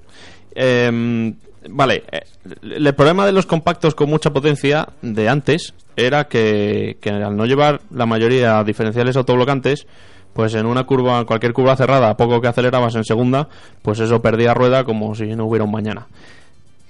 [0.56, 1.36] Em,
[1.70, 2.22] vale, eh,
[2.64, 7.82] el problema de los compactos con mucha potencia de antes era que, al no llevar
[7.92, 9.86] la mayoría diferenciales autoblocantes,
[10.34, 13.50] pues en una curva, cualquier curva cerrada, poco que acelerabas en segunda,
[13.82, 16.08] pues eso perdía rueda como si no hubiera un mañana.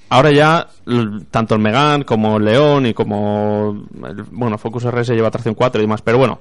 [0.10, 0.68] Ahora ya,
[1.32, 3.86] tanto el Megan como el León y como.
[4.06, 6.40] el- bueno, Focus RS lleva tracción 4 y demás, pero bueno.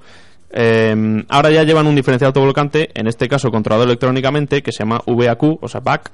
[0.53, 5.01] eh, ahora ya llevan un diferencial autovolcante, en este caso controlado electrónicamente, que se llama
[5.07, 6.11] VAQ, o sea, BAC,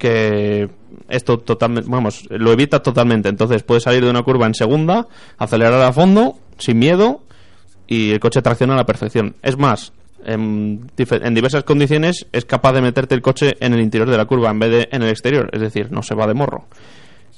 [0.00, 0.68] que
[1.08, 3.28] esto totalmente, vamos, lo evita totalmente.
[3.28, 5.06] Entonces puedes salir de una curva en segunda,
[5.38, 7.22] acelerar a fondo, sin miedo,
[7.86, 9.36] y el coche tracciona a la perfección.
[9.42, 9.92] Es más,
[10.24, 14.24] en, en diversas condiciones es capaz de meterte el coche en el interior de la
[14.24, 16.66] curva en vez de en el exterior, es decir, no se va de morro.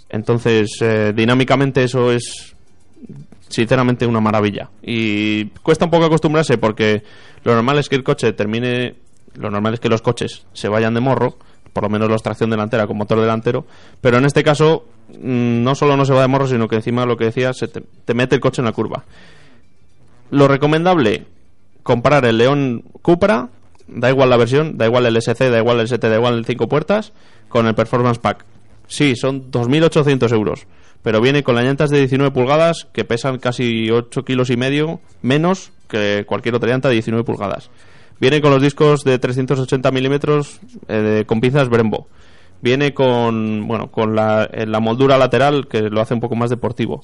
[0.09, 2.55] Entonces, eh, dinámicamente eso es
[3.49, 4.71] sinceramente una maravilla.
[4.83, 7.03] Y cuesta un poco acostumbrarse porque
[7.45, 8.95] lo normal es que el coche termine,
[9.35, 11.39] lo normal es que los coches se vayan de morro,
[11.73, 13.65] por lo menos los tracción delantera con motor delantero,
[14.01, 17.07] pero en este caso mm, no solo no se va de morro, sino que encima
[17.07, 19.05] lo que decía, se te, te mete el coche en la curva.
[20.31, 21.27] Lo recomendable,
[21.83, 23.51] comprar el León Cupra,
[23.87, 26.45] da igual la versión, da igual el SC, da igual el ST, da igual el
[26.45, 27.13] 5 puertas,
[27.49, 28.45] con el Performance Pack.
[28.89, 30.67] Sí, son 2.800 euros,
[31.03, 35.01] pero viene con las llantas de 19 pulgadas que pesan casi 8 kilos y medio
[35.21, 37.71] menos que cualquier otra llanta de 19 pulgadas.
[38.23, 42.07] Viene con los discos de 380 milímetros eh, con pinzas Brembo.
[42.61, 46.49] Viene con, bueno, con la, eh, la moldura lateral que lo hace un poco más
[46.49, 47.03] deportivo.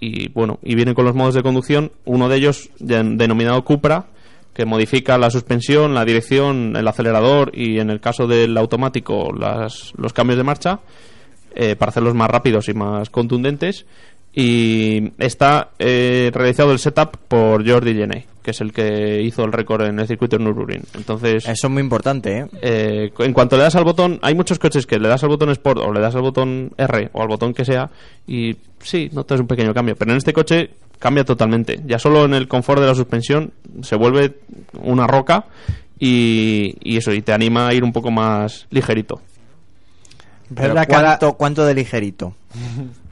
[0.00, 4.06] Y, bueno, y viene con los modos de conducción, uno de ellos de- denominado Cupra,
[4.52, 9.92] que modifica la suspensión, la dirección, el acelerador y en el caso del automático las-
[9.96, 10.80] los cambios de marcha
[11.56, 13.86] eh, para hacerlos más rápidos y más contundentes.
[14.36, 19.52] Y está eh, realizado el setup por Jordi Gené, que es el que hizo el
[19.52, 20.82] récord en el circuito de Nürburgring.
[20.94, 22.46] Entonces, Eso es muy importante, ¿eh?
[22.60, 25.50] eh, en cuanto le das al botón, hay muchos coches que le das al botón
[25.50, 27.90] Sport o le das al botón R o al botón que sea
[28.26, 31.80] y sí, notas un pequeño cambio, pero en este coche cambia totalmente.
[31.86, 34.38] Ya solo en el confort de la suspensión se vuelve
[34.82, 35.44] una roca
[35.96, 39.20] y, y eso, y te anima a ir un poco más ligerito.
[40.52, 42.34] Pero ¿cuánto, ¿Cuánto de ligerito?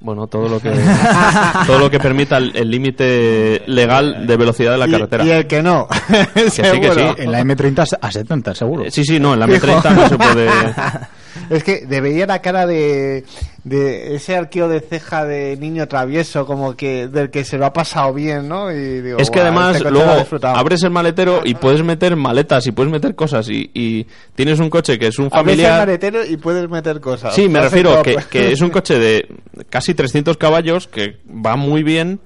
[0.00, 0.70] Bueno, todo lo que
[1.66, 5.24] todo lo que permita el límite legal de velocidad de la carretera.
[5.24, 5.88] Y, el que no.
[6.34, 7.00] que sí, que sí.
[7.18, 8.84] En la M30 a 70, seguro.
[8.90, 9.66] Sí, sí, no, en la Fijo.
[9.66, 10.48] M30 no se puede.
[11.50, 13.24] Es que debería la cara de,
[13.64, 17.72] de ese arqueo de ceja de niño travieso, como que del que se lo ha
[17.72, 18.70] pasado bien, ¿no?
[18.72, 20.56] Y digo, Es que "Buah, además este luego disfrutado".
[20.56, 24.70] abres el maletero y puedes meter maletas y puedes meter cosas y, y tienes un
[24.70, 25.78] coche que es un Abres el familiar.
[25.86, 27.34] maletero y puedes meter cosas.
[27.34, 29.28] Sí, me refiero que, que es un coche de
[29.68, 32.20] casi 300 caballos que va muy bien,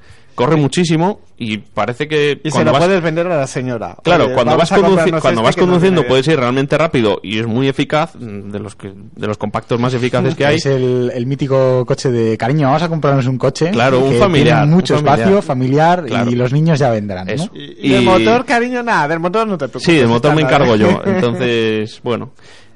[0.45, 3.97] corre muchísimo y parece que Y se cuando lo vas- puedes vender a la señora.
[4.03, 7.39] Claro, Oye, cuando vas, conduci- cuando este vas conduciendo viene puedes ir realmente rápido y
[7.39, 10.57] es muy eficaz, mm, de los que de los compactos más eficaces que hay.
[10.57, 13.71] Es el, el mítico coche de cariño, vamos a comprarnos un coche.
[13.71, 15.19] Claro, un familiar, tiene mucho un familiar.
[15.21, 16.31] espacio, familiar, Claro.
[16.31, 17.27] y los niños ya vendrán.
[17.27, 17.51] ¿no?
[17.55, 19.83] Y, del motor, cariño, nada, del motor no te preocupes.
[19.85, 21.01] Sí, del motor me encargo yo.
[21.07, 22.33] Entonces, bueno,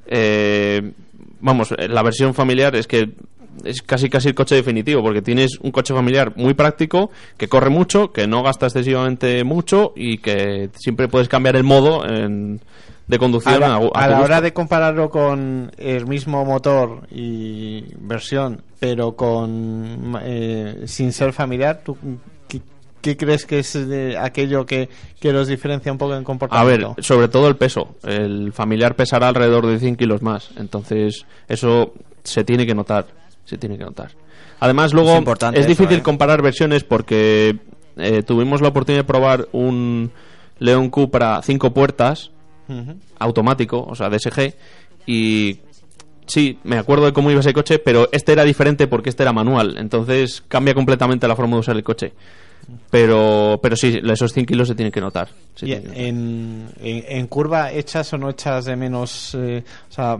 [0.06, 0.92] eh,
[1.40, 3.10] vamos, la versión familiar es que
[3.64, 7.70] es casi casi el coche definitivo porque tienes un coche familiar muy práctico que corre
[7.70, 12.60] mucho, que no gasta excesivamente mucho y que siempre puedes cambiar el modo en-
[13.08, 16.44] de A conducción la, a, a a tu la hora de compararlo con el mismo
[16.44, 21.96] motor y versión, pero con eh, sin ser familiar, ¿tú
[22.48, 22.60] qué,
[23.00, 24.88] qué crees que es de aquello que,
[25.20, 26.96] que los diferencia un poco en A ver, comportamiento?
[27.00, 27.94] sobre todo el peso.
[28.02, 30.50] El familiar pesará alrededor de 100 kilos más.
[30.56, 31.92] Entonces, eso
[32.24, 33.06] se tiene que notar.
[33.46, 34.10] Se tiene que notar.
[34.60, 36.02] Además, luego Es es, importante eso, difícil ¿eh?
[36.02, 37.56] comparar versiones porque
[37.96, 40.10] eh, tuvimos la oportunidad de probar un
[40.58, 42.30] León Cupra 5 puertas
[43.18, 44.54] automático, o sea, DSG,
[45.06, 45.58] y
[46.26, 49.32] sí, me acuerdo de cómo iba ese coche, pero este era diferente porque este era
[49.32, 49.76] manual.
[49.78, 52.12] Entonces cambia completamente la forma de usar el coche.
[52.90, 55.28] Pero, pero sí, esos 100 kilos se tienen que notar.
[55.54, 56.04] Se Y tienen que notar.
[56.04, 59.36] en, en, en curva, ¿echas o no echas de menos?
[59.38, 60.18] eh, o sea,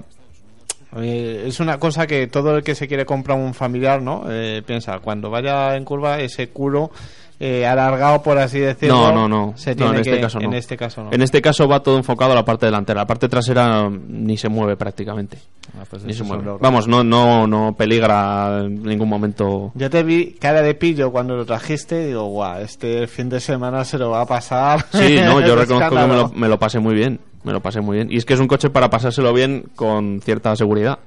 [0.99, 4.25] eh, es una cosa que todo el que se quiere comprar un familiar, ¿no?
[4.29, 6.91] Eh, piensa, cuando vaya en curva, ese culo
[7.39, 9.13] eh, alargado, por así decirlo.
[9.13, 9.53] No, no, no.
[9.59, 10.47] Se No, tiene en que- este caso no.
[10.47, 11.13] En este caso no.
[11.13, 13.01] En este caso va todo enfocado a la parte delantera.
[13.03, 15.37] La parte trasera mm, ni se mueve prácticamente.
[15.79, 16.45] Ah, pues ni se mueve.
[16.61, 19.71] Vamos, no, no, no peligra en ningún momento.
[19.75, 23.85] Yo te vi cara de pillo cuando lo trajiste digo, guau, este fin de semana
[23.85, 24.87] se lo va a pasar.
[24.93, 27.21] Sí, no, yo reconozco que me lo, me lo pasé muy bien.
[27.47, 28.09] Me lo pasé muy bien.
[28.11, 30.99] Y es que es un coche para pasárselo bien con cierta seguridad.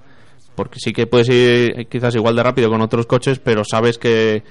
[0.56, 4.44] Porque sí que puedes ir quizás igual de rápido con otros coches, pero sabes que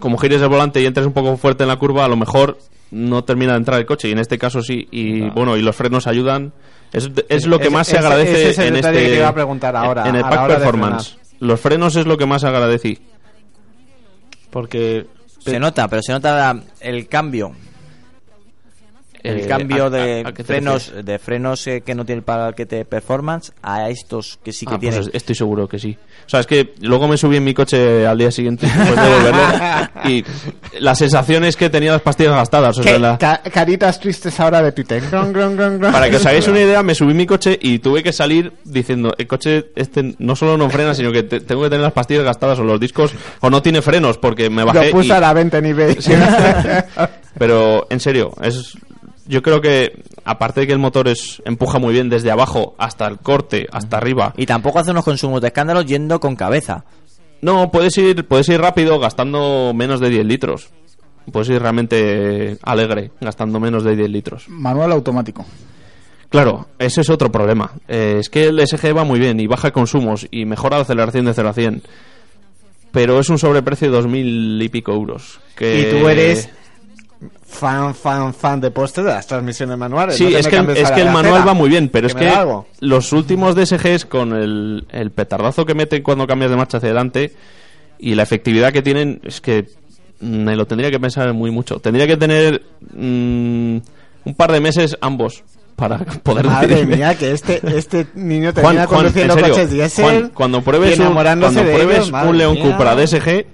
[0.00, 2.58] como gires el volante y entres un poco fuerte en la curva, a lo mejor
[2.90, 4.08] no termina de entrar el coche.
[4.08, 4.88] Y en este caso sí.
[4.90, 6.52] Y bueno, y los frenos ayudan.
[6.92, 8.92] Es, es lo que Ese- más se agradece ese es en este.
[8.92, 11.16] que te iba a preguntar ahora, En el Pack Performance.
[11.38, 12.98] Los frenos es lo que más agradecí.
[14.50, 15.06] Porque
[15.38, 17.52] Se nota, pero se nota el cambio.
[19.22, 22.24] El Eh, cambio ¿a- de a- a frenos, de frenos eh, que no tiene el
[22.24, 25.08] paquete performance a estos que sí que Ah, pues tienen.
[25.08, 25.96] es- estoy seguro que sí.
[26.26, 29.14] O sea, es que luego me subí en mi coche al día siguiente después de
[29.14, 29.42] volverlo
[30.08, 30.24] y
[30.80, 32.78] la sensación es que tenía las pastillas gastadas.
[32.78, 32.98] O sea, ¿Qué?
[32.98, 35.02] la- Ca- caritas tristes ahora de Twitter.
[35.10, 38.52] Para que os hagáis una idea, me subí en mi coche y tuve que salir
[38.64, 41.92] diciendo, el coche este no solo no frena, sino que te- tengo que tener las
[41.92, 44.86] pastillas gastadas o los discos o no tiene frenos porque me bajé.
[44.86, 45.96] Lo puse y- a la venta en eBay.
[47.38, 48.76] Pero en serio, es
[49.32, 53.06] yo creo que aparte de que el motor es empuja muy bien desde abajo hasta
[53.06, 54.34] el corte, hasta arriba.
[54.36, 56.84] Y tampoco hace unos consumos de escándalos yendo con cabeza.
[57.40, 60.68] No, puedes ir, puedes ir rápido gastando menos de 10 litros.
[61.32, 64.48] Puedes ir realmente alegre gastando menos de 10 litros.
[64.50, 65.46] Manual automático.
[66.28, 67.72] Claro, ese es otro problema.
[67.88, 71.24] Eh, es que el SG va muy bien y baja consumos y mejora la aceleración
[71.24, 71.82] de 0 a 100.
[72.90, 75.40] Pero es un sobreprecio de 2.000 y pico euros.
[75.56, 75.80] Que...
[75.80, 76.50] Y tú eres
[77.44, 80.16] fan, fan, fan de poste de las transmisiones manuales.
[80.16, 82.32] Sí, No es que, es que el manual va muy bien, pero es que
[82.80, 87.32] los últimos DSGs con el, el petardazo que meten cuando cambias de marcha hacia adelante
[87.98, 89.66] y la efectividad que tienen es que
[90.20, 91.80] me lo tendría que pensar muy mucho.
[91.80, 92.62] Tendría que tener
[92.94, 93.76] mm,
[94.24, 95.42] un par de meses ambos
[95.76, 96.96] para poder Madre decidirme.
[96.96, 100.62] mía, que este, este niño Juan, termina Juan, conduciendo en serio, coches diésel Juan, cuando
[100.62, 102.56] pruebes, un, cuando pruebes ellos, un León.
[102.56, 103.46] Cupra DSG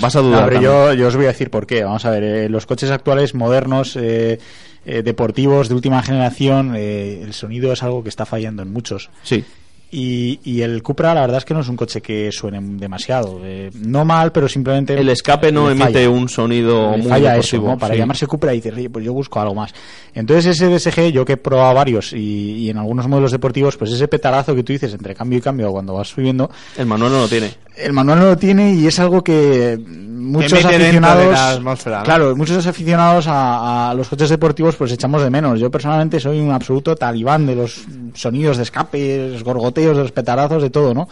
[0.00, 0.44] vas a No, dudar.
[0.48, 0.72] pero también.
[0.72, 1.84] yo, yo os voy a decir por qué.
[1.84, 4.38] Vamos a ver, eh, los coches actuales modernos, eh,
[4.86, 9.10] eh, deportivos de última generación, eh, el sonido es algo que está fallando en muchos.
[9.22, 9.44] Sí.
[9.90, 13.40] Y, y el Cupra, la verdad es que no es un coche que suene demasiado.
[13.42, 14.92] eh, no mal, pero simplemente.
[14.92, 16.10] El escape no emite falla.
[16.10, 17.78] un sonido Le muy falla eso, deportivo, ¿no?
[17.78, 17.98] Para sí.
[18.00, 19.72] llamarse Cupra y dices, "Oye, pues yo busco algo más.
[20.12, 23.90] Entonces ese DSG, yo que he probado varios y, y en algunos modelos deportivos, pues
[23.90, 27.20] ese petarazo que tú dices entre cambio y cambio cuando vas subiendo, El manual no
[27.20, 27.50] lo tiene.
[27.76, 29.78] el manual no lo tiene y es algo que
[30.28, 32.04] muchos aficionados la atmósfera, ¿no?
[32.04, 35.58] claro muchos aficionados a, a los coches deportivos pues echamos de menos.
[35.60, 37.84] Yo personalmente soy un absoluto talibán de los
[38.14, 41.08] sonidos de escape los gorgoteos de los petarazos de todo no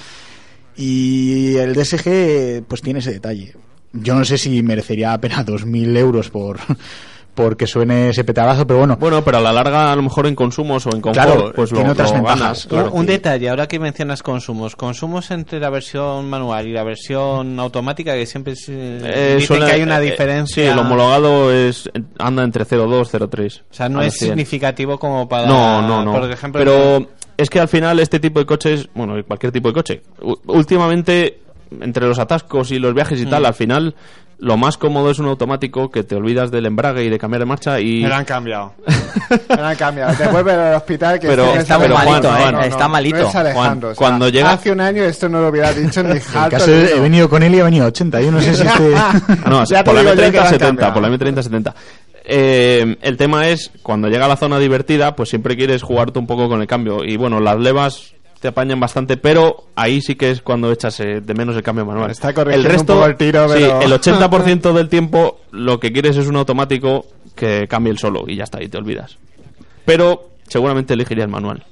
[0.77, 3.55] y el DSG pues tiene ese detalle.
[3.93, 6.59] Yo no sé si merecería apenas 2.000 euros por
[7.37, 10.35] porque suene ese petarazo pero bueno Bueno, pero a la larga, a lo mejor en
[10.35, 12.41] consumos o en confort, Claro, pues lo, tiene otras lo ventajas.
[12.41, 12.65] ganas.
[12.65, 12.91] Un- claro.
[12.93, 18.15] un detalle, ahora que mencionas consumos, consumos entre la versión manual y la versión automática,
[18.15, 20.65] que siempre se, Eh, dicen suele- que hay una eh, eh, diferencia.
[20.65, 21.89] sí, el homologado es
[22.19, 23.63] anda entre 0,2 y 0,3.
[23.71, 24.29] O sea, no es los 100.
[24.31, 25.47] significativo como para.
[25.47, 26.13] No, no, no.
[26.13, 27.07] Por ejemplo, Pero
[27.37, 30.03] es que al final este tipo de coches, bueno, cualquier tipo de coche,
[30.47, 31.41] últimamente
[31.81, 33.47] entre los atascos y los viajes y tal, Mm.
[33.47, 33.95] al final
[34.39, 37.47] lo más cómodo es un automático que te olvidas del embrague y de cambiar de
[37.47, 38.75] marcha y Me lo han cambiado.
[39.49, 40.15] Me lo han cambiado.
[40.15, 41.95] Te vuelven al hospital que Pero- está Alejandro.
[42.11, 42.41] malito, ¿eh?
[42.45, 43.19] No, no, Está malito.
[43.23, 43.55] No es Alejandro.
[43.57, 46.71] Juan, o sea, cuando llega- Hace un año esto no lo hubiera dicho ni caso
[46.71, 48.95] he venido con él y he venido a 80 yo no sé si este
[49.49, 50.93] No, Ya por la digo yo que lo han M30-70, cambiado.
[50.95, 51.75] por la M30-70.
[52.29, 56.27] Eh, el tema es, cuando llega a la zona divertida, pues siempre quieres jugarte un
[56.27, 57.05] poco con el cambio.
[57.05, 61.21] Y bueno, las levas te apañan bastante, pero ahí sí que es cuando echas eh,
[61.21, 62.11] de menos el cambio manual.
[62.11, 65.81] Está corrigiendo el resto, un poco el tiro, sí, pero- el 80% del tiempo lo
[65.81, 69.17] que quieres es un automático que cambie el solo y ya está, y te olvidas.
[69.85, 71.65] Pero seguramente elegiría el manual.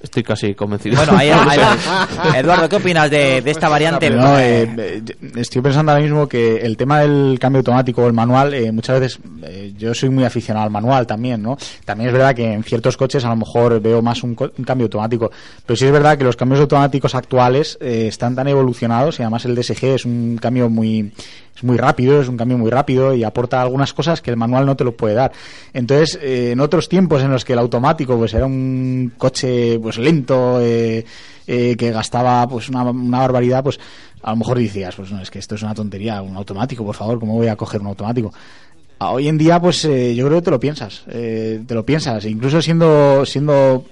[0.00, 0.96] Estoy casi convencido.
[0.96, 1.58] Bueno, ahí, ahí-
[2.36, 4.08] Eduardo, ¿qué opinas de, de esta variante?
[4.10, 5.02] No, eh, eh,
[5.36, 9.00] estoy pensando ahora mismo que el tema del cambio automático o el manual, eh, muchas
[9.00, 11.58] veces eh, yo soy muy aficionado al manual también, ¿no?
[11.84, 14.64] También es verdad que en ciertos coches a lo mejor veo más un, co- un
[14.64, 15.32] cambio automático,
[15.66, 19.44] pero sí es verdad que los cambios automáticos actuales eh, están tan evolucionados y además
[19.46, 21.12] el DSG es un cambio muy
[21.58, 24.64] es muy rápido, es un cambio muy rápido y aporta algunas cosas que el manual
[24.64, 25.32] no te lo puede dar.
[25.72, 29.98] Entonces, eh, en otros tiempos en los que el automático pues era un coche pues
[29.98, 31.04] lento, eh,
[31.48, 33.80] eh, que gastaba pues una, una barbaridad, pues
[34.22, 36.94] a lo mejor decías, pues no, es que esto es una tontería, un automático, por
[36.94, 38.32] favor, ¿cómo voy a coger un automático?
[39.00, 42.24] Hoy en día, pues eh, yo creo que te lo piensas, eh, te lo piensas,
[42.24, 43.84] incluso siendo siendo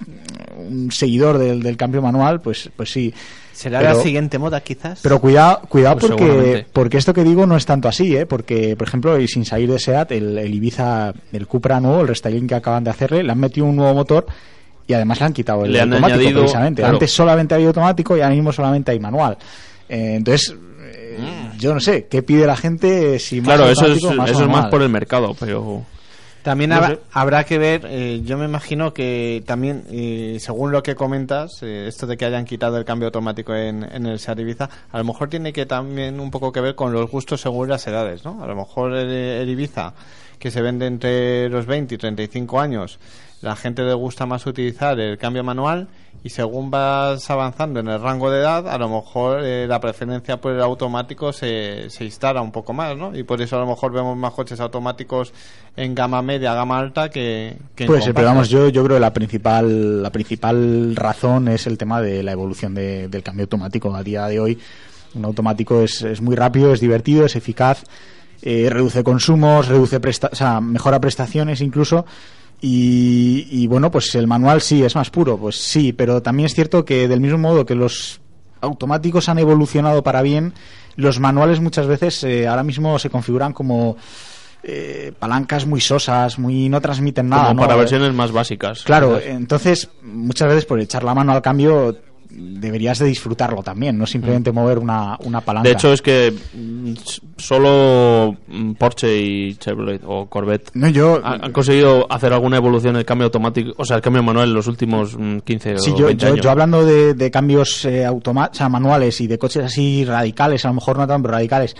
[0.68, 3.12] un seguidor del, del cambio manual, pues pues sí.
[3.56, 5.00] ¿Será Pero- la siguiente moda, quizás?
[5.02, 8.26] pero cuidado, cuidado Pues porque, porque esto que digo no es tanto así, ¿eh?
[8.26, 12.08] Porque, por ejemplo, y sin salir de SEAT, el, el Ibiza, el Cupra nuevo, el
[12.08, 14.26] restyling que acaban de hacerle, le han metido un nuevo motor
[14.86, 16.82] y además le han quitado el Le han automático añadido- precisamente.
[16.82, 16.94] claro.
[16.96, 19.38] Antes solamente había automático y ahora mismo solamente hay manual.
[19.88, 20.54] Eh, entonces,
[20.84, 21.18] eh,
[21.58, 23.18] yo no sé, ¿qué pide la gente?
[23.18, 23.46] Si más Mm.
[23.56, 25.82] Claro, eso es, automático, eso es más por el mercado, pero...
[26.46, 30.94] También No habrá, que ver, eh, yo me imagino que también, eh, según lo que
[30.94, 34.70] comentas, eh, esto de que hayan quitado el cambio automático en, en el Seat Ibiza,
[34.92, 37.84] a lo mejor tiene que también un poco que ver con los gustos según las
[37.88, 38.44] edades, ¿no?
[38.44, 39.94] A lo mejor el, el Ibiza,
[40.38, 43.00] que se vende entre los 20 y 35 años,
[43.42, 45.88] la gente le gusta más utilizar el cambio manual
[46.24, 50.40] y según vas avanzando en el rango de edad, a lo mejor eh, la preferencia
[50.40, 53.16] por el automático se, se instala un poco más, ¿no?
[53.16, 55.32] Y por eso a lo mejor vemos más coches automáticos
[55.76, 58.96] en gama media, gama alta que, que en Puede ser, pero vamos, yo, yo creo
[58.96, 63.44] que la principal, la principal razón es el tema de la evolución de- del cambio
[63.44, 63.94] automático.
[63.94, 64.58] A día de hoy,
[65.14, 67.84] un automático es, es muy rápido, es divertido, es eficaz,
[68.42, 72.04] eh, reduce consumos, reduce presta o sea, mejora prestaciones incluso.
[72.60, 76.54] Y, y bueno, pues el manual sí es más puro, pues sí, pero también es
[76.54, 78.20] cierto que del mismo modo que los
[78.60, 80.54] automáticos han evolucionado para bien,
[80.96, 83.96] los manuales muchas veces eh, ahora mismo se configuran como
[84.62, 87.48] eh, palancas muy sosas, muy no transmiten nada.
[87.48, 87.66] como ¿no?
[87.68, 88.82] para versiones más básicas.
[88.82, 91.96] Claro, Entonces, entonces muchas veces por echar la mano al cambio
[92.30, 95.68] deberías de disfrutarlo también, no simplemente mover una, una palanca.
[95.68, 96.92] De hecho, es que mm,
[97.36, 102.94] solo mm, Porsche y Chevrolet o Corvette No, yo- han, han conseguido hacer alguna evolución
[102.96, 105.90] en el cambio automático, o sea, el cambio manual en los últimos mm, 15 Sí,
[105.92, 106.44] o yo, 20 yo, años.
[106.44, 110.64] yo hablando de, de cambios eh, automa- o sea, manuales y de coches así radicales,
[110.64, 111.74] a lo mejor no tan pero radicales,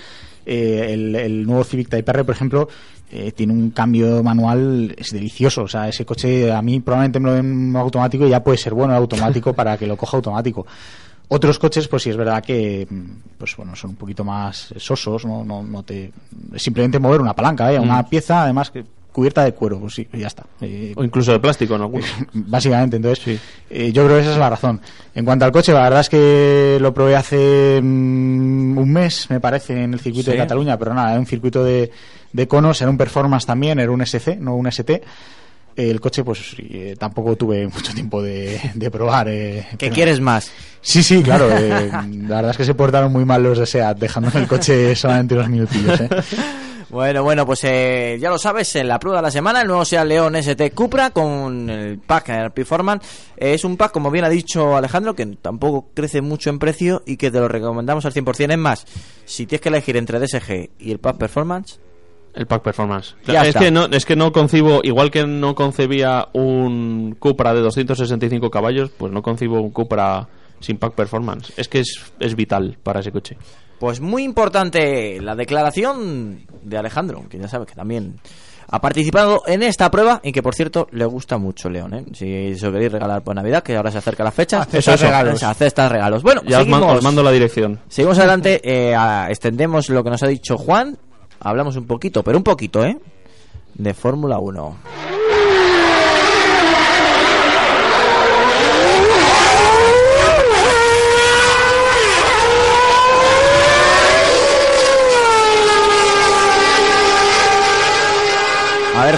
[0.44, 2.68] eh, el, el nuevo Civic Type R, por ejemplo,
[3.10, 5.62] eh, tiene un cambio manual, es delicioso.
[5.62, 8.58] O sea, ese coche a mí probablemente me lo den en automático y ya puede
[8.58, 10.66] ser bueno el automático para que lo coja automático.
[11.28, 15.24] Otros coches, pues sí es verdad que, mm, pues bueno, son un poquito más sosos,
[15.24, 16.12] no, no, no te,
[16.54, 18.08] es simplemente mover una palanca, vaya, una Mm.
[18.08, 18.84] pieza, además que
[19.16, 20.44] cubierta de cuero, pues sí, ya está.
[20.60, 22.06] Eh, O incluso de plástico en algunos.
[22.34, 22.96] básicamente.
[22.98, 23.40] Entonces,
[23.70, 24.78] eh, yo creo que esa es la razón.
[25.14, 29.40] En cuanto al coche, la verdad es que lo probé hace mm, un mes, me
[29.40, 30.36] parece, en el circuito de.
[30.36, 31.90] Cataluña, pero nada, era un circuito de,
[32.30, 35.02] de conos, era un performance también, era un SC, no un ST.
[35.76, 39.28] El coche, pues eh, tampoco tuve mucho tiempo de, de probar.
[39.30, 40.50] Eh, ¿Qué pero- quieres más?
[40.82, 41.48] Sí, sí, claro.
[41.50, 41.90] eh,
[42.28, 45.34] la verdad es que se portaron muy mal los de SEAT, dejándome el coche solamente
[45.34, 46.00] unos minutillos.
[46.90, 49.84] Bueno, bueno, pues eh, ya lo sabes, en la prueba de la semana, el nuevo
[49.84, 53.04] Seat León ST Cupra con el pack Performance.
[53.36, 57.02] Eh, es un pack, como bien ha dicho Alejandro, que tampoco crece mucho en precio
[57.04, 58.52] y que te lo recomendamos al 100%.
[58.52, 58.86] Es más,
[59.24, 61.80] si tienes que elegir entre DSG y el pack Performance,
[62.34, 63.16] El pack performance.
[63.26, 63.60] Ya es está.
[63.60, 68.90] que no es que no concibo, igual que no concebía un Cupra de 265 caballos,
[68.96, 70.28] pues no concibo un Cupra
[70.60, 71.52] sin pack performance.
[71.56, 73.36] Es que es, es vital para ese coche.
[73.78, 78.16] Pues muy importante la declaración de Alejandro, que ya sabes que también
[78.68, 82.04] ha participado en esta prueba y que por cierto le gusta mucho León, ¿eh?
[82.14, 85.42] Si se lo queréis regalar por Navidad, que ahora se acerca la fecha, Acepta regalos.
[85.42, 86.22] acepta regalos.
[86.22, 87.78] Bueno, Ya seguimos, os mando la dirección.
[87.88, 90.96] seguimos adelante, eh, a- extendemos lo que nos ha dicho Juan,
[91.38, 92.98] hablamos un poquito, pero un poquito, ¿eh?
[93.74, 94.76] De Fórmula 1.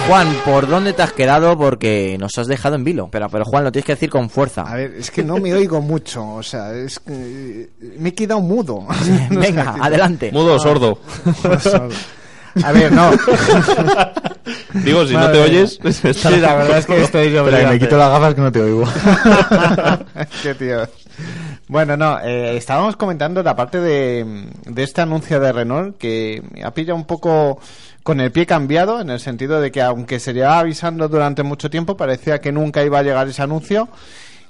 [0.08, 1.56] Juan, ¿por dónde te has quedado?
[1.58, 3.08] Porque nos has dejado en vilo.
[3.12, 4.62] Pero, pero Juan, lo tienes que decir con fuerza.
[4.62, 7.68] A ver, es que no me oigo mucho, o sea, es que eh,
[7.98, 8.86] me he quedado mudo.
[9.30, 10.30] Venga, adelante.
[10.32, 10.98] Mudo o Ah, sordo.
[11.60, 11.94] sordo.
[12.64, 13.10] A ver, no.
[14.82, 18.10] Digo, si no te oyes, Sí, la verdad es que estoy que me quito las
[18.10, 18.84] gafas que no te oigo.
[20.42, 20.88] Qué tío.
[21.68, 26.72] Bueno, no, eh, estábamos comentando la parte de, de este anuncio de Renault que ha
[26.72, 27.60] pillado un poco
[28.02, 31.68] con el pie cambiado, en el sentido de que aunque se llevaba avisando durante mucho
[31.68, 33.86] tiempo, parecía que nunca iba a llegar ese anuncio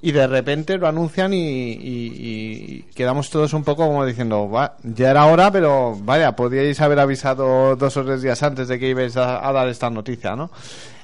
[0.01, 5.27] y de repente lo anuncian y, quedamos todos un poco como diciendo, "Va, ya era
[5.27, 9.53] hora, pero vaya, podíais haber avisado dos o tres días antes de que ibais a
[9.53, 10.51] dar esta noticia, ¿no?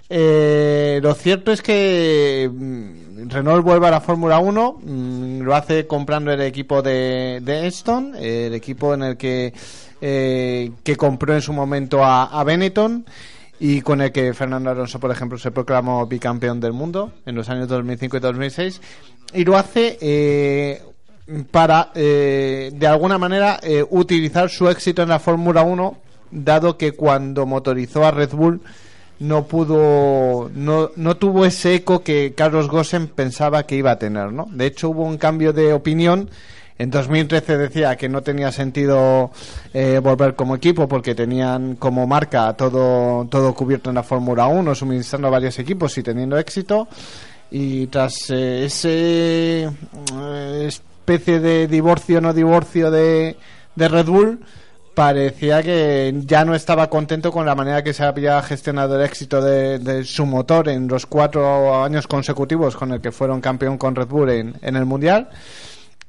[0.08, 5.86] Eh, lo cierto es que mm, Renault vuelve a la Fórmula 1, mm, lo hace
[5.86, 9.52] comprando el equipo de, de Aston, el equipo en el que
[10.00, 13.06] eh, que compró en su momento a, a Benetton
[13.58, 17.48] y con el que Fernando Alonso, por ejemplo, se proclamó bicampeón del mundo en los
[17.48, 18.80] años 2005 y 2006
[19.32, 20.82] y lo hace eh,
[21.50, 25.96] para, eh, de alguna manera, eh, utilizar su éxito en la Fórmula 1,
[26.30, 28.60] dado que cuando motorizó a Red Bull
[29.24, 34.32] no pudo, no, no tuvo ese eco que Carlos Gossen pensaba que iba a tener,
[34.32, 34.46] ¿no?
[34.50, 36.28] De hecho, hubo un cambio de opinión.
[36.76, 39.30] En 2013 decía que no tenía sentido
[39.72, 44.74] eh, volver como equipo porque tenían como marca todo, todo cubierto en la Fórmula 1,
[44.74, 46.88] suministrando a varios equipos y teniendo éxito.
[47.50, 53.36] Y tras eh, ese eh, especie de divorcio no divorcio de,
[53.74, 54.40] de Red Bull,
[54.94, 59.42] parecía que ya no estaba contento con la manera que se había gestionado el éxito
[59.42, 63.94] de, de su motor en los cuatro años consecutivos con el que fueron campeón con
[63.94, 65.28] Red Bull en, el Mundial.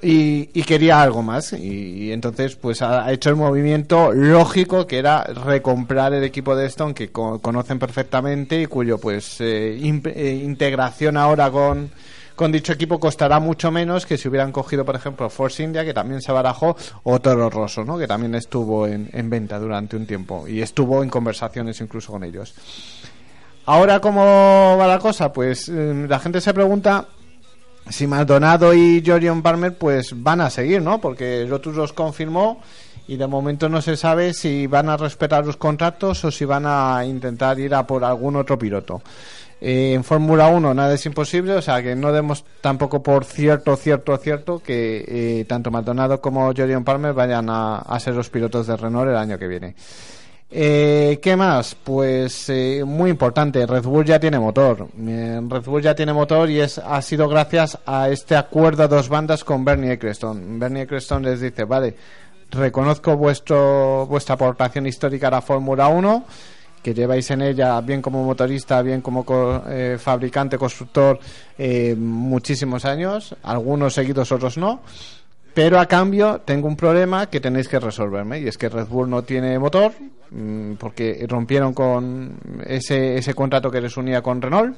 [0.02, 6.14] Y, quería algo más y, entonces pues ha, hecho el movimiento lógico que era recomprar
[6.14, 11.50] el equipo de Stone que co- conocen perfectamente y cuyo pues eh, eh, integración ahora
[11.50, 11.90] con,
[12.36, 15.94] con dicho equipo costará mucho menos que si hubieran cogido, por ejemplo, Force India, que
[15.94, 17.98] también se barajó, o Toro Rosso, ¿no?
[17.98, 22.24] que también estuvo en, en venta durante un tiempo y estuvo en conversaciones incluso con
[22.24, 22.54] ellos.
[23.68, 25.34] Ahora, ¿cómo va la cosa?
[25.34, 27.08] Pues eh, la gente se pregunta
[27.90, 31.02] si Maldonado y Jorion Palmer pues van a seguir, ¿no?
[31.02, 32.62] Porque Lotus los confirmó
[33.08, 36.66] y de momento no se sabe si van a respetar los contratos o si van
[36.68, 39.02] a intentar ir a por algún otro piloto.
[39.62, 43.76] Eh, en Fórmula 1 nada es imposible, o sea que no demos tampoco por cierto,
[43.76, 48.68] cierto, cierto que eh, tanto Maldonado como Jorion Palmer vayan a, a ser los pilotos
[48.68, 49.76] de Renault el año que viene.
[50.58, 51.76] Eh, ¿Qué más?
[51.76, 54.88] Pues eh, muy importante, Red Bull ya tiene motor.
[55.06, 58.88] Eh, Red Bull ya tiene motor y es ha sido gracias a este acuerdo a
[58.88, 60.60] dos bandas con Bernie Eccleston.
[60.60, 61.96] Bernie Eccleston les dice, vale,
[62.52, 66.26] reconozco vuestro vuestra aportación histórica a la Fórmula 1,
[66.86, 71.18] que lleváis en ella bien como motorista, bien como co- eh, fabricante, constructor,
[71.58, 74.82] eh, muchísimos años, algunos seguidos, otros no.
[75.56, 79.10] Pero a cambio tengo un problema que tenéis que resolverme y es que Red Bull
[79.10, 79.94] no tiene motor
[80.30, 82.38] mm, porque rompieron con
[82.68, 84.78] ese, ese contrato que les unía con Renault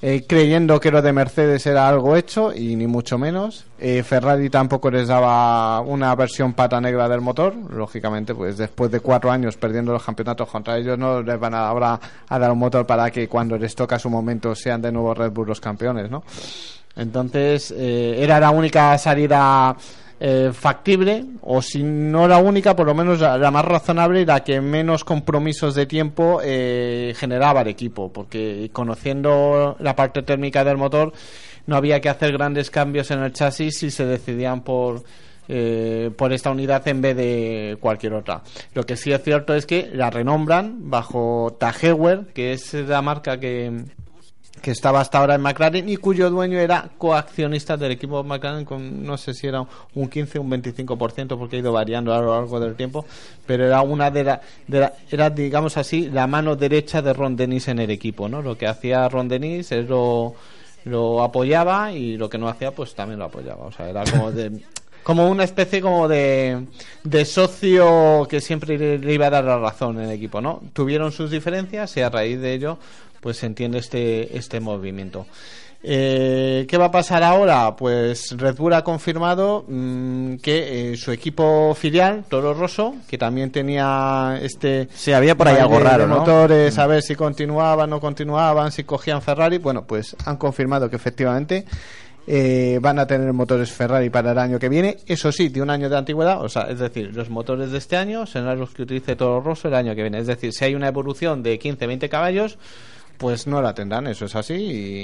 [0.00, 3.64] eh, creyendo que lo de Mercedes era algo hecho y ni mucho menos.
[3.80, 7.54] Eh, Ferrari tampoco les daba una versión pata negra del motor.
[7.70, 11.68] Lógicamente, pues después de cuatro años perdiendo los campeonatos contra ellos, no les van a,
[11.68, 11.98] ahora
[12.28, 15.32] a dar un motor para que cuando les toca su momento sean de nuevo Red
[15.32, 16.22] Bull los campeones, ¿no?
[16.94, 19.76] Entonces, eh, era la única salida
[20.20, 24.26] eh, factible, o si no la única, por lo menos la, la más razonable y
[24.26, 30.64] la que menos compromisos de tiempo eh, generaba el equipo, porque conociendo la parte térmica
[30.64, 31.12] del motor,
[31.66, 35.02] no había que hacer grandes cambios en el chasis si se decidían por
[35.50, 38.42] eh, por esta unidad en vez de cualquier otra.
[38.74, 43.40] Lo que sí es cierto es que la renombran bajo Tagewer, que es la marca
[43.40, 43.84] que,
[44.60, 49.04] que estaba hasta ahora en McLaren y cuyo dueño era coaccionista del equipo McLaren con
[49.04, 49.64] no sé si era
[49.94, 53.04] un 15 o un 25% porque ha ido variando a lo largo del tiempo
[53.46, 57.36] pero era una de la, de la- era digamos así la mano derecha de Ron
[57.36, 60.34] Dennis en el equipo no lo que hacía Ron Dennis es lo
[60.84, 64.32] lo apoyaba y lo que no hacía pues también lo apoyaba o sea era como
[64.32, 64.52] de
[65.02, 66.66] como una especie como de,
[67.02, 70.60] de socio que siempre le, le iba a dar la razón en el equipo, ¿no?
[70.74, 72.76] Tuvieron sus diferencias y a raíz de ello,
[73.20, 75.26] pues se entiende este, este movimiento.
[75.80, 77.76] Eh, ¿Qué va a pasar ahora?
[77.76, 83.52] Pues Red Bull ha confirmado mm, que eh, su equipo filial, Toro Rosso, que también
[83.52, 84.88] tenía este...
[84.92, 86.18] Sí, había por ahí algo raro, de ¿no?
[86.18, 89.58] motores, a ver si continuaban, no continuaban, si cogían Ferrari.
[89.58, 91.64] Bueno, pues han confirmado que efectivamente
[92.26, 94.96] eh, van a tener motores Ferrari para el año que viene.
[95.06, 97.96] Eso sí, de un año de antigüedad, o sea, es decir, los motores de este
[97.96, 100.18] año serán los que utilice Toro Rosso el año que viene.
[100.18, 102.58] Es decir, si hay una evolución de 15-20 caballos,
[103.18, 104.54] pues no la tendrán, eso es así,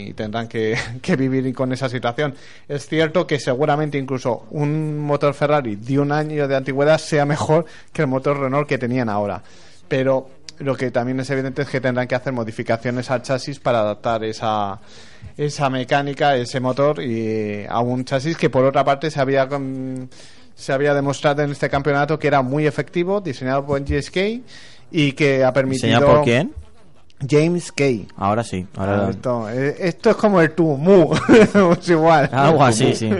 [0.09, 2.35] y tendrán que, que vivir con esa situación.
[2.69, 7.67] Es cierto que seguramente incluso un motor Ferrari de un año de antigüedad sea mejor
[7.93, 9.43] que el motor Renault que tenían ahora.
[9.89, 10.29] Pero
[10.61, 14.23] lo que también es evidente es que tendrán que hacer modificaciones al chasis para adaptar
[14.25, 14.81] esa,
[15.37, 20.09] esa mecánica, ese motor y a un chasis que por otra parte se había con-
[20.55, 24.17] se había demostrado en este campeonato que era muy efectivo, diseñado por GSK
[24.93, 26.53] y que ha permitido ¿Diseñado por quién?
[27.29, 28.07] James Kay.
[28.17, 28.67] Ahora sí.
[28.77, 29.07] Ahora...
[29.07, 31.15] Ah, esto, eh, esto es como el tú, mu,
[31.73, 32.29] es igual.
[32.33, 33.11] Algo así, sí.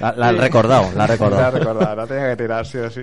[0.00, 1.42] La, la han recordado, la han recordado.
[1.42, 3.02] La he recordado, la tenía que tirar, sí o sí.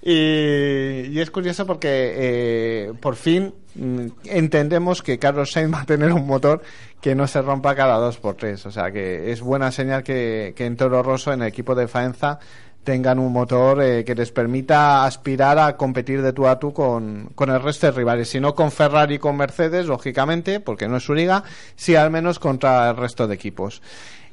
[0.00, 5.86] Y, y es curioso porque eh, por fin mm, entendemos que Carlos Sainz va a
[5.86, 6.62] tener un motor
[7.00, 8.64] que no se rompa cada dos por tres.
[8.66, 11.88] O sea que es buena señal que, que en Toro Rosso, en el equipo de
[11.88, 12.38] Faenza,
[12.84, 17.30] tengan un motor eh, que les permita aspirar a competir de tú a tú con,
[17.34, 18.30] con el resto de rivales.
[18.30, 21.44] Si no con Ferrari y con Mercedes, lógicamente, porque no es su liga,
[21.76, 23.82] sí al menos contra el resto de equipos.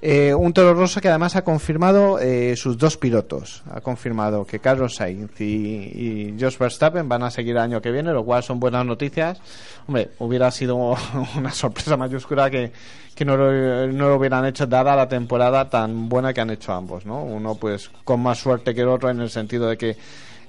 [0.07, 3.63] Eh, un Toro Rosso que además ha confirmado eh, sus dos pilotos.
[3.71, 7.89] Ha confirmado que Carlos Sainz y, y Jos Verstappen van a seguir el año que
[7.89, 9.41] viene, lo cual son buenas noticias.
[9.87, 10.95] Hombre, hubiera sido
[11.37, 12.71] una sorpresa mayúscula que,
[13.15, 16.71] que no, lo, no lo hubieran hecho dada la temporada tan buena que han hecho
[16.71, 17.23] ambos, ¿no?
[17.23, 19.97] Uno pues con más suerte que el otro en el sentido de que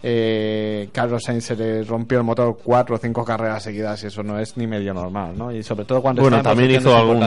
[0.03, 4.23] eh, Carlos Sainz se le rompió el motor cuatro o cinco carreras seguidas y eso
[4.23, 5.51] no es ni medio normal, ¿no?
[5.51, 7.21] Y sobre todo cuando Bueno, también hizo algún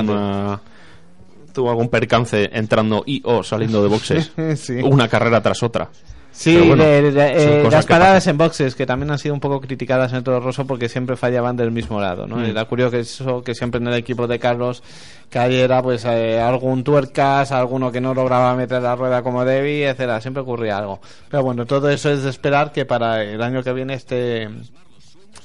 [1.60, 4.32] tuvo algún percance entrando y o saliendo de boxes.
[4.56, 4.76] Sí.
[4.82, 5.90] Una carrera tras otra.
[6.32, 9.60] Sí, bueno, de- de- eh, las paradas en boxes, que también han sido un poco
[9.60, 12.38] criticadas en el Toro Rosso porque siempre fallaban del mismo lado, ¿no?
[12.38, 12.46] Mm.
[12.46, 14.82] Era curioso que eso, que siempre en el equipo de Carlos
[15.30, 20.22] cayera pues eh, algún tuercas, alguno que no lograba meter la rueda como debía, etcétera,
[20.22, 21.02] siempre ocurría algo.
[21.30, 24.48] Pero bueno, todo eso es de esperar que para el año que viene esté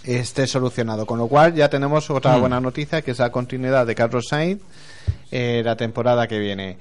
[0.05, 2.41] esté solucionado, con lo cual ya tenemos otra Mm.
[2.41, 4.61] Buena noticia que es la continuidad de Carlos Sainz
[5.31, 6.77] eh, la temporada que viene.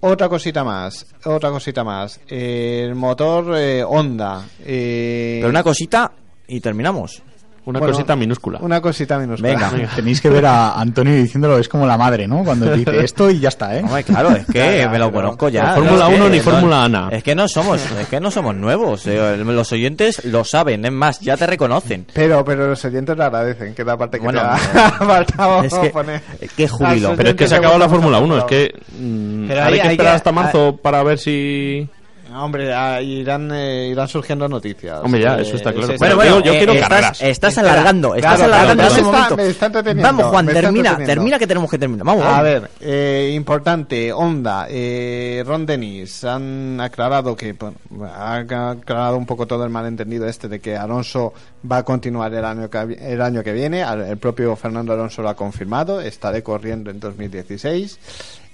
[0.00, 2.20] Otra cosita más, otra cosita más.
[2.28, 4.46] El motor eh, Honda.
[4.60, 6.10] eh, Pero una cosita
[6.48, 7.22] y terminamos.
[7.66, 8.58] Una Bueno, cosita minúscula.
[8.62, 9.48] Una cosita minúscula.
[9.70, 9.70] Venga.
[9.94, 12.42] Tenéis que ver a Antonio diciéndolo, es como la madre, ¿no?
[12.42, 13.82] Cuando te dice esto y ya está, ¿eh?
[13.84, 15.74] Hombre, claro, es que me lo conozco ya.
[15.76, 17.08] Ni Fórmula Es que 1 ni no- Fórmula Ana.
[17.12, 19.06] Es que no somos, es que no somos nuevos.
[19.06, 22.06] eh, Los oyentes lo saben, es más, ya te reconocen.
[22.14, 25.62] Pero, pero los oyentes le agradecen, que es la parte que Bueno, te ha faltado
[25.62, 26.22] es que- poner.
[26.56, 27.12] qué júbilo.
[27.14, 29.74] Pero es que se acabó le la Fórmula mucho 1, es que mm, Pero hay
[29.74, 31.86] que hay esperar que- hasta marzo para ver si
[32.34, 35.00] Hombre, ah, irán, eh, irán surgiendo noticias.
[35.02, 35.88] Hombre, ya, Eh, eso está claro.
[35.88, 35.98] Pero sí.
[35.98, 37.22] Bueno, bueno, yo- yo quiero estás, carreras.
[37.22, 39.36] estás alargando, estás claro, alargando claro, ese me está- momento.
[39.36, 42.06] me está entreteniendo, Vamos, Juan, me termina, termina que tenemos que terminar.
[42.06, 42.44] Vamos, A vamos.
[42.44, 47.76] ver, eh, importante, Honda, eh, Ron Dennis han aclarado que bueno,
[48.14, 51.32] ha aclarado un poco todo el malentendido este de que Alonso
[51.70, 53.82] va a continuar el año que, el año que viene.
[53.82, 56.00] Al- El propio Fernando Alonso lo ha confirmado.
[56.00, 57.98] Estaré corriendo en 2016.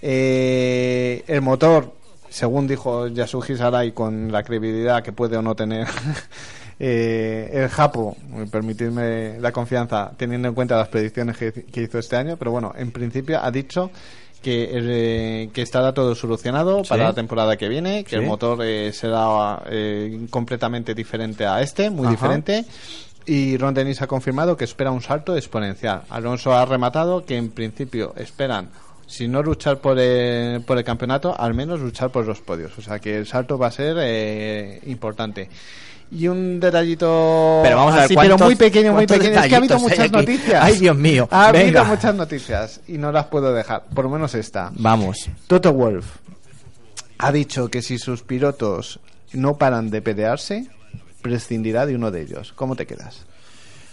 [0.02, 1.92] Eh, el motor,
[2.30, 5.86] según dijo Yasuji Sarai, con la credibilidad que puede o no tener.
[6.78, 8.16] eh, el Japo,
[8.50, 12.72] permitirme la confianza teniendo en cuenta las predicciones que, que hizo este año, pero bueno,
[12.76, 13.90] en principio ha dicho
[14.42, 16.90] que, eh, que estará todo solucionado Sí.
[16.90, 18.16] para la temporada que viene, que Sí.
[18.16, 22.10] el motor eh, será eh, completamente diferente a este, muy Ajá.
[22.12, 22.64] diferente.
[23.28, 26.02] Y Ron Dennis ha confirmado que espera un salto exponencial.
[26.10, 28.68] Alonso ha rematado que en principio esperan,
[29.06, 32.76] si no luchar por el, por el campeonato, al menos luchar por los podios.
[32.78, 35.48] O sea que el salto va a ser eh, importante.
[36.10, 39.40] Y un detallito Pero vamos a ver, así, pero ¿cuántos- muy pequeño, muy pequeño.
[39.40, 40.10] Es que ha habido muchas aquí?
[40.12, 40.62] noticias.
[40.62, 41.26] Ay, Dios mío.
[41.32, 43.84] Ha habido muchas noticias y no las puedo dejar.
[43.92, 44.70] Por lo menos esta.
[44.76, 45.28] Vamos.
[45.48, 46.06] Toto Wolf
[47.18, 49.00] ha dicho que si sus pilotos
[49.32, 50.68] no paran de pelearse,
[51.22, 52.52] prescindirá de uno de ellos.
[52.54, 53.24] ¿Cómo te quedas?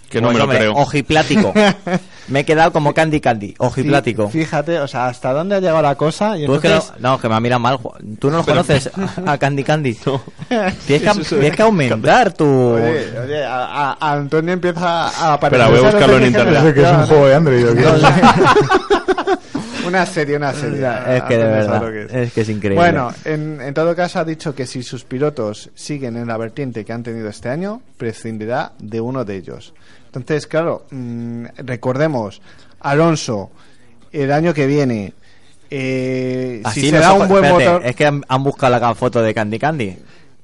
[0.09, 0.73] que no Pues, me lo creo.
[0.73, 1.51] Ojiplático.
[2.29, 3.53] Me he quedado como Candy Candy.
[3.57, 4.27] Ojiplático.
[4.29, 6.37] Fí- Fíjate, o sea, hasta dónde ha llegado la cosa.
[6.37, 7.77] Y Tú es que entonces, no, no, que me mira mal.
[8.19, 8.89] ¿Tú no los conoces
[9.25, 9.97] a Candy Candy?
[10.05, 10.21] No.
[10.85, 12.45] Tienes, que, tienes que aumentar tu...
[12.45, 15.61] Oye, oye, a, Antonio empieza a aparecer.
[15.61, 16.73] Espera, voy a ¿Sabes buscarlo en internet.
[16.73, 17.65] que es un juego de Android.
[19.85, 20.87] Una serie, una serie.
[21.17, 22.13] Es que de verdad, que es.
[22.13, 22.75] es que es increíble.
[22.77, 26.85] Bueno, en, en todo caso ha dicho que si sus pilotos siguen en la vertiente
[26.85, 29.73] que han tenido este año, prescindirá de uno de ellos.
[30.15, 32.41] Entonces, claro, mm, recordemos,
[32.79, 33.51] Alonso,
[34.11, 35.13] el año que viene,
[35.69, 37.85] eh, Así si los será un buen espérate, motor...
[37.85, 39.97] Es que han, han buscado la foto de Candy Candy.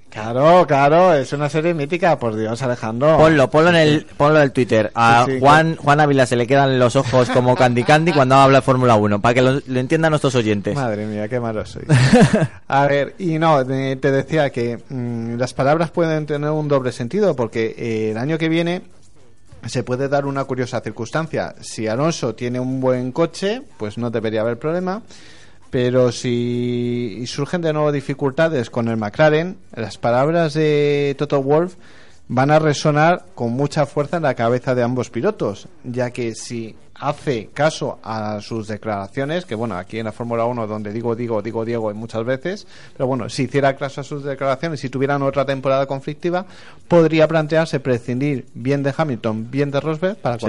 [0.09, 3.15] Claro, claro, es una serie mítica, por Dios, Alejandro.
[3.15, 4.91] Ponlo, ponlo en el, ponlo en el Twitter.
[4.95, 8.35] A Sí, sí, Juan, Juan Ávila se le quedan los ojos como Candy Candy cuando
[8.35, 10.73] habla de Fórmula 1, para que lo, lo entiendan nuestros oyentes.
[10.75, 11.83] Madre mía, qué malo soy.
[12.67, 17.35] A ver, y no, te decía que mm, las palabras pueden tener un doble sentido,
[17.35, 18.81] porque eh, el año que viene
[19.65, 21.55] se puede dar una curiosa circunstancia.
[21.61, 25.01] Si Alonso tiene un buen coche, pues no debería haber problema.
[25.69, 31.75] Pero si surgen de nuevo dificultades con el McLaren, las palabras de Toto Wolf
[32.29, 36.75] van a resonar con mucha fuerza en la cabeza de ambos pilotos, ya que si
[36.93, 41.41] hace caso a sus declaraciones, que bueno, aquí en la Fórmula 1 donde digo, digo,
[41.41, 45.43] digo, Diego muchas veces, pero bueno, si hiciera caso a sus declaraciones, si tuvieran otra
[45.43, 46.45] temporada conflictiva,
[46.87, 50.45] podría plantearse prescindir bien de Hamilton, bien de Rosberg para Sí.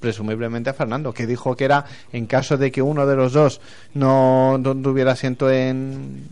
[0.00, 3.60] Presumiblemente a Fernando, que dijo que era en caso de que uno de los dos
[3.94, 6.28] no, tuviera asiento en,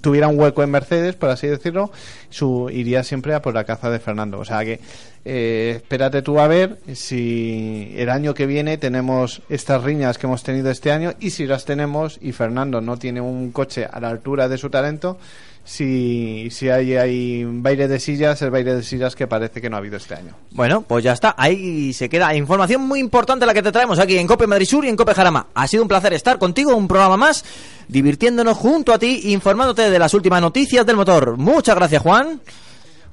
[0.00, 1.90] tuviera un hueco en Mercedes, por así decirlo,
[2.30, 4.38] su, iría siempre a por la caza de Fernando.
[4.38, 4.80] O sea que
[5.24, 10.42] eh, espérate tú a ver si el año que viene tenemos estas riñas que hemos
[10.42, 14.10] tenido este año y si las tenemos y Fernando no tiene un coche a la
[14.10, 15.18] altura de su talento,
[15.64, 19.76] si, si hay, hay baile de sillas, el baile de sillas que parece que no
[19.76, 20.34] ha habido este año.
[20.50, 21.34] Bueno, pues ya está.
[21.38, 24.84] Ahí se queda información muy importante la que te traemos aquí en Cope Madrid Sur
[24.84, 25.46] y en Cope Jarama.
[25.54, 27.44] Ha sido un placer estar contigo, un programa más,
[27.88, 31.38] divirtiéndonos junto a ti, informándote de las últimas noticias del motor.
[31.38, 32.40] Muchas gracias, Juan.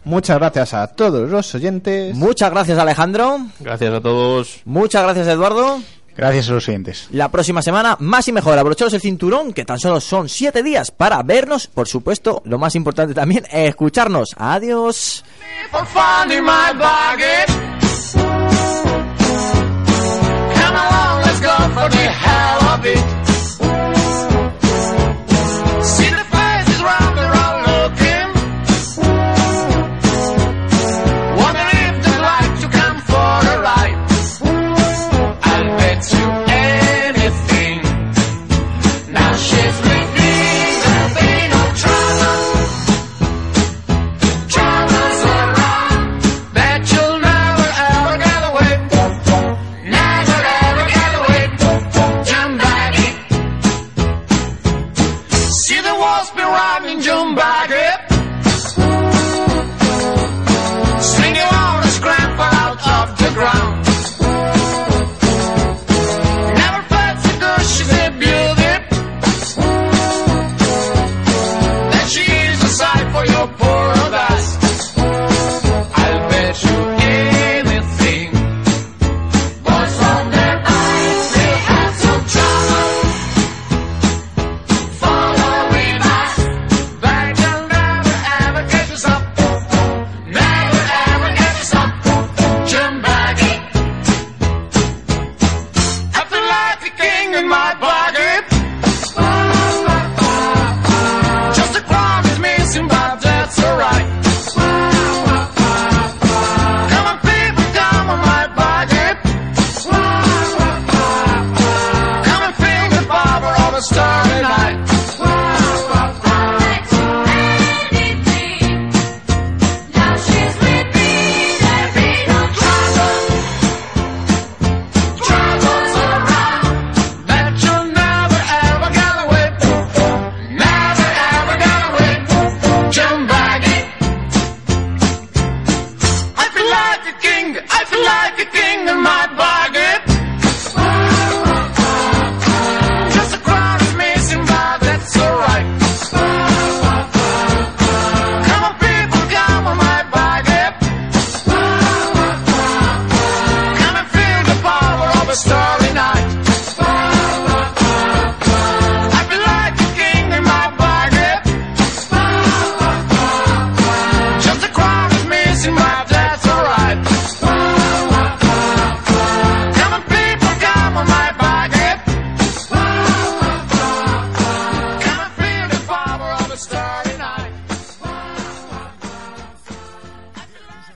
[0.04, 2.16] Muchas gracias a todos los oyentes.
[2.16, 3.40] Muchas gracias, Alejandro.
[3.60, 4.62] Gracias a todos.
[4.66, 5.80] Muchas gracias, Eduardo.
[6.16, 7.08] Gracias a los oyentes.
[7.12, 8.58] La próxima semana, más y mejor.
[8.58, 11.68] Abrocharos el cinturón, que tan solo son siete días para vernos.
[11.68, 14.36] Por supuesto, lo más importante también, escucharnos.
[14.38, 15.24] Adiós.